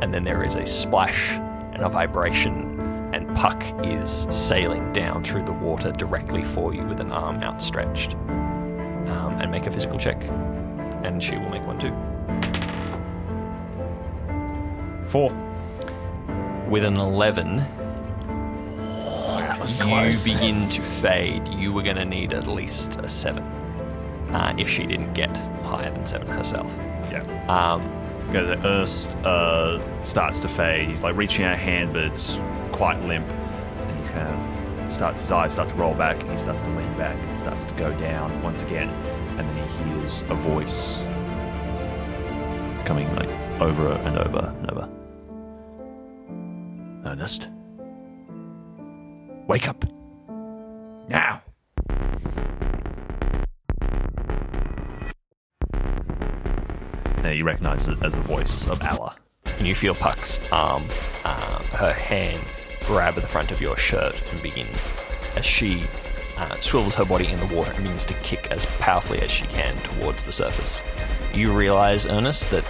and 0.00 0.12
then 0.12 0.24
there 0.24 0.42
is 0.44 0.54
a 0.54 0.66
splash 0.66 1.30
and 1.32 1.80
a 1.82 1.88
vibration, 1.88 2.78
and 3.12 3.26
Puck 3.36 3.62
is 3.84 4.26
sailing 4.30 4.92
down 4.92 5.22
through 5.24 5.44
the 5.44 5.52
water 5.52 5.92
directly 5.92 6.42
for 6.44 6.74
you 6.74 6.84
with 6.84 7.00
an 7.00 7.12
arm 7.12 7.42
outstretched. 7.42 8.14
Um, 8.14 9.38
and 9.40 9.50
make 9.50 9.66
a 9.66 9.70
physical 9.70 9.98
check, 9.98 10.20
and 11.04 11.22
she 11.22 11.36
will 11.36 11.48
make 11.50 11.64
one 11.66 11.78
too. 11.78 11.92
Four. 15.08 15.30
With 16.68 16.84
an 16.84 16.96
11, 16.96 17.58
That 19.38 19.58
was 19.60 19.74
close. 19.76 20.26
you 20.26 20.34
begin 20.34 20.68
to 20.70 20.82
fade. 20.82 21.46
You 21.48 21.72
were 21.72 21.82
going 21.82 21.96
to 21.96 22.04
need 22.04 22.32
at 22.32 22.46
least 22.48 22.96
a 22.96 23.08
7 23.08 23.42
uh, 24.32 24.54
if 24.58 24.68
she 24.68 24.84
didn't 24.84 25.12
get 25.12 25.34
higher 25.62 25.90
than 25.92 26.04
7 26.04 26.26
herself. 26.26 26.72
Yeah. 27.10 27.22
Um, 27.48 27.82
Ernest 28.34 29.16
uh, 29.18 30.02
starts 30.02 30.40
to 30.40 30.48
fade. 30.48 30.88
He's 30.88 31.02
like 31.02 31.16
reaching 31.16 31.44
out 31.44 31.54
a 31.54 31.56
hand, 31.56 31.92
but 31.92 32.04
it's 32.04 32.38
quite 32.72 33.00
limp. 33.02 33.26
And 33.28 33.96
he's 33.96 34.10
kind 34.10 34.28
of 34.28 34.92
starts 34.92 35.18
his 35.18 35.32
eyes 35.32 35.54
start 35.54 35.68
to 35.68 35.74
roll 35.74 35.94
back, 35.94 36.20
and 36.22 36.30
he 36.32 36.38
starts 36.38 36.60
to 36.60 36.68
lean 36.70 36.92
back, 36.96 37.16
and 37.16 37.38
starts 37.38 37.64
to 37.64 37.74
go 37.74 37.92
down 37.98 38.42
once 38.42 38.62
again. 38.62 38.88
And 39.38 39.48
then 39.48 39.68
he 39.68 39.90
hears 40.00 40.22
a 40.22 40.34
voice 40.34 41.02
coming 42.84 43.12
like 43.16 43.28
over 43.60 43.92
and 43.92 44.18
over 44.18 44.54
and 44.58 44.70
over. 44.70 44.88
Ernest, 47.04 47.48
wake 49.46 49.68
up 49.68 49.84
now. 51.08 51.42
He 57.32 57.42
recognizes 57.42 57.88
it 57.88 57.98
as 58.02 58.14
the 58.14 58.20
voice 58.22 58.66
of 58.66 58.82
Allah. 58.82 59.16
and 59.58 59.66
you 59.66 59.74
feel 59.74 59.94
Puck's 59.94 60.38
arm, 60.52 60.84
uh, 61.24 61.62
her 61.76 61.92
hand, 61.92 62.42
grab 62.84 63.16
at 63.16 63.22
the 63.22 63.28
front 63.28 63.50
of 63.50 63.60
your 63.60 63.76
shirt 63.76 64.20
and 64.32 64.42
begin 64.42 64.68
as 65.36 65.44
she 65.44 65.84
uh, 66.36 66.58
swivels 66.60 66.94
her 66.94 67.04
body 67.04 67.26
in 67.26 67.40
the 67.40 67.54
water 67.54 67.70
and 67.72 67.82
begins 67.82 68.04
to 68.04 68.14
kick 68.14 68.50
as 68.50 68.66
powerfully 68.78 69.20
as 69.20 69.30
she 69.30 69.46
can 69.46 69.76
towards 69.78 70.24
the 70.24 70.32
surface. 70.32 70.82
You 71.34 71.52
realize, 71.52 72.06
Ernest, 72.06 72.50
that 72.50 72.64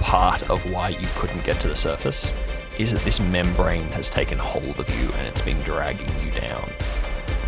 part 0.00 0.48
of 0.50 0.70
why 0.72 0.90
you 0.90 1.08
couldn't 1.16 1.44
get 1.44 1.60
to 1.60 1.68
the 1.68 1.76
surface 1.76 2.32
is 2.78 2.92
that 2.92 3.02
this 3.02 3.20
membrane 3.20 3.88
has 3.92 4.10
taken 4.10 4.38
hold 4.38 4.78
of 4.78 4.88
you 5.00 5.10
and 5.12 5.26
it's 5.26 5.40
been 5.40 5.58
dragging 5.60 6.08
you 6.24 6.30
down. 6.32 6.68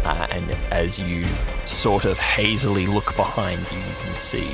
Uh, 0.05 0.27
and 0.31 0.51
as 0.71 0.99
you 0.99 1.25
sort 1.67 2.05
of 2.05 2.19
hazily 2.19 2.87
look 2.87 3.15
behind 3.17 3.61
you, 3.71 3.79
you 3.79 3.95
can 4.05 4.17
see 4.17 4.51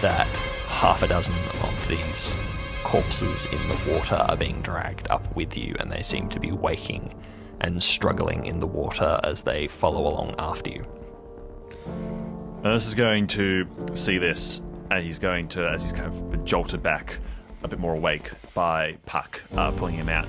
that 0.00 0.28
half 0.76 1.02
a 1.02 1.08
dozen 1.08 1.34
of 1.62 1.88
these 1.88 2.36
corpses 2.84 3.46
in 3.46 3.58
the 3.66 3.90
water 3.90 4.14
are 4.14 4.36
being 4.36 4.60
dragged 4.60 5.10
up 5.10 5.34
with 5.34 5.56
you, 5.56 5.74
and 5.80 5.90
they 5.90 6.02
seem 6.02 6.28
to 6.28 6.38
be 6.38 6.52
waking 6.52 7.14
and 7.62 7.82
struggling 7.82 8.44
in 8.44 8.60
the 8.60 8.66
water 8.66 9.18
as 9.24 9.40
they 9.40 9.66
follow 9.66 10.06
along 10.06 10.34
after 10.38 10.68
you. 10.68 10.84
Ernest 12.62 12.88
is 12.88 12.94
going 12.94 13.26
to 13.28 13.66
see 13.94 14.18
this, 14.18 14.60
and 14.90 15.02
he's 15.02 15.18
going 15.18 15.48
to, 15.48 15.66
as 15.66 15.82
he's 15.82 15.92
kind 15.92 16.12
of 16.12 16.44
jolted 16.44 16.82
back, 16.82 17.20
a 17.62 17.68
bit 17.68 17.78
more 17.78 17.94
awake 17.94 18.30
by 18.52 18.98
Puck 19.06 19.42
uh, 19.56 19.70
pulling 19.70 19.94
him 19.94 20.10
out, 20.10 20.28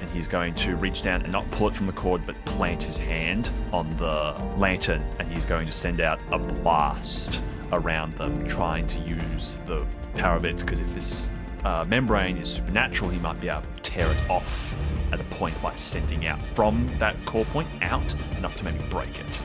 and 0.00 0.10
he's 0.10 0.26
going 0.26 0.52
to 0.56 0.74
reach 0.74 1.00
down 1.00 1.22
and 1.22 1.32
not 1.32 1.48
pull 1.52 1.68
it 1.68 1.76
from 1.76 1.86
the 1.86 1.92
cord, 1.92 2.26
but 2.26 2.34
plant 2.44 2.82
his 2.82 2.98
hand 2.98 3.50
on 3.72 3.88
the 3.98 4.34
lantern, 4.58 5.04
and 5.20 5.32
he's 5.32 5.46
going 5.46 5.64
to 5.68 5.72
send 5.72 6.00
out 6.00 6.18
a 6.32 6.40
blast 6.40 7.40
around 7.72 8.12
them, 8.14 8.46
trying 8.46 8.86
to 8.88 8.98
use 9.00 9.58
the 9.66 9.84
power 10.14 10.36
of 10.36 10.44
it. 10.44 10.58
Because 10.58 10.78
if 10.78 10.94
this 10.94 11.28
uh, 11.64 11.84
membrane 11.88 12.36
is 12.38 12.52
supernatural, 12.52 13.10
he 13.10 13.18
might 13.18 13.40
be 13.40 13.48
able 13.48 13.62
to 13.62 13.82
tear 13.82 14.10
it 14.10 14.30
off 14.30 14.74
at 15.12 15.20
a 15.20 15.24
point 15.24 15.60
by 15.62 15.74
sending 15.74 16.26
out 16.26 16.40
from 16.44 16.90
that 16.98 17.16
core 17.26 17.44
point 17.46 17.68
out 17.82 18.14
enough 18.38 18.56
to 18.56 18.64
maybe 18.64 18.78
break 18.88 19.18
it. 19.18 19.40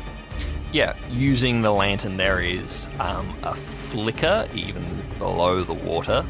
Yeah, 0.71 0.95
using 1.09 1.61
the 1.61 1.71
lantern, 1.71 2.17
there 2.17 2.39
is 2.39 2.87
um, 2.99 3.35
a 3.43 3.55
flicker 3.55 4.47
even 4.53 4.83
below 5.17 5.63
the 5.63 5.73
water. 5.73 6.25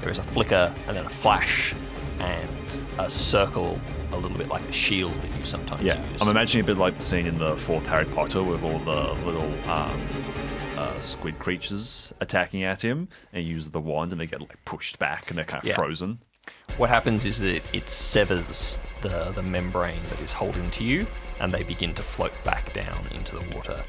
There 0.00 0.10
is 0.10 0.18
a 0.18 0.22
flicker 0.22 0.74
and 0.86 0.96
then 0.96 1.06
a 1.06 1.10
flash 1.10 1.74
and 2.18 2.48
a 2.98 3.08
circle, 3.10 3.80
a 4.12 4.16
little 4.16 4.36
bit 4.36 4.48
like 4.48 4.66
the 4.66 4.72
shield 4.72 5.14
that 5.22 5.38
you 5.38 5.44
sometimes 5.44 5.82
Yeah, 5.82 6.04
use. 6.12 6.20
I'm 6.22 6.28
imagining 6.28 6.64
a 6.64 6.66
bit 6.66 6.76
like 6.76 6.96
the 6.96 7.02
scene 7.02 7.26
in 7.26 7.38
the 7.38 7.56
fourth 7.56 7.86
Harry 7.86 8.04
Potter 8.04 8.42
with 8.42 8.62
all 8.62 8.78
the 8.80 9.12
little 9.24 9.50
um, 9.70 10.00
uh, 10.76 10.98
squid 11.00 11.38
creatures 11.38 12.12
attacking 12.20 12.62
at 12.64 12.82
him, 12.82 13.08
and 13.32 13.42
he 13.42 13.48
uses 13.50 13.70
the 13.70 13.80
wand, 13.80 14.12
and 14.12 14.20
they 14.20 14.26
get 14.26 14.40
like 14.40 14.62
pushed 14.64 14.98
back, 14.98 15.28
and 15.30 15.38
they're 15.38 15.44
kind 15.44 15.62
of 15.62 15.68
Yeah. 15.68 15.74
frozen. 15.74 16.18
What 16.76 16.90
happens 16.90 17.24
is 17.24 17.38
that 17.40 17.62
it 17.72 17.88
severs 17.90 18.78
the, 19.02 19.32
the 19.34 19.42
membrane 19.42 20.02
that 20.10 20.20
is 20.20 20.32
holding 20.32 20.70
to 20.72 20.84
you, 20.84 21.06
and 21.40 21.52
they 21.52 21.62
begin 21.62 21.94
to 21.94 22.02
float 22.02 22.32
back 22.44 22.72
down 22.72 23.06
into 23.12 23.36
the 23.36 23.56
water. 23.56 23.82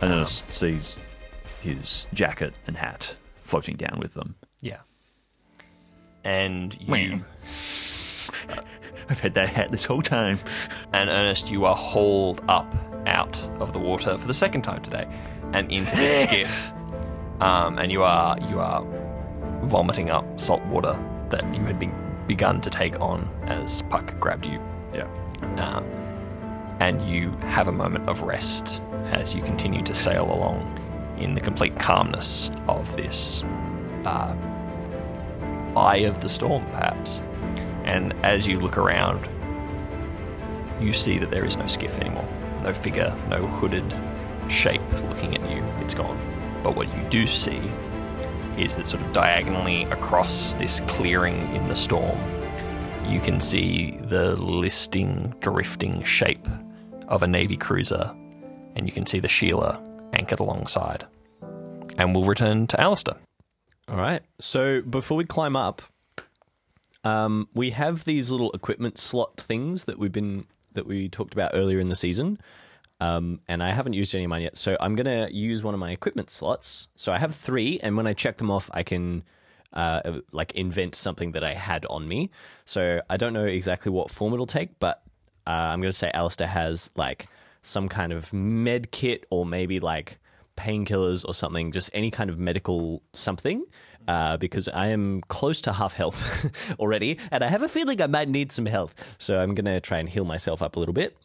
And 0.00 0.10
then 0.10 0.18
it 0.20 0.28
sees 0.28 0.98
his 1.60 2.06
jacket 2.14 2.54
and 2.66 2.76
hat 2.76 3.14
floating 3.44 3.76
down 3.76 3.98
with 4.00 4.14
them. 4.14 4.34
Yeah. 4.60 4.78
And 6.24 6.76
you 6.80 7.24
I've 9.08 9.18
had 9.20 9.34
that 9.34 9.48
hat 9.48 9.70
this 9.72 9.84
whole 9.84 10.02
time. 10.02 10.38
and 10.92 11.10
Ernest, 11.10 11.50
you 11.50 11.64
are 11.64 11.74
hauled 11.76 12.42
up 12.48 12.72
out 13.06 13.38
of 13.58 13.72
the 13.72 13.78
water 13.78 14.16
for 14.18 14.26
the 14.26 14.34
second 14.34 14.62
time 14.62 14.82
today, 14.82 15.06
and 15.52 15.70
into 15.70 15.94
the 15.96 16.08
skiff. 16.22 16.72
Um, 17.40 17.78
and 17.78 17.90
you 17.90 18.02
are 18.02 18.38
you 18.48 18.60
are 18.60 18.84
vomiting 19.64 20.10
up 20.10 20.24
salt 20.38 20.62
water 20.66 20.98
that 21.30 21.42
you 21.54 21.62
had 21.64 21.78
begun 22.26 22.60
to 22.60 22.70
take 22.70 23.00
on 23.00 23.28
as 23.46 23.82
Puck 23.82 24.18
grabbed 24.20 24.46
you. 24.46 24.60
Yeah. 24.92 25.08
Um, 25.56 25.84
and 26.80 27.02
you 27.02 27.30
have 27.48 27.68
a 27.68 27.72
moment 27.72 28.08
of 28.08 28.22
rest 28.22 28.80
as 29.06 29.34
you 29.34 29.42
continue 29.42 29.82
to 29.82 29.94
sail 29.94 30.24
along 30.32 30.78
in 31.18 31.34
the 31.34 31.40
complete 31.40 31.76
calmness 31.78 32.50
of 32.68 32.96
this 32.96 33.44
uh, 34.06 34.34
eye 35.76 35.98
of 35.98 36.20
the 36.20 36.28
storm, 36.28 36.64
perhaps. 36.70 37.20
And 37.84 38.14
as 38.22 38.46
you 38.46 38.58
look 38.58 38.78
around, 38.78 39.28
you 40.80 40.92
see 40.92 41.18
that 41.18 41.30
there 41.30 41.44
is 41.44 41.56
no 41.56 41.66
skiff 41.66 41.98
anymore. 41.98 42.26
No 42.62 42.72
figure, 42.72 43.14
no 43.28 43.46
hooded 43.46 43.84
shape 44.50 44.82
looking 45.08 45.36
at 45.36 45.50
you. 45.50 45.62
It's 45.78 45.94
gone. 45.94 46.18
But 46.62 46.76
what 46.76 46.94
you 46.96 47.02
do 47.08 47.26
see 47.26 47.70
is 48.58 48.76
that 48.76 48.86
sort 48.86 49.02
of 49.02 49.12
diagonally 49.12 49.84
across 49.84 50.54
this 50.54 50.80
clearing 50.80 51.38
in 51.54 51.68
the 51.68 51.76
storm, 51.76 52.18
you 53.06 53.20
can 53.20 53.40
see 53.40 53.98
the 54.02 54.40
listing, 54.40 55.34
drifting 55.40 56.02
shape 56.04 56.46
of 57.08 57.22
a 57.22 57.26
Navy 57.26 57.56
cruiser, 57.56 58.14
and 58.76 58.86
you 58.86 58.92
can 58.92 59.06
see 59.06 59.18
the 59.18 59.28
Sheila 59.28 59.82
anchored 60.12 60.40
alongside. 60.40 61.06
And 61.98 62.14
we'll 62.14 62.24
return 62.24 62.66
to 62.68 62.80
Alistair. 62.80 63.16
All 63.88 63.96
right. 63.96 64.22
So 64.40 64.82
before 64.82 65.16
we 65.16 65.24
climb 65.24 65.56
up, 65.56 65.82
um, 67.02 67.48
we 67.54 67.70
have 67.70 68.04
these 68.04 68.30
little 68.30 68.52
equipment 68.52 68.98
slot 68.98 69.40
things 69.40 69.84
that 69.84 69.98
we've 69.98 70.12
been 70.12 70.46
that 70.72 70.86
we 70.86 71.08
talked 71.08 71.32
about 71.32 71.50
earlier 71.54 71.80
in 71.80 71.88
the 71.88 71.96
season. 71.96 72.38
Um, 73.00 73.40
and 73.48 73.62
I 73.62 73.72
haven't 73.72 73.94
used 73.94 74.14
any 74.14 74.24
of 74.24 74.30
mine 74.30 74.42
yet, 74.42 74.58
so 74.58 74.76
I'm 74.78 74.94
gonna 74.94 75.28
use 75.30 75.62
one 75.62 75.74
of 75.74 75.80
my 75.80 75.90
equipment 75.90 76.30
slots. 76.30 76.88
So 76.96 77.12
I 77.12 77.18
have 77.18 77.34
three, 77.34 77.80
and 77.82 77.96
when 77.96 78.06
I 78.06 78.12
check 78.12 78.36
them 78.36 78.50
off, 78.50 78.70
I 78.74 78.82
can 78.82 79.24
uh, 79.72 80.20
like 80.32 80.52
invent 80.52 80.94
something 80.94 81.32
that 81.32 81.44
I 81.44 81.54
had 81.54 81.86
on 81.86 82.06
me. 82.06 82.30
So 82.64 83.00
I 83.08 83.16
don't 83.16 83.32
know 83.32 83.46
exactly 83.46 83.90
what 83.90 84.10
form 84.10 84.34
it'll 84.34 84.46
take, 84.46 84.78
but 84.78 85.02
uh, 85.46 85.50
I'm 85.50 85.80
gonna 85.80 85.92
say 85.92 86.10
Alistair 86.12 86.48
has 86.48 86.90
like 86.94 87.28
some 87.62 87.88
kind 87.88 88.12
of 88.12 88.32
med 88.32 88.90
kit 88.90 89.26
or 89.30 89.46
maybe 89.46 89.80
like 89.80 90.18
painkillers 90.56 91.24
or 91.26 91.32
something, 91.32 91.72
just 91.72 91.90
any 91.94 92.10
kind 92.10 92.28
of 92.28 92.38
medical 92.38 93.02
something, 93.12 93.64
uh, 94.08 94.36
because 94.36 94.68
I 94.68 94.88
am 94.88 95.22
close 95.22 95.60
to 95.62 95.72
half 95.72 95.94
health 95.94 96.74
already, 96.78 97.18
and 97.30 97.42
I 97.42 97.48
have 97.48 97.62
a 97.62 97.68
feeling 97.68 98.02
I 98.02 98.06
might 98.06 98.28
need 98.28 98.52
some 98.52 98.66
health. 98.66 98.94
So 99.18 99.38
I'm 99.38 99.54
gonna 99.54 99.80
try 99.80 99.98
and 99.98 100.08
heal 100.08 100.24
myself 100.24 100.60
up 100.62 100.76
a 100.76 100.78
little 100.78 100.92
bit, 100.92 101.16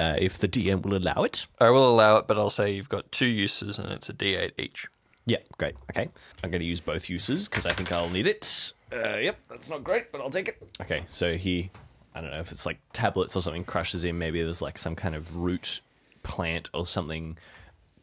uh, 0.00 0.16
if 0.18 0.38
the 0.38 0.48
DM 0.48 0.82
will 0.82 0.96
allow 0.96 1.24
it. 1.24 1.46
I 1.60 1.70
will 1.70 1.88
allow 1.90 2.18
it, 2.18 2.26
but 2.26 2.38
I'll 2.38 2.50
say 2.50 2.72
you've 2.72 2.88
got 2.88 3.10
two 3.12 3.26
uses 3.26 3.78
and 3.78 3.90
it's 3.90 4.08
a 4.08 4.12
D8 4.12 4.52
each. 4.58 4.86
Yeah, 5.26 5.38
great. 5.58 5.74
Okay, 5.90 6.08
I'm 6.42 6.50
gonna 6.50 6.64
use 6.64 6.80
both 6.80 7.10
uses 7.10 7.48
because 7.48 7.66
I 7.66 7.70
think 7.70 7.92
I'll 7.92 8.08
need 8.08 8.26
it. 8.26 8.72
Uh, 8.90 9.16
yep, 9.16 9.38
that's 9.50 9.68
not 9.68 9.84
great, 9.84 10.10
but 10.10 10.20
I'll 10.22 10.30
take 10.30 10.48
it. 10.48 10.62
Okay, 10.80 11.04
so 11.08 11.36
he, 11.36 11.70
I 12.14 12.22
don't 12.22 12.30
know 12.30 12.40
if 12.40 12.50
it's 12.50 12.64
like 12.64 12.78
tablets 12.94 13.36
or 13.36 13.42
something 13.42 13.64
crushes 13.64 14.04
him. 14.04 14.18
Maybe 14.18 14.42
there's 14.42 14.62
like 14.62 14.78
some 14.78 14.94
kind 14.94 15.14
of 15.14 15.36
root 15.36 15.82
plant 16.22 16.70
or 16.72 16.86
something 16.86 17.36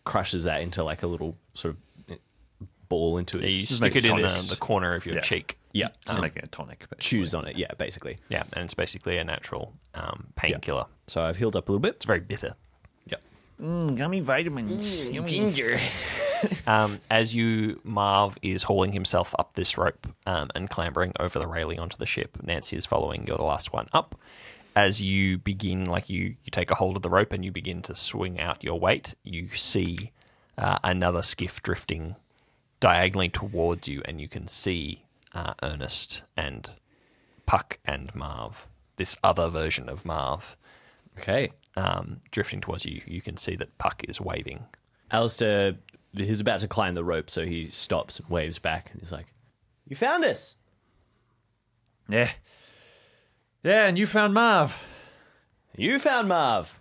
crushes 0.04 0.44
that 0.44 0.62
into 0.62 0.84
like 0.84 1.02
a 1.02 1.08
little 1.08 1.36
sort 1.56 1.74
of 1.74 1.80
ball 2.90 3.18
into 3.18 3.40
it. 3.40 3.52
You 3.54 3.66
stick 3.66 3.82
makes 3.82 3.96
it 3.98 4.06
in 4.06 4.22
the, 4.22 4.48
the 4.50 4.58
corner 4.60 4.96
of 4.96 5.06
your 5.06 5.16
Yeah. 5.16 5.22
cheek. 5.22 5.58
Yeah, 5.74 5.90
Just 6.06 6.22
making 6.22 6.44
a 6.44 6.48
tonic. 6.48 6.86
But 6.90 7.00
choose 7.00 7.36
on 7.36 7.48
it. 7.48 7.58
Yeah, 7.58 7.74
basically. 7.78 8.18
Yeah, 8.30 8.44
and 8.54 8.64
it's 8.64 8.74
basically 8.74 9.18
a 9.18 9.24
natural 9.26 9.74
um, 9.94 10.28
painkiller. 10.36 10.86
So 11.08 11.22
I've 11.22 11.36
healed 11.36 11.56
up 11.58 11.68
a 11.68 11.72
little 11.72 11.82
bit. 11.82 11.96
It's 11.96 12.06
very 12.06 12.22
bitter. 12.22 12.56
Yep. 13.08 13.22
gummy 13.96 14.22
vitamins. 14.22 15.30
Ginger. 15.30 15.78
Um, 16.68 17.00
as 17.10 17.34
you, 17.34 17.80
Marv 17.84 18.38
is 18.44 18.62
hauling 18.62 18.92
himself 18.92 19.34
up 19.40 19.56
this 19.56 19.78
rope 19.80 20.06
um, 20.28 20.50
and 20.54 20.70
clambering 20.70 21.12
over 21.20 21.40
the 21.40 21.48
railing 21.48 21.80
onto 21.80 21.98
the 21.98 22.06
ship. 22.06 22.38
Nancy 22.44 22.78
is 22.78 22.86
following. 22.86 23.26
You're 23.26 23.38
the 23.38 23.44
last 23.44 23.74
one 23.74 23.88
up. 23.94 24.16
As 24.76 25.02
you 25.02 25.40
begin, 25.40 25.86
like 25.86 26.08
you, 26.10 26.36
you 26.44 26.52
take 26.52 26.70
a 26.70 26.76
hold 26.76 26.98
of 26.98 27.02
the 27.02 27.10
rope 27.10 27.32
and 27.32 27.44
you 27.44 27.52
begin 27.52 27.82
to 27.84 27.96
swing 27.96 28.40
out 28.40 28.64
your 28.64 28.80
weight, 28.80 29.16
you 29.24 29.50
see 29.56 30.12
uh, 30.58 30.78
another 30.84 31.24
skiff 31.24 31.64
drifting 31.64 32.16
diagonally 32.86 33.30
towards 33.30 33.88
you, 33.88 34.00
and 34.06 34.22
you 34.22 34.28
can 34.28 34.48
see 34.48 35.04
uh, 35.34 35.56
Ernest 35.64 36.22
and 36.38 36.70
Puck 37.48 37.80
and 37.84 38.14
Marv, 38.14 38.68
this 38.98 39.18
other 39.24 39.50
version 39.50 39.90
of 39.90 40.06
Marv, 40.06 40.56
Okay. 41.18 41.52
um, 41.76 42.22
drifting 42.30 42.62
towards 42.62 42.86
you. 42.86 43.02
You 43.08 43.22
can 43.24 43.38
see 43.38 43.56
that 43.56 43.76
Puck 43.80 44.04
is 44.08 44.22
waving. 44.22 44.66
Alistair, 45.10 45.74
he's 46.14 46.40
about 46.40 46.60
to 46.60 46.68
climb 46.68 46.94
the 46.94 47.04
rope, 47.04 47.32
so 47.32 47.44
he 47.44 47.72
stops 47.72 48.20
and 48.20 48.30
waves 48.30 48.60
back, 48.60 48.92
and 48.92 49.02
he's 49.02 49.12
like, 49.12 49.26
"You 49.88 49.96
found 49.96 50.24
us." 50.24 50.56
Yeah. 52.08 52.30
Yeah, 53.64 53.88
and 53.88 53.98
you 53.98 54.06
found 54.06 54.36
Marv. 54.36 54.78
You 55.76 55.98
found 55.98 56.28
Marv. 56.28 56.80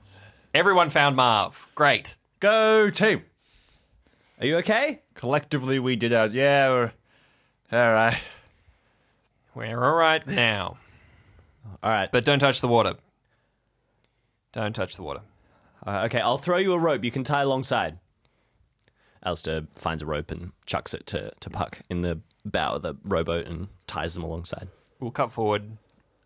Everyone 0.53 0.91
found 0.91 1.17
Marv. 1.17 1.67
Great. 1.75 2.19
Go 2.41 2.91
team. 2.91 3.23
Are 4.41 4.47
you 4.47 4.57
okay? 4.59 5.03
Collectively, 5.15 5.79
we 5.79 5.97
did 5.97 6.13
our. 6.13 6.27
Yeah, 6.27 6.69
we're. 6.71 6.93
All 7.73 7.93
right. 7.93 8.19
We're 9.55 9.85
all 9.85 9.95
right 9.95 10.27
now. 10.27 10.79
All 11.83 11.91
right. 11.91 12.11
But 12.11 12.25
don't 12.25 12.41
touch 12.41 12.61
the 12.61 12.69
water. 12.69 12.95
Don't 14.53 14.75
touch 14.75 14.97
the 14.97 15.03
water. 15.03 15.21
Uh, 15.87 16.03
okay, 16.07 16.21
I'll 16.21 16.39
throw 16.39 16.59
you 16.59 16.73
a 16.73 16.79
rope. 16.79 17.05
You 17.05 17.11
can 17.11 17.25
tie 17.25 17.43
alongside. 17.43 17.99
Alistair 19.25 19.63
finds 19.77 20.03
a 20.03 20.07
rope 20.07 20.31
and 20.31 20.53
chucks 20.67 20.95
it 20.95 21.07
to, 21.09 21.31
to 21.41 21.51
Puck 21.51 21.81
in 21.89 22.03
the 22.03 22.21
bow 22.45 22.75
of 22.75 22.83
the 22.83 22.95
rowboat 23.05 23.47
and 23.47 23.69
ties 23.87 24.15
them 24.15 24.23
alongside. 24.23 24.69
We'll 25.01 25.11
cut 25.11 25.33
forward 25.33 25.77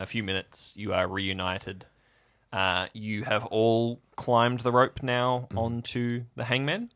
a 0.00 0.06
few 0.06 0.22
minutes. 0.22 0.74
You 0.76 0.92
are 0.92 1.06
reunited. 1.06 1.86
Uh, 2.52 2.86
you 2.92 3.24
have 3.24 3.44
all 3.46 4.00
climbed 4.16 4.61
the 4.61 4.72
rope 4.72 5.02
now 5.02 5.48
onto 5.54 6.24
the 6.34 6.44
hangman. 6.44 6.88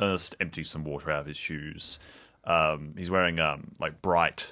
Yep. 0.00 0.08
Ernest 0.08 0.36
empties 0.40 0.70
some 0.70 0.84
water 0.84 1.10
out 1.10 1.20
of 1.20 1.26
his 1.26 1.36
shoes. 1.36 1.98
Um, 2.44 2.94
he's 2.96 3.10
wearing 3.10 3.40
um, 3.40 3.72
like 3.80 4.02
bright 4.02 4.46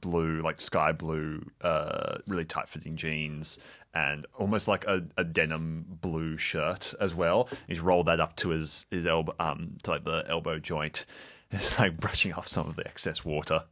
blue, 0.00 0.42
like 0.42 0.60
sky 0.60 0.92
blue, 0.92 1.42
uh, 1.62 2.18
really 2.26 2.44
tight 2.44 2.68
fitting 2.68 2.96
jeans, 2.96 3.58
and 3.94 4.26
almost 4.38 4.68
like 4.68 4.84
a, 4.84 5.04
a 5.16 5.24
denim 5.24 5.86
blue 6.00 6.36
shirt 6.36 6.92
as 7.00 7.14
well. 7.14 7.48
He's 7.66 7.80
rolled 7.80 8.06
that 8.06 8.20
up 8.20 8.36
to 8.36 8.50
his 8.50 8.84
his 8.90 9.06
elbow, 9.06 9.34
um, 9.38 9.76
to 9.84 9.90
like 9.92 10.04
the 10.04 10.24
elbow 10.28 10.58
joint. 10.58 11.06
It's 11.54 11.78
like 11.78 12.00
brushing 12.00 12.32
off 12.32 12.48
some 12.48 12.66
of 12.66 12.76
the 12.76 12.86
excess 12.86 13.26
water. 13.26 13.64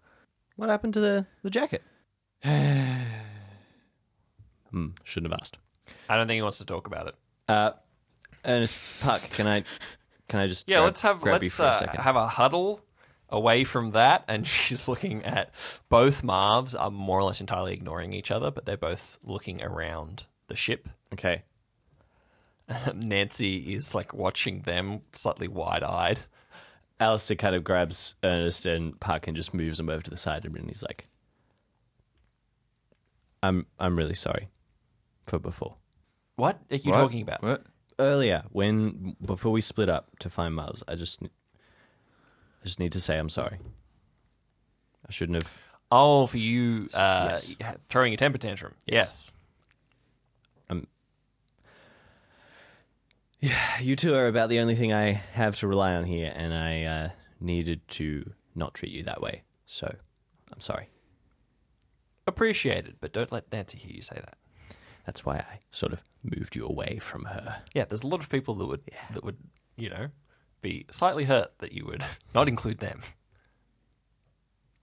What 0.56 0.68
happened 0.68 0.92
to 0.92 1.00
the, 1.00 1.24
the 1.42 1.48
jacket? 1.48 1.82
hmm, 2.44 2.98
shouldn't 5.02 5.32
have 5.32 5.40
asked. 5.40 5.56
I 6.06 6.18
don't 6.18 6.26
think 6.26 6.36
he 6.36 6.42
wants 6.42 6.58
to 6.58 6.66
talk 6.66 6.86
about 6.86 7.06
it. 7.06 7.14
Uh, 7.48 7.70
Ernest 8.44 8.78
Puck, 9.00 9.22
can 9.30 9.46
I 9.46 9.64
can 10.30 10.40
I 10.40 10.46
just 10.46 10.66
Yeah, 10.66 10.76
grab- 10.78 10.84
let's 10.86 11.00
have 11.02 11.20
grab 11.20 11.42
let's 11.42 11.54
for 11.54 11.64
a 11.64 11.68
uh, 11.68 12.00
have 12.00 12.16
a 12.16 12.26
huddle 12.26 12.80
away 13.28 13.64
from 13.64 13.90
that, 13.90 14.24
and 14.28 14.46
she's 14.46 14.88
looking 14.88 15.24
at 15.24 15.50
both 15.90 16.22
Marvs 16.22 16.74
are 16.78 16.90
more 16.90 17.18
or 17.18 17.24
less 17.24 17.40
entirely 17.42 17.74
ignoring 17.74 18.14
each 18.14 18.30
other, 18.30 18.50
but 18.50 18.64
they're 18.64 18.76
both 18.78 19.18
looking 19.24 19.62
around 19.62 20.24
the 20.48 20.56
ship. 20.56 20.88
okay. 21.12 21.42
Nancy 22.94 23.74
is 23.74 23.94
like 23.94 24.14
watching 24.14 24.62
them, 24.62 25.00
slightly 25.12 25.48
wide-eyed. 25.48 26.20
Alistair 27.00 27.36
kind 27.36 27.54
of 27.56 27.64
grabs 27.64 28.14
Ernest 28.22 28.64
and 28.66 28.98
Puck 29.00 29.26
and 29.26 29.36
just 29.36 29.52
moves 29.52 29.80
him 29.80 29.88
over 29.90 30.02
to 30.02 30.10
the 30.10 30.16
side 30.16 30.44
of 30.44 30.52
him, 30.52 30.56
and 30.56 30.68
he's 30.68 30.82
like, 30.82 31.08
"I'm 33.42 33.66
I'm 33.78 33.96
really 33.96 34.14
sorry 34.14 34.46
for 35.26 35.38
before. 35.38 35.74
What 36.36 36.60
are 36.70 36.76
you 36.76 36.90
What? 36.90 36.98
talking 36.98 37.22
about? 37.22 37.42
What? 37.42 37.64
Earlier, 38.00 38.44
when 38.50 39.14
before 39.24 39.52
we 39.52 39.60
split 39.60 39.90
up 39.90 40.18
to 40.20 40.30
find 40.30 40.54
Miles, 40.54 40.82
I 40.88 40.94
just 40.94 41.22
I 41.22 42.64
just 42.64 42.80
need 42.80 42.92
to 42.92 43.00
say 43.00 43.18
I'm 43.18 43.28
sorry. 43.28 43.58
I 45.06 45.12
shouldn't 45.12 45.36
have. 45.42 45.52
Oh, 45.92 46.26
for 46.26 46.38
you 46.38 46.88
uh, 46.94 47.28
Yes. 47.30 47.54
throwing 47.90 48.14
a 48.14 48.16
temper 48.16 48.38
tantrum. 48.38 48.74
Yes. 48.86 49.32
Um 50.70 50.86
Yeah, 53.40 53.80
you 53.80 53.96
two 53.96 54.14
are 54.14 54.28
about 54.28 54.48
the 54.48 54.60
only 54.60 54.76
thing 54.76 54.92
I 54.94 55.12
have 55.12 55.56
to 55.56 55.68
rely 55.68 55.94
on 55.94 56.04
here, 56.04 56.32
and 56.34 56.54
I 56.54 56.82
uh, 56.84 57.08
needed 57.40 57.86
to 57.88 58.32
not 58.54 58.72
treat 58.74 58.92
you 58.92 59.02
that 59.04 59.20
way. 59.20 59.42
So, 59.66 59.94
I'm 60.52 60.60
sorry. 60.60 60.88
Appreciated, 62.26 62.96
but 63.00 63.12
don't 63.12 63.32
let 63.32 63.50
Nancy 63.52 63.78
hear 63.78 63.92
you 63.94 64.02
say 64.02 64.16
that. 64.16 64.36
That's 65.06 65.24
why 65.24 65.36
I 65.36 65.60
sort 65.70 65.92
of 65.92 66.02
moved 66.22 66.56
you 66.56 66.66
away 66.66 66.98
from 67.00 67.24
her. 67.24 67.62
Yeah, 67.74 67.84
there's 67.84 68.02
a 68.02 68.06
lot 68.06 68.20
of 68.20 68.28
people 68.28 68.54
that 68.56 68.66
would 68.66 68.82
that 69.14 69.24
would 69.24 69.38
you 69.76 69.90
know 69.90 70.08
be 70.60 70.86
slightly 70.90 71.24
hurt 71.24 71.58
that 71.58 71.72
you 71.72 71.86
would 71.86 72.04
not 72.34 72.48
include 72.48 72.78
them. 72.78 73.02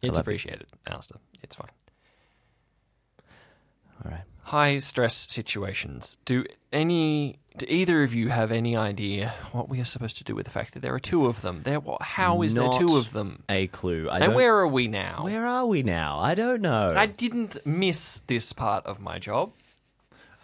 It's 0.02 0.18
appreciated, 0.18 0.68
Alistair. 0.86 1.18
It's 1.42 1.56
fine. 1.56 1.70
All 4.04 4.12
right. 4.12 4.22
High 4.44 4.80
stress 4.80 5.28
situations. 5.30 6.20
Do 6.24 6.46
any 6.72 7.40
do 7.58 7.66
either 7.68 8.04
of 8.04 8.14
you 8.14 8.30
have 8.30 8.52
any 8.52 8.76
idea 8.76 9.34
what 9.52 9.68
we 9.68 9.82
are 9.82 9.86
supposed 9.86 10.18
to 10.20 10.24
do 10.24 10.36
with 10.36 10.46
the 10.46 10.52
fact 10.52 10.74
that 10.76 10.82
there 10.82 10.94
are 10.94 11.00
two 11.00 11.26
of 11.26 11.42
them? 11.42 11.62
There, 11.64 11.80
what? 11.80 12.02
How 12.02 12.44
is 12.44 12.54
Not 12.54 12.74
there 12.74 12.88
two 12.88 12.98
of 12.98 13.12
them? 13.12 13.44
A 13.50 13.68
clue. 13.68 14.08
I 14.10 14.18
and 14.18 14.26
don't, 14.26 14.36
where 14.36 14.56
are 14.58 14.68
we 14.68 14.88
now? 14.88 15.24
Where 15.24 15.46
are 15.46 15.66
we 15.66 15.82
now? 15.82 16.20
I 16.20 16.36
don't 16.36 16.62
know. 16.62 16.94
I 16.96 17.08
didn't 17.08 17.66
miss 17.66 18.22
this 18.28 18.54
part 18.54 18.86
of 18.86 19.00
my 19.00 19.18
job. 19.18 19.54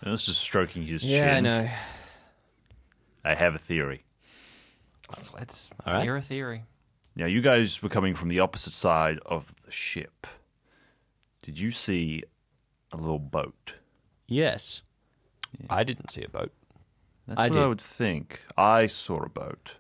And 0.04 0.14
it's 0.14 0.26
just 0.26 0.42
stroking 0.42 0.84
his 0.84 1.04
yeah, 1.04 1.32
I 1.32 1.34
chin. 1.36 1.44
know. 1.46 1.70
I 3.24 3.36
have 3.36 3.56
a 3.56 3.60
theory. 3.60 4.04
Let's 5.34 5.70
All 5.86 5.94
right. 5.94 6.04
hear 6.04 6.18
a 6.18 6.22
theory. 6.22 6.64
Now, 7.16 7.26
you 7.26 7.42
guys 7.42 7.82
were 7.82 7.90
coming 7.90 8.16
from 8.16 8.30
the 8.30 8.40
opposite 8.40 8.74
side 8.74 9.20
of 9.26 9.54
the 9.66 9.72
ship. 9.72 10.26
Did 11.44 11.60
you 11.60 11.72
see 11.72 12.24
a 12.92 12.98
little 12.98 13.20
boat? 13.20 13.76
Yes. 14.28 14.82
I 15.70 15.84
didn't 15.84 16.10
see 16.10 16.24
a 16.24 16.30
boat. 16.30 16.52
That's 17.28 17.40
I 17.40 17.44
what 17.46 17.54
did. 17.54 17.62
I 17.64 17.68
would 17.68 17.82
think. 17.82 18.42
I 18.58 18.88
saw 18.88 19.22
a 19.24 19.30
boat. 19.30 19.76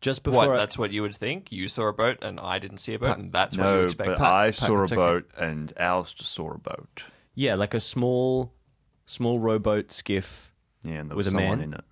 Just 0.00 0.24
before. 0.24 0.48
What? 0.48 0.56
I- 0.56 0.56
That's 0.56 0.76
what 0.76 0.90
you 0.90 1.02
would 1.02 1.14
think. 1.14 1.52
You 1.52 1.68
saw 1.68 1.86
a 1.88 1.92
boat, 1.92 2.18
and 2.22 2.40
I 2.40 2.58
didn't 2.58 2.78
see 2.78 2.94
a 2.94 2.98
boat, 2.98 3.18
and 3.18 3.32
that's 3.32 3.56
what 3.56 3.64
you 3.64 3.70
no, 3.70 3.84
expect. 3.84 4.08
but 4.08 4.18
Pat- 4.18 4.26
I 4.32 4.46
Pat, 4.48 4.54
saw 4.56 4.78
a 4.78 4.82
it's 4.82 4.92
okay. 4.92 4.96
boat, 5.00 5.30
and 5.38 5.72
Alistair 5.76 6.24
saw 6.26 6.50
a 6.52 6.58
boat. 6.58 7.04
yeah, 7.34 7.54
like 7.54 7.72
a 7.74 7.80
small, 7.80 8.52
small 9.12 9.38
rowboat 9.38 9.92
skiff. 9.92 10.52
Yeah, 10.82 10.94
and 10.94 11.10
there 11.10 11.16
With 11.16 11.26
was 11.26 11.28
a 11.28 11.30
someone 11.36 11.58
man? 11.58 11.68
in 11.68 11.74
it. 11.74 11.84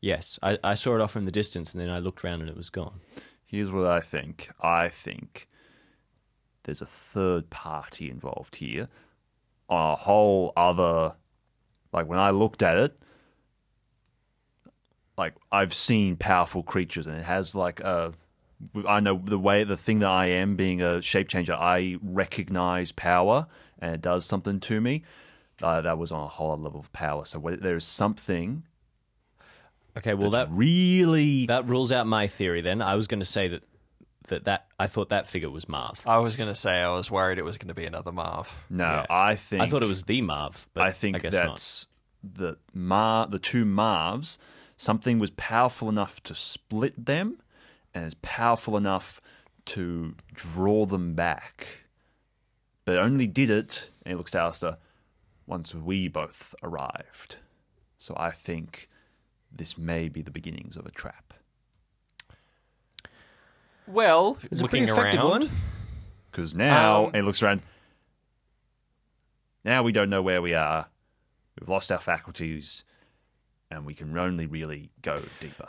Yes, 0.00 0.38
I, 0.42 0.58
I 0.64 0.74
saw 0.74 0.96
it 0.96 1.00
off 1.00 1.14
in 1.14 1.26
the 1.26 1.30
distance, 1.30 1.72
and 1.72 1.80
then 1.80 1.88
I 1.90 2.00
looked 2.00 2.24
around 2.24 2.40
and 2.40 2.50
it 2.50 2.56
was 2.56 2.70
gone. 2.70 3.00
Here's 3.44 3.70
what 3.70 3.86
I 3.86 4.00
think. 4.00 4.50
I 4.60 4.88
think 4.88 5.46
there's 6.64 6.80
a 6.82 6.86
third 6.86 7.50
party 7.50 8.10
involved 8.10 8.56
here. 8.56 8.88
A 9.68 9.94
whole 9.94 10.52
other, 10.56 11.14
like 11.92 12.06
when 12.08 12.18
I 12.18 12.30
looked 12.30 12.62
at 12.62 12.76
it, 12.78 12.98
like 15.16 15.34
I've 15.52 15.74
seen 15.74 16.16
powerful 16.16 16.62
creatures, 16.62 17.06
and 17.06 17.16
it 17.18 17.24
has 17.24 17.54
like 17.54 17.80
a. 17.80 18.12
I 18.88 19.00
know 19.00 19.20
the 19.22 19.38
way 19.38 19.64
the 19.64 19.76
thing 19.76 19.98
that 20.00 20.10
I 20.10 20.26
am 20.26 20.56
being 20.56 20.80
a 20.80 21.02
shape 21.02 21.28
changer. 21.28 21.54
I 21.54 21.96
recognize 22.02 22.92
power, 22.92 23.46
and 23.78 23.94
it 23.94 24.00
does 24.00 24.24
something 24.24 24.60
to 24.60 24.80
me. 24.80 25.02
Uh, 25.62 25.80
that 25.80 25.98
was 25.98 26.12
on 26.12 26.22
a 26.24 26.28
whole 26.28 26.52
other 26.52 26.62
level 26.62 26.80
of 26.80 26.92
power. 26.92 27.24
So 27.24 27.38
there's 27.60 27.84
something 27.84 28.64
Okay, 29.96 30.14
well 30.14 30.30
that 30.30 30.48
really 30.50 31.46
that 31.46 31.68
rules 31.68 31.92
out 31.92 32.06
my 32.06 32.26
theory. 32.26 32.62
Then 32.62 32.80
I 32.80 32.94
was 32.94 33.06
going 33.06 33.20
to 33.20 33.26
say 33.26 33.48
that 33.48 33.62
that 34.28 34.44
that 34.44 34.66
I 34.78 34.86
thought 34.86 35.10
that 35.10 35.26
figure 35.26 35.50
was 35.50 35.68
Marv. 35.68 36.02
I 36.06 36.18
was 36.18 36.36
going 36.36 36.48
to 36.48 36.54
say 36.54 36.70
I 36.70 36.90
was 36.92 37.10
worried 37.10 37.38
it 37.38 37.44
was 37.44 37.58
going 37.58 37.68
to 37.68 37.74
be 37.74 37.84
another 37.84 38.12
Marv. 38.12 38.50
no. 38.70 38.84
Yeah. 38.84 39.06
I 39.10 39.36
think 39.36 39.62
I 39.62 39.68
thought 39.68 39.82
it 39.82 39.86
was 39.86 40.04
the 40.04 40.22
Marv, 40.22 40.66
but 40.72 40.82
I 40.82 40.92
think 40.92 41.16
I 41.16 41.18
guess 41.18 41.34
not. 41.34 41.46
that's 41.48 41.88
the 42.22 42.56
Mar 42.72 43.26
the 43.26 43.38
two 43.38 43.64
Marvs. 43.64 44.38
Something 44.78 45.18
was 45.18 45.30
powerful 45.30 45.88
enough 45.88 46.22
to 46.24 46.34
split 46.34 47.04
them, 47.04 47.40
and 47.94 48.06
is 48.06 48.14
powerful 48.14 48.76
enough 48.76 49.20
to 49.66 50.14
draw 50.32 50.86
them 50.86 51.14
back. 51.14 51.66
But 52.84 52.96
only 52.96 53.26
did 53.26 53.50
it, 53.50 53.84
and 54.04 54.12
he 54.12 54.16
looks 54.16 54.32
to 54.32 54.40
Alistair, 54.40 54.78
once 55.46 55.74
we 55.74 56.08
both 56.08 56.54
arrived. 56.62 57.36
So 57.98 58.14
I 58.16 58.30
think 58.30 58.88
this 59.50 59.76
may 59.76 60.08
be 60.08 60.22
the 60.22 60.30
beginnings 60.30 60.76
of 60.76 60.86
a 60.86 60.90
trap. 60.90 61.34
Well, 63.86 64.38
It's 64.50 64.60
a 64.60 64.68
pretty 64.68 64.84
effective 64.90 65.20
around, 65.20 65.28
one. 65.28 65.50
Because 66.30 66.54
now, 66.54 67.00
Um, 67.02 67.06
and 67.08 67.16
he 67.16 67.22
looks 67.22 67.42
around, 67.42 67.62
now 69.64 69.82
we 69.82 69.92
don't 69.92 70.10
know 70.10 70.22
where 70.22 70.40
we 70.40 70.54
are. 70.54 70.88
We've 71.60 71.68
lost 71.68 71.92
our 71.92 72.00
faculties, 72.00 72.84
and 73.70 73.84
we 73.84 73.94
can 73.94 74.16
only 74.16 74.46
really 74.46 74.90
go 75.02 75.22
deeper. 75.40 75.68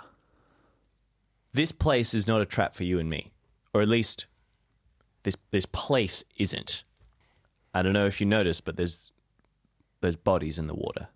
This 1.51 1.71
place 1.71 2.13
is 2.13 2.27
not 2.27 2.41
a 2.41 2.45
trap 2.45 2.73
for 2.73 2.83
you 2.83 2.99
and 2.99 3.09
me, 3.09 3.27
or 3.73 3.81
at 3.81 3.89
least 3.89 4.25
this 5.23 5.35
this 5.51 5.65
place 5.65 6.23
isn't. 6.37 6.83
I 7.73 7.81
don't 7.81 7.93
know 7.93 8.05
if 8.05 8.19
you 8.21 8.25
noticed, 8.27 8.65
but 8.65 8.75
there's 8.77 9.11
there's 10.03 10.15
bodies 10.17 10.59
in 10.59 10.67
the 10.67 10.75
water. 10.75 11.07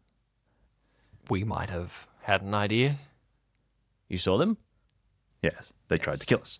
we 1.29 1.43
might 1.43 1.69
have 1.69 2.07
had 2.21 2.41
an 2.41 2.53
idea. 2.53 2.99
You 4.07 4.17
saw 4.17 4.37
them? 4.37 4.55
Yes, 5.43 5.73
they 5.89 5.97
tried 5.97 6.21
to 6.21 6.25
kill 6.25 6.39
us. 6.39 6.59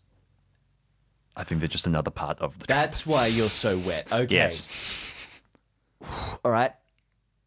I 1.38 1.46
think 1.46 1.62
they're 1.62 1.70
just 1.70 1.88
another 1.88 2.12
part 2.12 2.38
of 2.40 2.60
the 2.60 2.68
trap. 2.68 2.78
That's 2.78 3.06
why 3.06 3.28
you're 3.28 3.50
so 3.50 3.78
wet. 3.78 4.12
Okay. 4.12 4.36
Yes. 4.36 4.70
All 6.44 6.52
right. 6.52 6.74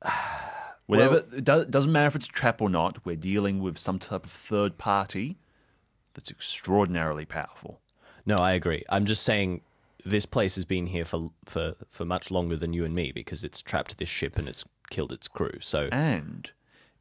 Whatever, 0.86 1.24
it 1.36 1.44
do- 1.44 1.66
doesn't 1.66 1.92
matter 1.92 2.06
if 2.06 2.16
it's 2.16 2.26
a 2.26 2.32
trap 2.32 2.62
or 2.62 2.70
not, 2.70 3.04
we're 3.04 3.16
dealing 3.16 3.60
with 3.60 3.76
some 3.78 3.98
type 3.98 4.24
of 4.24 4.30
third 4.30 4.78
party 4.78 5.36
that's 6.14 6.30
extraordinarily 6.30 7.26
powerful. 7.26 7.80
No, 8.24 8.36
I 8.36 8.52
agree. 8.52 8.82
I'm 8.88 9.04
just 9.04 9.24
saying 9.24 9.60
this 10.04 10.26
place 10.26 10.54
has 10.56 10.64
been 10.64 10.86
here 10.86 11.04
for 11.04 11.30
for 11.44 11.74
for 11.90 12.04
much 12.04 12.30
longer 12.30 12.56
than 12.56 12.72
you 12.72 12.84
and 12.84 12.94
me 12.94 13.12
because 13.12 13.44
it's 13.44 13.60
trapped 13.60 13.98
this 13.98 14.08
ship 14.08 14.38
and 14.38 14.48
it's 14.48 14.64
killed 14.90 15.12
its 15.12 15.28
crew. 15.28 15.58
So 15.60 15.88
And 15.92 16.50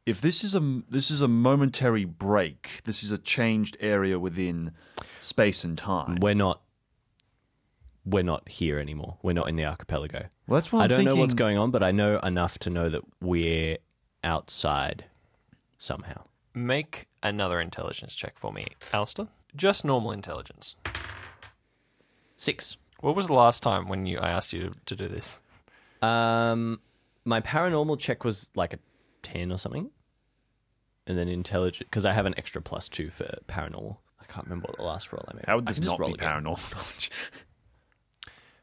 if 0.06 0.20
this 0.20 0.42
is 0.42 0.54
a 0.54 0.82
this 0.88 1.10
is 1.10 1.20
a 1.20 1.28
momentary 1.28 2.04
break, 2.04 2.80
this 2.84 3.02
is 3.02 3.10
a 3.10 3.18
changed 3.18 3.76
area 3.80 4.18
within 4.18 4.72
space 5.20 5.64
and 5.64 5.76
time. 5.76 6.18
we're 6.20 6.34
not 6.34 6.62
we're 8.04 8.22
not 8.24 8.48
here 8.48 8.78
anymore. 8.78 9.18
We're 9.22 9.34
not 9.34 9.48
in 9.48 9.56
the 9.56 9.66
archipelago. 9.66 10.26
Well, 10.46 10.60
that's 10.60 10.72
what 10.72 10.80
I 10.80 10.84
I'm 10.84 10.88
don't 10.90 11.04
know 11.04 11.16
what's 11.16 11.34
going 11.34 11.58
on, 11.58 11.70
but 11.70 11.82
I 11.82 11.92
know 11.92 12.18
enough 12.18 12.58
to 12.60 12.70
know 12.70 12.88
that 12.88 13.02
we're 13.20 13.76
outside 14.24 15.04
somehow. 15.78 16.24
Make 16.54 17.06
another 17.22 17.60
intelligence 17.60 18.14
check 18.14 18.38
for 18.38 18.52
me, 18.52 18.66
Alistair. 18.92 19.28
Just 19.54 19.84
normal 19.84 20.12
intelligence. 20.12 20.76
Six. 22.36 22.78
What 23.00 23.16
was 23.16 23.26
the 23.28 23.32
last 23.34 23.62
time 23.62 23.88
when 23.88 24.06
you 24.06 24.18
I 24.18 24.30
asked 24.30 24.52
you 24.52 24.72
to 24.86 24.96
do 24.96 25.08
this? 25.08 25.40
Um, 26.02 26.80
my 27.24 27.40
paranormal 27.40 27.98
check 27.98 28.24
was 28.24 28.50
like 28.54 28.74
a 28.74 28.78
ten 29.22 29.50
or 29.52 29.58
something, 29.58 29.90
and 31.06 31.16
then 31.18 31.28
intelligent 31.28 31.90
because 31.90 32.04
I 32.04 32.12
have 32.12 32.26
an 32.26 32.34
extra 32.36 32.60
plus 32.62 32.88
two 32.88 33.10
for 33.10 33.38
paranormal. 33.48 33.96
I 34.20 34.24
can't 34.32 34.46
remember 34.46 34.66
what 34.68 34.76
the 34.76 34.82
last 34.84 35.12
roll 35.12 35.24
I 35.28 35.34
made. 35.34 35.44
How 35.46 35.56
would 35.56 35.66
this 35.66 35.80
not 35.80 35.98
roll 35.98 36.10
be 36.10 36.14
again. 36.14 36.28
paranormal 36.44 36.74
knowledge? 36.74 37.10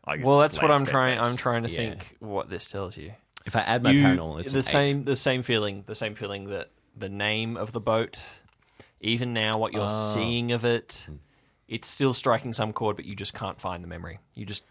I 0.06 0.18
guess 0.18 0.26
Well, 0.26 0.40
that's 0.40 0.62
what 0.62 0.72
I'm 0.72 0.86
trying. 0.86 1.18
based. 1.18 1.30
I'm 1.30 1.36
trying 1.38 1.64
to 1.64 1.70
Yeah. 1.70 1.78
think 1.78 2.16
what 2.20 2.50
this 2.50 2.70
tells 2.70 2.96
you. 2.96 3.12
If 3.46 3.56
I 3.56 3.60
add 3.62 3.84
my 3.84 3.92
You- 3.92 4.04
paranormal, 4.04 4.40
it's 4.42 4.54
the 4.54 4.60
an 4.60 4.64
same. 4.64 5.00
eight. 5.00 5.06
The 5.06 5.16
same 5.16 5.42
feeling. 5.42 5.84
The 5.86 5.96
same 5.96 6.16
feeling 6.16 6.46
that 6.46 6.70
the 6.96 7.10
name 7.10 7.58
of 7.58 7.72
the 7.74 7.82
boat, 7.82 8.18
even 9.02 9.34
now, 9.34 9.58
what 9.58 9.74
you're 9.74 9.88
Oh. 9.90 10.14
seeing 10.14 10.52
of 10.54 10.64
it, 10.64 11.06
it's 11.68 11.88
still 11.88 12.14
striking 12.14 12.54
some 12.54 12.74
chord, 12.74 12.96
but 12.96 13.06
you 13.06 13.16
just 13.16 13.34
can't 13.34 13.60
find 13.60 13.84
the 13.84 13.88
memory. 13.88 14.20
You 14.36 14.46
just, 14.46 14.64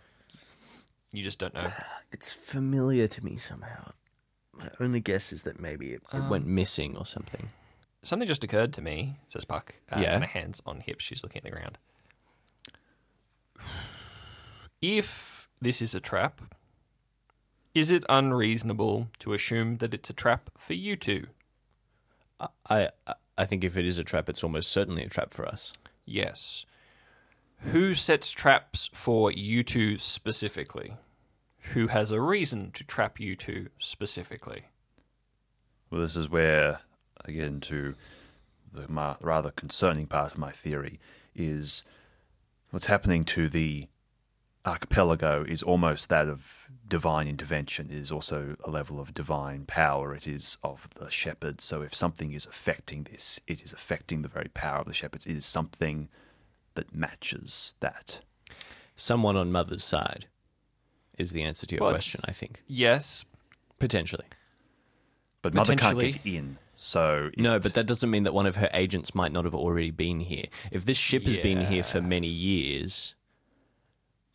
you 1.12 1.22
just 1.22 1.38
don't 1.38 1.54
know. 1.54 1.70
It's 2.12 2.32
familiar 2.32 3.08
to 3.08 3.24
me 3.24 3.36
somehow. 3.36 3.90
My 4.52 4.70
only 4.80 5.00
guess 5.00 5.32
is 5.32 5.42
that 5.42 5.58
maybe 5.60 5.92
it, 5.92 6.02
it 6.14 6.28
went 6.30 6.46
missing 6.46 6.96
or 6.96 7.04
something. 7.04 7.48
Something 8.02 8.28
just 8.28 8.44
occurred 8.44 8.72
to 8.74 8.80
me, 8.80 9.18
says 9.26 9.44
Puck. 9.44 9.74
Uh, 9.92 9.98
Yeah. 10.00 10.12
Kind 10.12 10.24
of 10.24 10.30
hands 10.30 10.62
on 10.64 10.80
hips. 10.80 11.04
She's 11.04 11.22
looking 11.22 11.38
at 11.38 11.44
the 11.44 11.50
ground. 11.50 11.78
If 14.80 15.48
this 15.60 15.80
is 15.82 15.94
a 15.94 16.00
trap, 16.00 16.40
is 17.74 17.90
it 17.90 18.04
unreasonable 18.08 19.08
to 19.20 19.32
assume 19.32 19.78
that 19.78 19.94
it's 19.94 20.10
a 20.10 20.14
trap 20.14 20.50
for 20.58 20.74
you 20.74 20.96
two? 20.96 21.26
I 22.40 22.90
I- 23.06 23.14
I 23.38 23.44
think 23.44 23.64
if 23.64 23.76
it 23.76 23.84
is 23.84 23.98
a 23.98 24.04
trap, 24.04 24.28
it's 24.30 24.42
almost 24.42 24.70
certainly 24.70 25.02
a 25.02 25.08
trap 25.10 25.30
for 25.30 25.46
us. 25.46 25.74
Yes. 26.06 26.64
Who 27.58 27.94
sets 27.94 28.30
traps 28.30 28.90
for 28.92 29.30
you 29.30 29.62
two 29.62 29.96
specifically? 29.96 30.96
Who 31.72 31.88
has 31.88 32.10
a 32.10 32.20
reason 32.20 32.70
to 32.72 32.84
trap 32.84 33.18
you 33.18 33.34
two 33.34 33.70
specifically? 33.78 34.66
Well, 35.90 36.00
this 36.00 36.16
is 36.16 36.28
where 36.28 36.80
I 37.26 37.32
get 37.32 37.44
into 37.44 37.94
the 38.72 39.16
rather 39.20 39.50
concerning 39.50 40.06
part 40.06 40.32
of 40.32 40.38
my 40.38 40.52
theory 40.52 41.00
is 41.34 41.82
what's 42.70 42.86
happening 42.86 43.24
to 43.24 43.48
the 43.48 43.88
archipelago 44.64 45.44
is 45.48 45.62
almost 45.62 46.08
that 46.08 46.28
of 46.28 46.68
divine 46.88 47.28
intervention. 47.28 47.88
It 47.90 47.98
is 47.98 48.10
also 48.10 48.56
a 48.64 48.70
level 48.70 49.00
of 49.00 49.14
divine 49.14 49.64
power. 49.64 50.14
It 50.14 50.26
is 50.26 50.58
of 50.62 50.88
the 50.96 51.10
shepherds. 51.10 51.64
So 51.64 51.82
if 51.82 51.94
something 51.94 52.32
is 52.32 52.46
affecting 52.46 53.04
this, 53.04 53.40
it 53.46 53.62
is 53.62 53.72
affecting 53.72 54.22
the 54.22 54.28
very 54.28 54.50
power 54.54 54.80
of 54.80 54.86
the 54.86 54.92
shepherds. 54.92 55.26
It 55.26 55.36
is 55.36 55.46
something 55.46 56.08
that 56.76 56.94
matches 56.94 57.74
that. 57.80 58.20
Someone 58.94 59.36
on 59.36 59.52
mother's 59.52 59.84
side 59.84 60.26
is 61.18 61.32
the 61.32 61.42
answer 61.42 61.66
to 61.66 61.74
your 61.74 61.82
Well, 61.82 61.92
question. 61.92 62.20
I 62.24 62.32
think 62.32 62.62
Yes, 62.66 63.24
potentially. 63.78 64.24
But 65.42 65.52
mother 65.54 65.76
can't 65.76 65.98
get 65.98 66.24
in. 66.24 66.58
So 66.76 67.30
it- 67.32 67.38
No, 67.38 67.58
but 67.58 67.74
that 67.74 67.86
doesn't 67.86 68.10
mean 68.10 68.22
that 68.24 68.34
one 68.34 68.46
of 68.46 68.56
her 68.56 68.68
agents 68.72 69.14
might 69.14 69.32
not 69.32 69.44
have 69.44 69.54
already 69.54 69.90
been 69.90 70.20
here. 70.20 70.46
If 70.70 70.84
this 70.84 70.98
ship 70.98 71.24
has 71.26 71.38
been 71.38 71.66
here 71.66 71.82
for 71.84 72.00
many 72.02 72.28
years, 72.28 73.14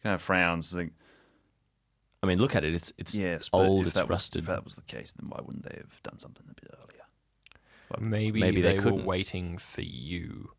kind 0.03 0.15
of 0.15 0.21
frowns. 0.21 0.71
Think, 0.73 0.93
I 2.23 2.27
mean, 2.27 2.39
look 2.39 2.55
at 2.55 2.63
it. 2.63 2.73
It's 2.73 2.91
it's 2.97 3.15
yes, 3.15 3.49
old. 3.53 3.81
if 3.81 3.87
It's 3.87 3.95
that 3.97 4.05
was- 4.07 4.09
rusted. 4.09 4.41
if 4.43 4.47
that 4.47 4.63
was 4.63 4.75
the 4.75 4.81
case, 4.83 5.11
then 5.11 5.27
why 5.29 5.39
wouldn't 5.43 5.63
they 5.65 5.77
have 5.77 6.01
done 6.03 6.17
something 6.19 6.45
a 6.49 6.53
bit 6.53 6.69
earlier? 6.79 6.87
maybe, 7.99 8.39
maybe 8.39 8.61
they 8.61 8.77
they, 8.77 8.89
were 8.89 8.93
waiting 9.03 9.57
for 9.57 9.81
you, 9.81 10.53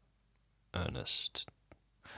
Ernest. 0.75 1.47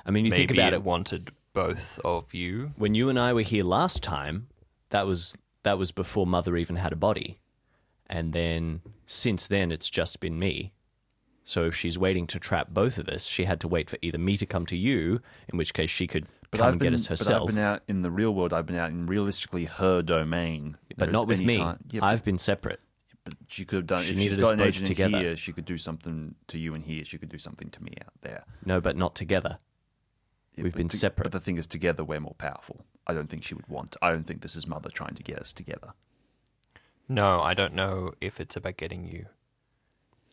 I 0.06 0.10
mean, 0.10 0.24
you 0.24 0.30
maybe 0.30 0.46
think 0.48 0.58
about 0.58 0.72
it 0.72 0.76
it. 0.76 0.82
wanted 0.84 1.30
both 1.52 1.98
of 2.04 2.34
you. 2.34 2.72
When 2.76 2.94
you 2.94 3.08
and 3.08 3.18
I 3.18 3.32
were 3.32 3.42
here 3.42 3.64
last 3.64 4.02
time, 4.02 4.48
that 4.90 5.06
was 5.06 5.36
that 5.62 5.78
was 5.78 5.92
before 5.92 6.26
mother 6.26 6.56
even 6.56 6.76
had 6.76 6.92
a 6.92 6.96
body, 6.96 7.38
and 8.08 8.32
then 8.32 8.82
since 9.06 9.46
then 9.46 9.72
it's 9.72 9.88
just 9.90 10.20
been 10.20 10.38
me. 10.38 10.72
So 11.46 11.64
if 11.66 11.74
she's 11.74 11.98
waiting 11.98 12.26
to 12.28 12.38
trap 12.38 12.68
both 12.70 12.96
of 12.96 13.06
us, 13.08 13.26
she 13.26 13.44
had 13.44 13.60
to 13.60 13.68
wait 13.68 13.90
for 13.90 13.98
either 14.00 14.16
me 14.18 14.36
to 14.38 14.46
come 14.46 14.64
to 14.66 14.76
you, 14.78 15.20
in 15.52 15.58
which 15.58 15.74
case 15.74 15.90
she 15.90 16.06
could 16.06 16.26
But 16.50 16.58
come 16.58 16.66
I've 16.68 16.72
and 16.74 16.80
been, 16.80 16.92
get 16.92 17.00
us 17.00 17.06
herself. 17.06 17.40
But. 17.40 17.48
I've 17.50 17.54
been 17.54 17.64
out 17.64 17.82
in 17.86 18.00
the 18.02 18.10
real 18.10 18.34
world. 18.34 18.54
I've 18.54 18.64
been 18.64 18.76
out 18.78 18.88
in 18.90 19.06
realistically 19.06 19.66
her 19.66 20.00
domain. 20.00 20.78
but 20.88 20.98
There 20.98 21.08
is 21.10 21.12
not 21.12 21.26
with 21.26 21.42
me. 21.42 21.58
time- 21.58 21.80
Yeah, 21.90 22.02
I've 22.02 22.24
been 22.24 22.38
separate. 22.38 22.80
but 23.24 23.34
she 23.48 23.66
could 23.66 23.76
have 23.76 23.86
done. 23.86 24.00
She 24.02 24.12
if 24.12 24.16
needed 24.16 24.30
she's 24.36 24.38
us 24.38 24.44
got 24.48 24.52
an 24.54 24.58
both 24.58 24.68
agent 24.68 24.86
together. 24.86 25.18
here, 25.18 25.36
she 25.36 25.52
could 25.52 25.64
do 25.66 25.76
something 25.76 26.34
to 26.48 26.58
you 26.58 26.74
in 26.74 26.80
here. 26.80 27.04
She 27.04 27.18
could 27.18 27.28
do 27.30 27.38
something 27.38 27.68
to 27.70 27.82
me 27.82 27.92
out 28.02 28.12
there. 28.22 28.44
No, 28.64 28.80
but 28.80 28.96
not 28.96 29.14
together. 29.14 29.58
Yeah, 30.56 30.64
We've 30.64 30.72
but 30.72 30.78
been 30.78 30.88
to- 30.88 30.96
separate. 30.96 31.24
But 31.24 31.32
the 31.32 31.40
thing 31.40 31.58
is, 31.58 31.66
together 31.66 32.04
we're 32.04 32.20
more 32.20 32.34
powerful. 32.38 32.84
I 33.06 33.12
don't 33.14 33.28
think 33.28 33.44
she 33.44 33.54
would 33.54 33.66
want. 33.68 33.96
I 34.00 34.10
don't 34.10 34.24
think 34.26 34.40
this 34.42 34.56
is 34.56 34.66
mother 34.66 34.88
trying 34.90 35.14
to 35.14 35.22
get 35.22 35.38
us 35.38 35.52
together. 35.52 35.92
No, 37.08 37.40
I 37.40 37.54
don't 37.54 37.74
know 37.74 38.14
if 38.20 38.40
it's 38.40 38.56
about 38.56 38.76
getting 38.78 39.04
you 39.04 39.26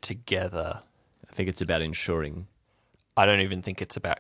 together. 0.02 0.82
I 1.30 1.34
think 1.34 1.50
it's 1.50 1.62
about 1.62 1.82
ensuring. 1.82 2.48
I 3.18 3.26
don't 3.26 3.42
even 3.42 3.62
think 3.62 3.82
it's 3.82 3.98
about 3.98 4.20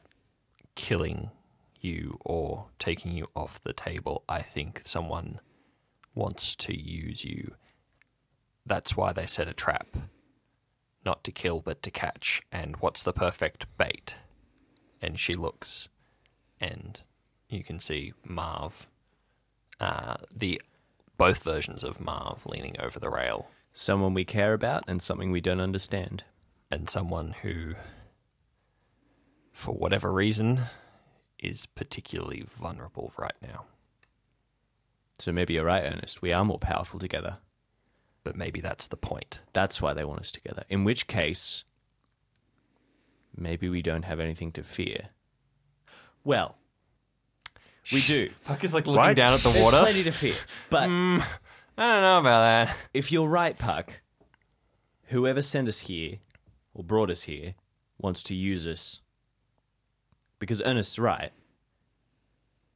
killing 0.75 1.31
you 1.79 2.17
or 2.25 2.65
taking 2.77 3.13
you 3.13 3.27
off 3.35 3.61
the 3.63 3.73
table. 3.73 4.23
I 4.27 4.41
think 4.41 4.81
someone 4.85 5.39
wants 6.13 6.55
to 6.57 6.77
use 6.77 7.23
you. 7.23 7.55
That's 8.65 8.95
why 8.95 9.13
they 9.13 9.25
set 9.25 9.47
a 9.47 9.53
trap. 9.53 9.87
Not 11.05 11.23
to 11.23 11.31
kill, 11.31 11.61
but 11.61 11.81
to 11.83 11.91
catch. 11.91 12.41
And 12.51 12.75
what's 12.77 13.01
the 13.01 13.13
perfect 13.13 13.65
bait? 13.77 14.15
And 15.01 15.19
she 15.19 15.33
looks, 15.33 15.89
and 16.61 17.01
you 17.49 17.63
can 17.63 17.79
see 17.79 18.13
Marv, 18.25 18.87
uh, 19.81 20.15
the 20.33 20.61
both 21.17 21.43
versions 21.43 21.83
of 21.83 21.99
Marv 21.99 22.45
leaning 22.45 22.75
over 22.79 22.99
the 22.99 23.09
rail, 23.09 23.47
Someone 23.73 24.13
we 24.13 24.25
care 24.25 24.53
about 24.53 24.83
and 24.87 25.01
something 25.01 25.31
we 25.31 25.41
don't 25.41 25.61
understand. 25.61 26.23
and 26.69 26.89
someone 26.89 27.35
who, 27.41 27.75
for 29.53 29.73
whatever 29.73 30.11
reason, 30.11 30.61
is 31.39 31.65
particularly 31.65 32.45
vulnerable 32.53 33.11
right 33.17 33.35
now. 33.41 33.65
So 35.19 35.31
maybe 35.31 35.53
you're 35.55 35.65
right, 35.65 35.83
Ernest. 35.83 36.21
We 36.21 36.31
are 36.33 36.45
more 36.45 36.59
powerful 36.59 36.99
together. 36.99 37.37
But 38.23 38.35
maybe 38.35 38.61
that's 38.61 38.87
the 38.87 38.97
point. 38.97 39.39
That's 39.53 39.81
why 39.81 39.93
they 39.93 40.05
want 40.05 40.19
us 40.21 40.31
together. 40.31 40.63
In 40.69 40.83
which 40.83 41.07
case, 41.07 41.63
maybe 43.35 43.67
we 43.69 43.81
don't 43.81 44.03
have 44.05 44.19
anything 44.19 44.51
to 44.53 44.63
fear. 44.63 45.07
Well, 46.23 46.55
we 47.91 48.01
do. 48.01 48.29
Puck 48.45 48.63
is 48.63 48.73
like 48.73 48.85
looking 48.87 48.97
Right? 49.01 49.15
down 49.15 49.33
at 49.33 49.41
the 49.41 49.49
There's 49.49 49.63
water. 49.63 49.79
plenty 49.81 50.03
to 50.03 50.11
fear. 50.11 50.35
But 50.69 50.83
I 50.83 50.87
don't 50.87 51.21
know 51.77 52.19
about 52.19 52.45
that. 52.67 52.75
if 52.93 53.11
you're 53.11 53.27
right, 53.27 53.57
Puck, 53.57 54.01
whoever 55.07 55.41
sent 55.41 55.67
us 55.67 55.79
here 55.79 56.17
or 56.73 56.83
brought 56.83 57.09
us 57.09 57.23
here 57.23 57.55
wants 57.97 58.23
to 58.23 58.35
use 58.35 58.67
us. 58.67 58.99
Because 60.39 60.61
Ernest's 60.61 60.97
right. 60.99 61.31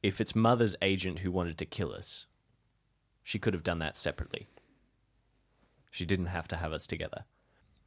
If 0.02 0.20
it's 0.20 0.34
Mother's 0.36 0.76
agent 0.82 1.20
who 1.20 1.30
wanted 1.32 1.58
to 1.58 1.64
kill 1.66 1.92
us, 1.92 2.26
she 3.24 3.38
could 3.38 3.54
have 3.54 3.64
done 3.64 3.78
that 3.80 3.96
separately. 3.96 4.46
She 5.90 6.04
didn't 6.04 6.26
have 6.26 6.46
to 6.48 6.56
have 6.56 6.72
us 6.72 6.86
together. 6.86 7.24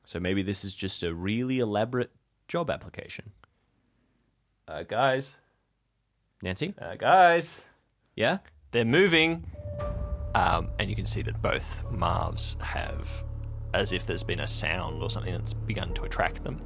So 0.04 0.20
maybe 0.20 0.42
this 0.42 0.66
is 0.66 0.74
just 0.74 1.04
a 1.04 1.14
really 1.14 1.60
elaborate 1.60 2.12
job 2.48 2.70
application. 2.70 3.32
Uh, 4.68 4.84
guys, 4.84 5.36
Nancy? 6.42 6.74
uh, 6.82 6.96
guys, 6.96 7.62
Yeah? 8.16 8.40
they're 8.72 8.86
moving. 8.86 9.46
Um, 10.36 10.70
and 10.78 10.90
you 10.90 10.96
can 10.96 11.06
see 11.06 11.22
that 11.24 11.42
both 11.42 11.84
Marvs 11.92 12.60
have, 12.62 13.10
as 13.74 13.92
if 13.92 14.06
there's 14.06 14.24
been 14.24 14.40
a 14.42 14.48
sound 14.48 15.02
or 15.02 15.10
something 15.10 15.34
that's 15.34 15.54
begun 15.54 15.94
to 15.96 16.04
attract 16.04 16.44
them. 16.44 16.60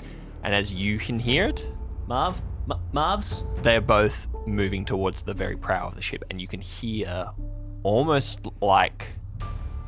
And 0.43 0.53
as 0.53 0.73
you 0.73 0.99
can 0.99 1.17
hear 1.17 1.45
it, 1.47 1.67
Marv? 2.07 2.41
M- 2.69 2.79
Marvs? 2.93 3.43
they're 3.63 3.81
both 3.81 4.27
moving 4.45 4.83
towards 4.85 5.21
the 5.23 5.33
very 5.33 5.55
prow 5.55 5.87
of 5.87 5.95
the 5.95 6.01
ship, 6.01 6.23
and 6.29 6.39
you 6.41 6.47
can 6.47 6.59
hear 6.61 7.25
almost 7.83 8.41
like 8.61 9.07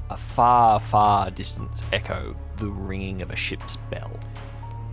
a 0.09 0.17
far, 0.17 0.79
far 0.79 1.29
distant 1.31 1.69
echo 1.91 2.35
the 2.57 2.67
ringing 2.67 3.21
of 3.21 3.31
a 3.31 3.35
ship's 3.35 3.75
bell. 3.91 4.17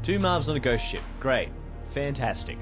Two 0.03 0.19
Marvs 0.19 0.49
on 0.51 0.57
a 0.57 0.61
ghost 0.61 0.85
ship. 0.85 1.03
Great. 1.21 1.51
Fantastic. 1.93 2.57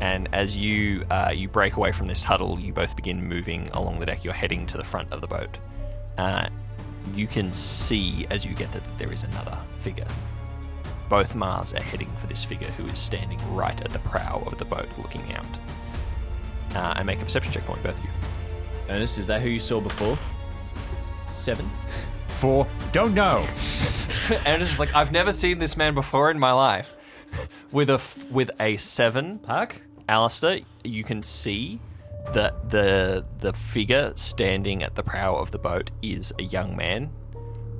And 0.00 0.28
as 0.32 0.56
you 0.56 1.04
uh, 1.10 1.32
you 1.34 1.48
break 1.48 1.74
away 1.76 1.90
from 1.90 2.06
this 2.06 2.22
huddle, 2.22 2.60
you 2.60 2.72
both 2.72 2.94
begin 2.94 3.26
moving 3.26 3.68
along 3.72 3.98
the 3.98 4.06
deck. 4.06 4.24
You're 4.24 4.34
heading 4.34 4.66
to 4.68 4.76
the 4.76 4.84
front 4.84 5.12
of 5.12 5.20
the 5.20 5.26
boat. 5.26 5.58
Uh, 6.16 6.48
you 7.14 7.26
can 7.26 7.52
see 7.52 8.26
as 8.30 8.44
you 8.44 8.54
get 8.54 8.70
there 8.72 8.80
that 8.80 8.98
there 8.98 9.12
is 9.12 9.24
another 9.24 9.58
figure. 9.80 10.06
Both 11.08 11.34
Marvs 11.34 11.74
are 11.78 11.82
heading 11.82 12.10
for 12.18 12.26
this 12.26 12.44
figure 12.44 12.70
who 12.72 12.86
is 12.86 12.98
standing 12.98 13.40
right 13.54 13.80
at 13.80 13.92
the 13.92 13.98
prow 14.00 14.42
of 14.46 14.58
the 14.58 14.64
boat, 14.64 14.88
looking 14.98 15.32
out. 15.32 15.46
Uh, 16.74 16.94
and 16.96 17.06
make 17.06 17.20
a 17.20 17.24
perception 17.24 17.52
check 17.52 17.64
for 17.64 17.76
me, 17.76 17.82
both 17.82 17.96
of 17.96 18.04
you. 18.04 18.10
Ernest, 18.88 19.18
is 19.18 19.26
that 19.26 19.40
who 19.40 19.48
you 19.48 19.58
saw 19.58 19.80
before? 19.80 20.18
Seven? 21.26 21.68
Four? 22.38 22.66
don't 22.92 23.14
know. 23.14 23.38
Ernest 24.30 24.46
it's 24.46 24.68
just 24.68 24.78
like 24.78 24.94
I've 24.94 25.12
never 25.12 25.32
seen 25.32 25.58
this 25.58 25.76
man 25.76 25.94
before 25.94 26.30
in 26.30 26.38
my 26.38 26.52
life. 26.52 26.94
With 27.72 27.90
a 27.90 27.94
f- 27.94 28.30
with 28.30 28.50
a 28.60 28.76
seven, 28.76 29.38
Puck? 29.38 29.80
Alistair, 30.08 30.60
you 30.84 31.04
can 31.04 31.22
see 31.22 31.80
that 32.32 32.70
the 32.70 33.24
the 33.38 33.52
figure 33.52 34.12
standing 34.14 34.82
at 34.82 34.94
the 34.94 35.02
prow 35.02 35.34
of 35.36 35.50
the 35.50 35.58
boat 35.58 35.90
is 36.02 36.32
a 36.38 36.42
young 36.42 36.76
man, 36.76 37.10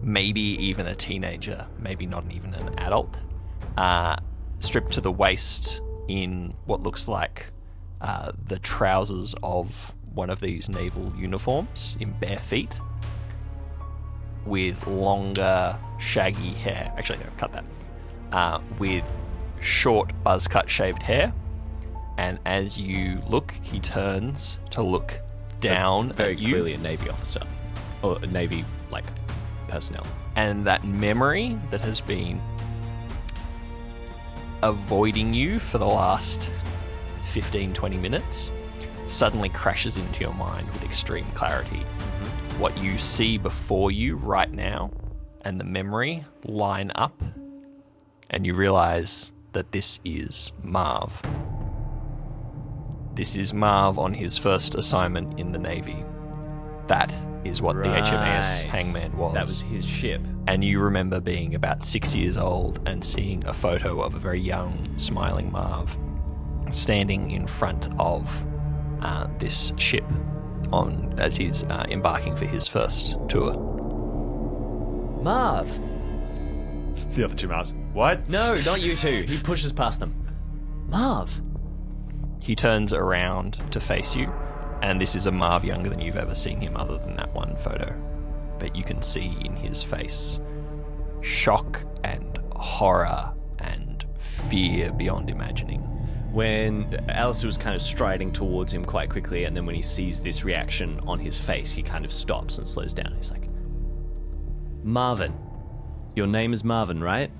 maybe 0.02 0.40
even 0.40 0.86
a 0.86 0.94
teenager, 0.94 1.66
maybe 1.78 2.06
not 2.06 2.24
even 2.30 2.54
an 2.54 2.78
adult, 2.78 3.16
uh, 3.76 4.16
stripped 4.58 4.92
to 4.92 5.00
the 5.00 5.12
waist 5.12 5.80
in 6.08 6.54
what 6.66 6.82
looks 6.82 7.08
like 7.08 7.46
uh, 8.00 8.32
the 8.46 8.58
trousers 8.60 9.34
of 9.42 9.94
one 10.14 10.30
of 10.30 10.40
these 10.40 10.68
naval 10.68 11.12
uniforms 11.16 11.96
in 12.00 12.10
bare 12.20 12.38
feet 12.40 12.78
with 14.46 14.86
longer, 14.86 15.78
shaggy 15.98 16.52
hair. 16.54 16.92
Actually, 16.96 17.18
no, 17.18 17.26
cut 17.36 17.52
that. 17.52 17.64
Uh, 18.32 18.60
with 18.78 19.04
short, 19.60 20.12
buzz 20.22 20.46
cut, 20.48 20.70
shaved 20.70 21.02
hair. 21.02 21.32
And 22.18 22.38
as 22.46 22.78
you 22.78 23.20
look, 23.28 23.54
he 23.62 23.78
turns 23.80 24.58
to 24.70 24.82
look 24.82 25.20
down 25.60 26.12
Very 26.12 26.32
at 26.32 26.38
you. 26.38 26.48
clearly 26.48 26.74
a 26.74 26.78
Navy 26.78 27.10
officer. 27.10 27.42
Or 28.02 28.18
a 28.22 28.26
Navy, 28.26 28.64
like, 28.90 29.04
personnel. 29.68 30.06
and 30.36 30.66
that 30.66 30.84
memory 30.84 31.58
that 31.70 31.80
has 31.80 32.00
been 32.00 32.40
avoiding 34.62 35.34
you 35.34 35.58
for 35.58 35.78
the 35.78 35.86
last 35.86 36.50
15 37.26 37.74
20 37.74 37.96
minutes 37.98 38.50
suddenly 39.06 39.48
crashes 39.48 39.96
into 39.96 40.20
your 40.20 40.32
mind 40.34 40.68
with 40.72 40.82
extreme 40.82 41.26
clarity 41.32 41.76
mm-hmm. 41.76 42.60
what 42.60 42.76
you 42.82 42.96
see 42.98 43.36
before 43.38 43.90
you 43.90 44.16
right 44.16 44.52
now 44.52 44.90
and 45.42 45.60
the 45.60 45.64
memory 45.64 46.24
line 46.44 46.90
up 46.94 47.22
and 48.30 48.46
you 48.46 48.54
realize 48.54 49.32
that 49.56 49.72
this 49.72 50.00
is 50.04 50.52
marv 50.62 51.10
this 53.14 53.36
is 53.36 53.54
marv 53.54 53.98
on 53.98 54.12
his 54.12 54.36
first 54.36 54.74
assignment 54.74 55.40
in 55.40 55.50
the 55.50 55.58
navy 55.58 56.04
that 56.88 57.10
is 57.44 57.62
what 57.62 57.76
the 57.76 57.88
hms 57.88 58.12
Right. 58.12 58.66
hangman 58.66 59.16
was 59.16 59.32
That 59.34 59.46
was 59.46 59.62
his 59.62 59.86
ship. 59.86 60.20
and 60.46 60.62
you 60.62 60.78
remember 60.80 61.20
being 61.20 61.54
about 61.54 61.82
six 61.84 62.14
years 62.14 62.36
old 62.36 62.80
and 62.86 63.02
seeing 63.02 63.46
a 63.46 63.54
photo 63.54 64.00
of 64.02 64.14
a 64.14 64.18
very 64.18 64.40
young, 64.40 64.86
smiling 64.98 65.50
Marv 65.50 65.96
standing 66.70 67.30
in 67.30 67.46
front 67.46 67.88
of 67.98 68.20
uh, 69.00 69.26
this 69.38 69.72
ship 69.78 70.04
on 70.72 71.14
as 71.18 71.36
he's 71.36 71.62
uh, 71.64 71.86
embarking 71.88 72.34
for 72.36 72.44
his 72.46 72.66
first 72.68 73.16
tour. 73.28 73.54
Marv! 75.22 75.68
The 77.14 77.24
other 77.24 77.34
two 77.34 77.48
Mars. 77.48 77.72
What? 77.96 78.28
No, 78.28 78.54
not 78.56 78.82
you 78.82 78.94
two. 78.94 79.22
He 79.22 79.38
pushes 79.38 79.72
past 79.72 80.00
them. 80.00 80.14
Marv! 80.88 81.40
He 82.42 82.54
turns 82.54 82.92
around 82.92 83.54
to 83.72 83.80
face 83.80 84.14
you, 84.14 84.30
and 84.82 85.00
this 85.00 85.16
is 85.16 85.24
a 85.24 85.32
Marv 85.32 85.64
younger 85.64 85.88
than 85.88 86.00
you've 86.00 86.16
ever 86.16 86.34
seen 86.34 86.60
him, 86.60 86.76
other 86.76 86.98
than 86.98 87.14
that 87.14 87.32
one 87.32 87.56
photo. 87.56 87.94
But 88.58 88.76
you 88.76 88.84
can 88.84 89.00
see 89.00 89.34
in 89.42 89.56
his 89.56 89.82
face 89.82 90.40
shock 91.22 91.80
and 92.04 92.38
horror 92.52 93.32
and 93.60 94.04
fear 94.18 94.92
beyond 94.92 95.30
imagining. 95.30 95.80
When 96.34 97.02
Alistair 97.08 97.48
was 97.48 97.56
kind 97.56 97.74
of 97.74 97.80
striding 97.80 98.30
towards 98.30 98.74
him 98.74 98.84
quite 98.84 99.08
quickly, 99.08 99.44
and 99.44 99.56
then 99.56 99.64
when 99.64 99.74
he 99.74 99.80
sees 99.80 100.20
this 100.20 100.44
reaction 100.44 101.00
on 101.06 101.18
his 101.18 101.38
face, 101.38 101.72
he 101.72 101.82
kind 101.82 102.04
of 102.04 102.12
stops 102.12 102.58
and 102.58 102.68
slows 102.68 102.92
down. 102.92 103.14
He's 103.16 103.30
like, 103.30 103.48
Marvin. 104.84 105.32
Your 106.14 106.26
name 106.26 106.52
is 106.52 106.62
Marvin, 106.62 107.02
right? 107.02 107.30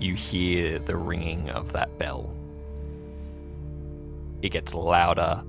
You 0.00 0.14
hear 0.14 0.78
the 0.78 0.96
ringing 0.96 1.50
of 1.50 1.72
that 1.72 1.98
bell. 1.98 2.34
It 4.42 4.50
gets 4.50 4.74
louder 4.74 5.42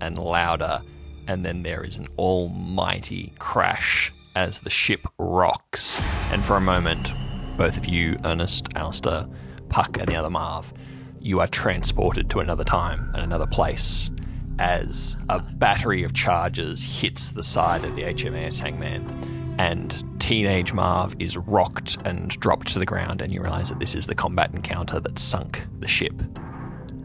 and 0.00 0.18
louder, 0.18 0.82
and 1.28 1.44
then 1.44 1.62
there 1.62 1.84
is 1.84 1.96
an 1.96 2.08
almighty 2.18 3.32
crash 3.38 4.12
as 4.34 4.60
the 4.60 4.70
ship 4.70 5.06
rocks. 5.18 6.00
And 6.32 6.44
for 6.44 6.56
a 6.56 6.60
moment, 6.60 7.12
both 7.56 7.76
of 7.76 7.86
you, 7.86 8.18
Ernest, 8.24 8.68
Alistair, 8.74 9.28
Puck, 9.68 9.98
and 9.98 10.08
the 10.08 10.16
other 10.16 10.30
Marv, 10.30 10.72
you 11.20 11.40
are 11.40 11.46
transported 11.46 12.28
to 12.30 12.40
another 12.40 12.64
time 12.64 13.10
and 13.14 13.22
another 13.22 13.46
place 13.46 14.10
as 14.58 15.16
a 15.28 15.40
battery 15.40 16.02
of 16.02 16.12
charges 16.12 16.84
hits 16.84 17.32
the 17.32 17.42
side 17.42 17.84
of 17.84 17.94
the 17.96 18.02
HMAS 18.02 18.60
Hangman, 18.60 19.56
and 19.58 20.11
teenage 20.22 20.72
Marv 20.72 21.16
is 21.18 21.36
rocked 21.36 21.98
and 22.04 22.28
dropped 22.38 22.68
to 22.68 22.78
the 22.78 22.86
ground, 22.86 23.20
and 23.20 23.32
you 23.32 23.42
realize 23.42 23.70
that 23.70 23.80
this 23.80 23.96
is 23.96 24.06
the 24.06 24.14
combat 24.14 24.54
encounter 24.54 25.00
that 25.00 25.18
sunk 25.18 25.64
the 25.80 25.88
ship. 25.88 26.14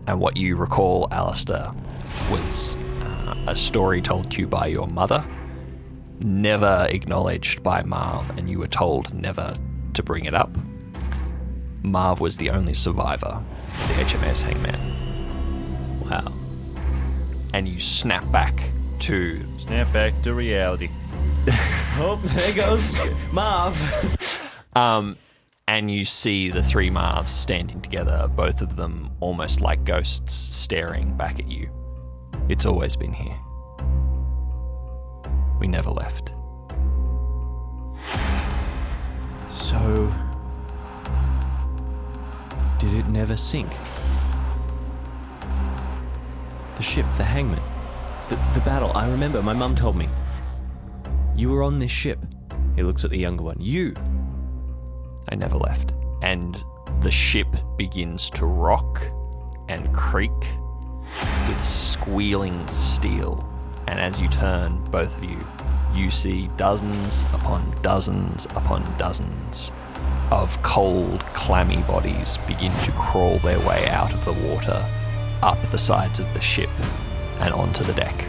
And 0.05 0.19
what 0.19 0.37
you 0.37 0.55
recall, 0.55 1.07
Alistair, 1.09 1.71
was 2.29 2.75
uh, 3.01 3.35
a 3.47 3.55
story 3.55 4.03
told 4.03 4.29
to 4.31 4.41
you 4.41 4.47
by 4.47 4.67
your 4.67 4.85
mother, 4.85 5.25
never 6.19 6.85
acknowledged 6.91 7.63
by 7.63 7.81
Marv, 7.81 8.29
and 8.37 8.51
you 8.51 8.59
were 8.59 8.67
told 8.67 9.11
never 9.15 9.57
to 9.95 10.03
bring 10.03 10.25
it 10.25 10.35
up. 10.35 10.55
Marv 11.81 12.19
was 12.19 12.37
the 12.37 12.51
only 12.51 12.75
survivor 12.75 13.43
of 13.81 13.87
the 13.87 14.03
HMS 14.03 14.43
Hangman. 14.43 15.99
Wow. 16.01 16.31
And 17.55 17.67
you 17.67 17.79
snap 17.79 18.31
back 18.31 18.61
to 18.99 19.41
Snap 19.57 19.91
back 19.91 20.13
to 20.21 20.33
reality. 20.33 20.87
Oh, 21.99 22.21
there 22.23 22.53
goes 22.53 22.95
Marv. 23.31 23.75
Um, 24.75 25.17
and 25.67 25.89
you 25.89 26.05
see 26.05 26.51
the 26.51 26.61
three 26.61 26.91
Marvs 26.91 27.29
standing 27.29 27.81
together, 27.81 28.29
both 28.35 28.61
of 28.61 28.75
them 28.75 29.09
almost 29.19 29.61
like 29.61 29.83
ghosts 29.83 30.31
staring 30.33 31.17
back 31.17 31.39
at 31.39 31.47
you. 31.47 31.71
It's 32.49 32.67
always 32.67 32.95
been 32.95 33.11
here. 33.11 33.35
We 35.59 35.67
never 35.67 35.89
left. 35.89 36.33
So. 39.49 40.13
Did 42.77 42.93
it 42.93 43.07
never 43.07 43.35
sink? 43.35 43.71
The 46.75 46.83
ship, 46.83 47.07
the 47.17 47.23
hangman, 47.23 47.59
the, 48.29 48.35
the 48.53 48.61
battle. 48.61 48.91
I 48.93 49.09
remember, 49.09 49.41
my 49.41 49.53
mum 49.53 49.73
told 49.73 49.95
me. 49.95 50.07
You 51.37 51.49
were 51.49 51.61
on 51.61 51.77
this 51.77 51.91
ship. 51.91 52.17
He 52.75 52.81
looks 52.81 53.05
at 53.05 53.11
the 53.11 53.17
younger 53.19 53.43
one. 53.43 53.57
You. 53.61 53.93
I 55.29 55.35
never 55.35 55.55
left. 55.55 55.93
And 56.23 56.57
the 57.01 57.11
ship 57.11 57.47
begins 57.77 58.31
to 58.31 58.47
rock 58.47 59.03
and 59.69 59.93
creak 59.93 60.31
with 61.47 61.61
squealing 61.61 62.67
steel. 62.67 63.47
And 63.87 63.99
as 63.99 64.19
you 64.19 64.27
turn, 64.29 64.83
both 64.89 65.15
of 65.15 65.23
you, 65.23 65.37
you 65.93 66.09
see 66.09 66.49
dozens 66.57 67.21
upon 67.33 67.71
dozens 67.83 68.45
upon 68.55 68.97
dozens 68.97 69.71
of 70.31 70.59
cold, 70.63 71.21
clammy 71.35 71.83
bodies 71.83 72.37
begin 72.47 72.71
to 72.79 72.91
crawl 72.93 73.37
their 73.39 73.59
way 73.59 73.87
out 73.89 74.11
of 74.11 74.25
the 74.25 74.33
water, 74.49 74.83
up 75.43 75.59
the 75.69 75.77
sides 75.77 76.19
of 76.19 76.33
the 76.33 76.41
ship, 76.41 76.71
and 77.39 77.53
onto 77.53 77.83
the 77.83 77.93
deck. 77.93 78.27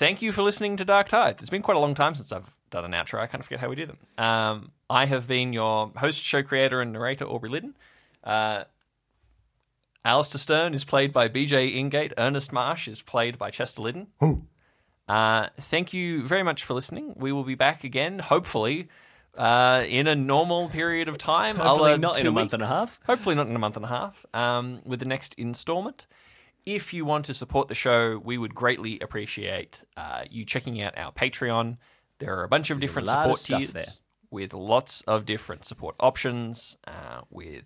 Thank 0.00 0.22
you 0.22 0.32
for 0.32 0.42
listening 0.42 0.78
to 0.78 0.84
Dark 0.86 1.08
Tides. 1.08 1.42
It's 1.42 1.50
been 1.50 1.60
quite 1.60 1.76
a 1.76 1.78
long 1.78 1.94
time 1.94 2.14
since 2.14 2.32
I've 2.32 2.50
done 2.70 2.86
an 2.86 2.92
outro. 2.92 3.20
I 3.20 3.26
kind 3.26 3.40
of 3.40 3.44
forget 3.44 3.60
how 3.60 3.68
we 3.68 3.76
do 3.76 3.84
them. 3.84 3.98
Um, 4.16 4.70
I 4.88 5.04
have 5.04 5.26
been 5.26 5.52
your 5.52 5.92
host, 5.94 6.22
show 6.22 6.42
creator, 6.42 6.80
and 6.80 6.94
narrator, 6.94 7.26
Aubrey 7.26 7.50
Lidden. 7.50 7.74
Uh, 8.24 8.64
Alistair 10.02 10.38
Stern 10.38 10.72
is 10.72 10.86
played 10.86 11.12
by 11.12 11.28
Bejae 11.28 11.76
Ingate. 11.76 12.14
Ernest 12.16 12.50
Marsh 12.50 12.88
is 12.88 13.02
played 13.02 13.36
by 13.36 13.50
Chester 13.50 13.82
Lidden. 13.82 14.06
Uh, 15.06 15.48
thank 15.60 15.92
you 15.92 16.26
very 16.26 16.44
much 16.44 16.64
for 16.64 16.72
listening. 16.72 17.12
We 17.16 17.30
will 17.30 17.44
be 17.44 17.54
back 17.54 17.84
again, 17.84 18.20
hopefully, 18.20 18.88
uh, 19.36 19.84
in 19.86 20.06
a 20.06 20.14
normal 20.14 20.70
period 20.70 21.08
of 21.08 21.18
time. 21.18 21.56
Hopefully 21.56 21.98
not 21.98 22.18
in 22.18 22.26
a 22.26 22.30
month 22.30 22.54
and 22.54 22.62
a 22.62 22.66
half. 22.66 23.00
Hopefully 23.04 23.34
not 23.34 23.48
in 23.48 23.54
a 23.54 23.58
month 23.58 23.76
and 23.76 23.84
a 23.84 23.88
half. 23.88 24.24
Um, 24.32 24.80
with 24.86 25.00
the 25.00 25.04
next 25.04 25.34
installment. 25.34 26.06
If 26.66 26.92
you 26.92 27.04
want 27.04 27.24
to 27.26 27.34
support 27.34 27.68
the 27.68 27.74
show, 27.74 28.20
we 28.22 28.38
would 28.38 28.54
greatly 28.54 28.98
appreciate 29.00 29.82
uh, 29.96 30.24
you 30.30 30.44
checking 30.44 30.80
out 30.82 30.96
our 30.96 31.12
Patreon. 31.12 31.78
There 32.18 32.38
are 32.38 32.44
a 32.44 32.48
bunch 32.48 32.70
of 32.70 32.80
There's 32.80 32.88
different 32.88 33.08
of 33.08 33.14
support 33.22 33.38
stuff 33.38 33.58
tiers 33.60 33.72
there. 33.72 33.84
with 34.30 34.52
lots 34.52 35.02
of 35.02 35.24
different 35.24 35.64
support 35.64 35.96
options, 35.98 36.76
uh, 36.86 37.22
with 37.30 37.64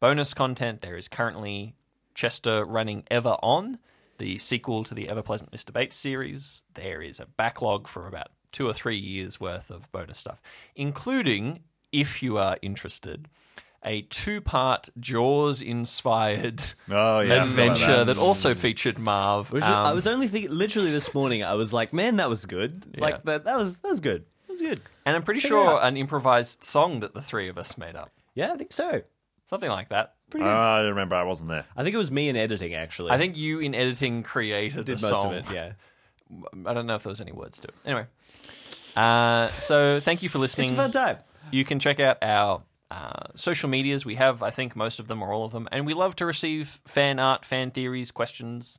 bonus 0.00 0.32
content. 0.32 0.80
There 0.80 0.96
is 0.96 1.08
currently 1.08 1.74
Chester 2.14 2.64
running 2.64 3.04
Ever 3.10 3.36
On, 3.42 3.78
the 4.18 4.38
sequel 4.38 4.84
to 4.84 4.94
the 4.94 5.08
Ever 5.08 5.22
Pleasant 5.22 5.50
Mr. 5.50 5.72
Bates 5.72 5.96
series. 5.96 6.62
There 6.74 7.02
is 7.02 7.18
a 7.20 7.26
backlog 7.26 7.88
for 7.88 8.06
about 8.06 8.28
two 8.52 8.66
or 8.66 8.72
three 8.72 8.98
years 8.98 9.40
worth 9.40 9.70
of 9.70 9.90
bonus 9.92 10.18
stuff, 10.18 10.40
including 10.74 11.60
if 11.92 12.22
you 12.22 12.38
are 12.38 12.56
interested, 12.62 13.28
a 13.84 14.02
two-part 14.02 14.88
Jaws-inspired 14.98 16.60
Oh, 16.90 17.20
yeah. 17.20 17.42
I 17.42 17.44
forgot 17.44 17.46
about 17.46 17.46
adventure 17.48 17.96
that. 17.98 18.04
that 18.14 18.18
also 18.18 18.54
featured 18.54 18.98
Marv. 18.98 19.52
Which 19.52 19.62
Um, 19.62 19.86
I 19.86 19.92
was 19.92 20.06
only 20.06 20.28
thinking, 20.28 20.50
literally 20.50 20.90
this 20.90 21.12
morning, 21.14 21.42
I 21.44 21.54
was 21.54 21.72
like, 21.72 21.92
man, 21.92 22.16
that 22.16 22.28
was 22.28 22.46
good. 22.46 22.84
Yeah. 22.94 23.00
Like 23.00 23.22
that, 23.24 23.44
that 23.44 23.56
was 23.56 23.78
that 23.78 23.88
was 23.88 24.00
good. 24.00 24.24
That 24.46 24.52
was 24.52 24.60
good. 24.62 24.80
and 25.04 25.14
I'm 25.16 25.22
pretty 25.22 25.40
check 25.40 25.50
sure 25.50 25.80
an 25.82 25.96
improvised 25.96 26.64
song 26.64 27.00
that 27.00 27.14
the 27.14 27.22
three 27.22 27.48
of 27.48 27.58
us 27.58 27.76
made 27.78 27.96
up, 27.96 28.10
Yeah, 28.34 28.52
I 28.52 28.56
think 28.56 28.72
so. 28.72 29.02
something 29.44 29.70
like 29.70 29.90
that. 29.90 30.14
Pretty 30.30 30.44
good. 30.44 30.52
I 30.54 30.78
don't 30.78 30.88
remember. 30.90 31.14
I 31.14 31.22
wasn't 31.22 31.50
there. 31.50 31.64
I 31.76 31.84
think 31.84 31.94
it 31.94 31.98
was 31.98 32.10
me 32.10 32.28
in 32.28 32.36
editing 32.36 32.74
actually. 32.74 33.12
I 33.12 33.18
think 33.18 33.36
you 33.36 33.60
in 33.60 33.74
editing 33.76 34.22
created 34.24 34.84
did 34.86 34.98
the 34.98 35.08
most 35.08 35.22
song. 35.22 35.34
of 35.34 35.48
it. 35.48 35.54
Yeah, 35.54 35.72
I 36.66 36.74
don't 36.74 36.86
know 36.86 36.96
if 36.96 37.04
there 37.04 37.10
was 37.10 37.20
any 37.20 37.30
words 37.32 37.60
to 37.60 37.68
it. 37.68 37.74
Anyway, 37.84 38.06
uh, 38.96 39.48
so 39.50 40.00
thank 40.00 40.24
you 40.24 40.28
for 40.28 40.38
listening. 40.38 40.64
it's 40.70 40.72
a 40.72 40.76
fun 40.76 40.90
time. 40.90 41.18
You 41.52 41.64
can 41.64 41.78
check 41.78 42.00
out 42.00 42.18
our 42.22 42.62
uh, 42.90 43.28
social 43.34 43.68
medias. 43.68 44.04
We 44.04 44.14
have, 44.16 44.42
I 44.42 44.50
think, 44.50 44.76
most 44.76 44.98
of 45.00 45.08
them 45.08 45.22
or 45.22 45.32
all 45.32 45.44
of 45.44 45.52
them, 45.52 45.68
and 45.72 45.86
we 45.86 45.94
love 45.94 46.16
to 46.16 46.26
receive 46.26 46.80
fan 46.86 47.18
art, 47.18 47.44
fan 47.44 47.70
theories, 47.70 48.10
questions. 48.10 48.78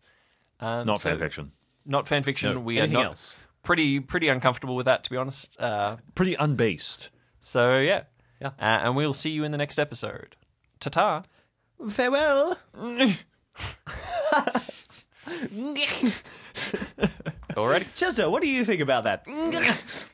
Um, 0.60 0.86
Not 0.88 1.00
so- 1.02 1.10
fan 1.10 1.20
fiction. 1.20 1.52
Not 1.86 2.08
fan 2.08 2.24
fiction. 2.24 2.54
No, 2.56 2.60
we 2.60 2.80
are 2.80 2.88
not 2.88 3.06
else. 3.06 3.36
pretty 3.64 4.00
pretty 4.02 4.28
uncomfortable 4.28 4.76
with 4.76 4.86
that, 4.88 5.04
to 5.06 5.10
be 5.10 5.16
honest. 5.18 5.58
Uh, 5.60 5.96
Pretty 6.16 6.36
unbased. 6.36 7.10
so 7.40 7.78
yeah, 7.78 8.04
Yeah. 8.42 8.48
uh, 8.60 8.84
and 8.84 8.96
we'll 8.96 9.14
see 9.14 9.30
you 9.30 9.44
in 9.46 9.52
the 9.54 9.58
next 9.58 9.80
episode. 9.80 10.36
Ta 10.82 10.90
ta. 10.90 11.24
Farewell. 11.90 12.58
Already. 17.56 17.86
Chester, 17.96 18.30
what 18.30 18.42
do 18.42 18.50
you 18.50 18.64
think 18.66 18.82
about 18.82 19.04
that? 19.06 19.26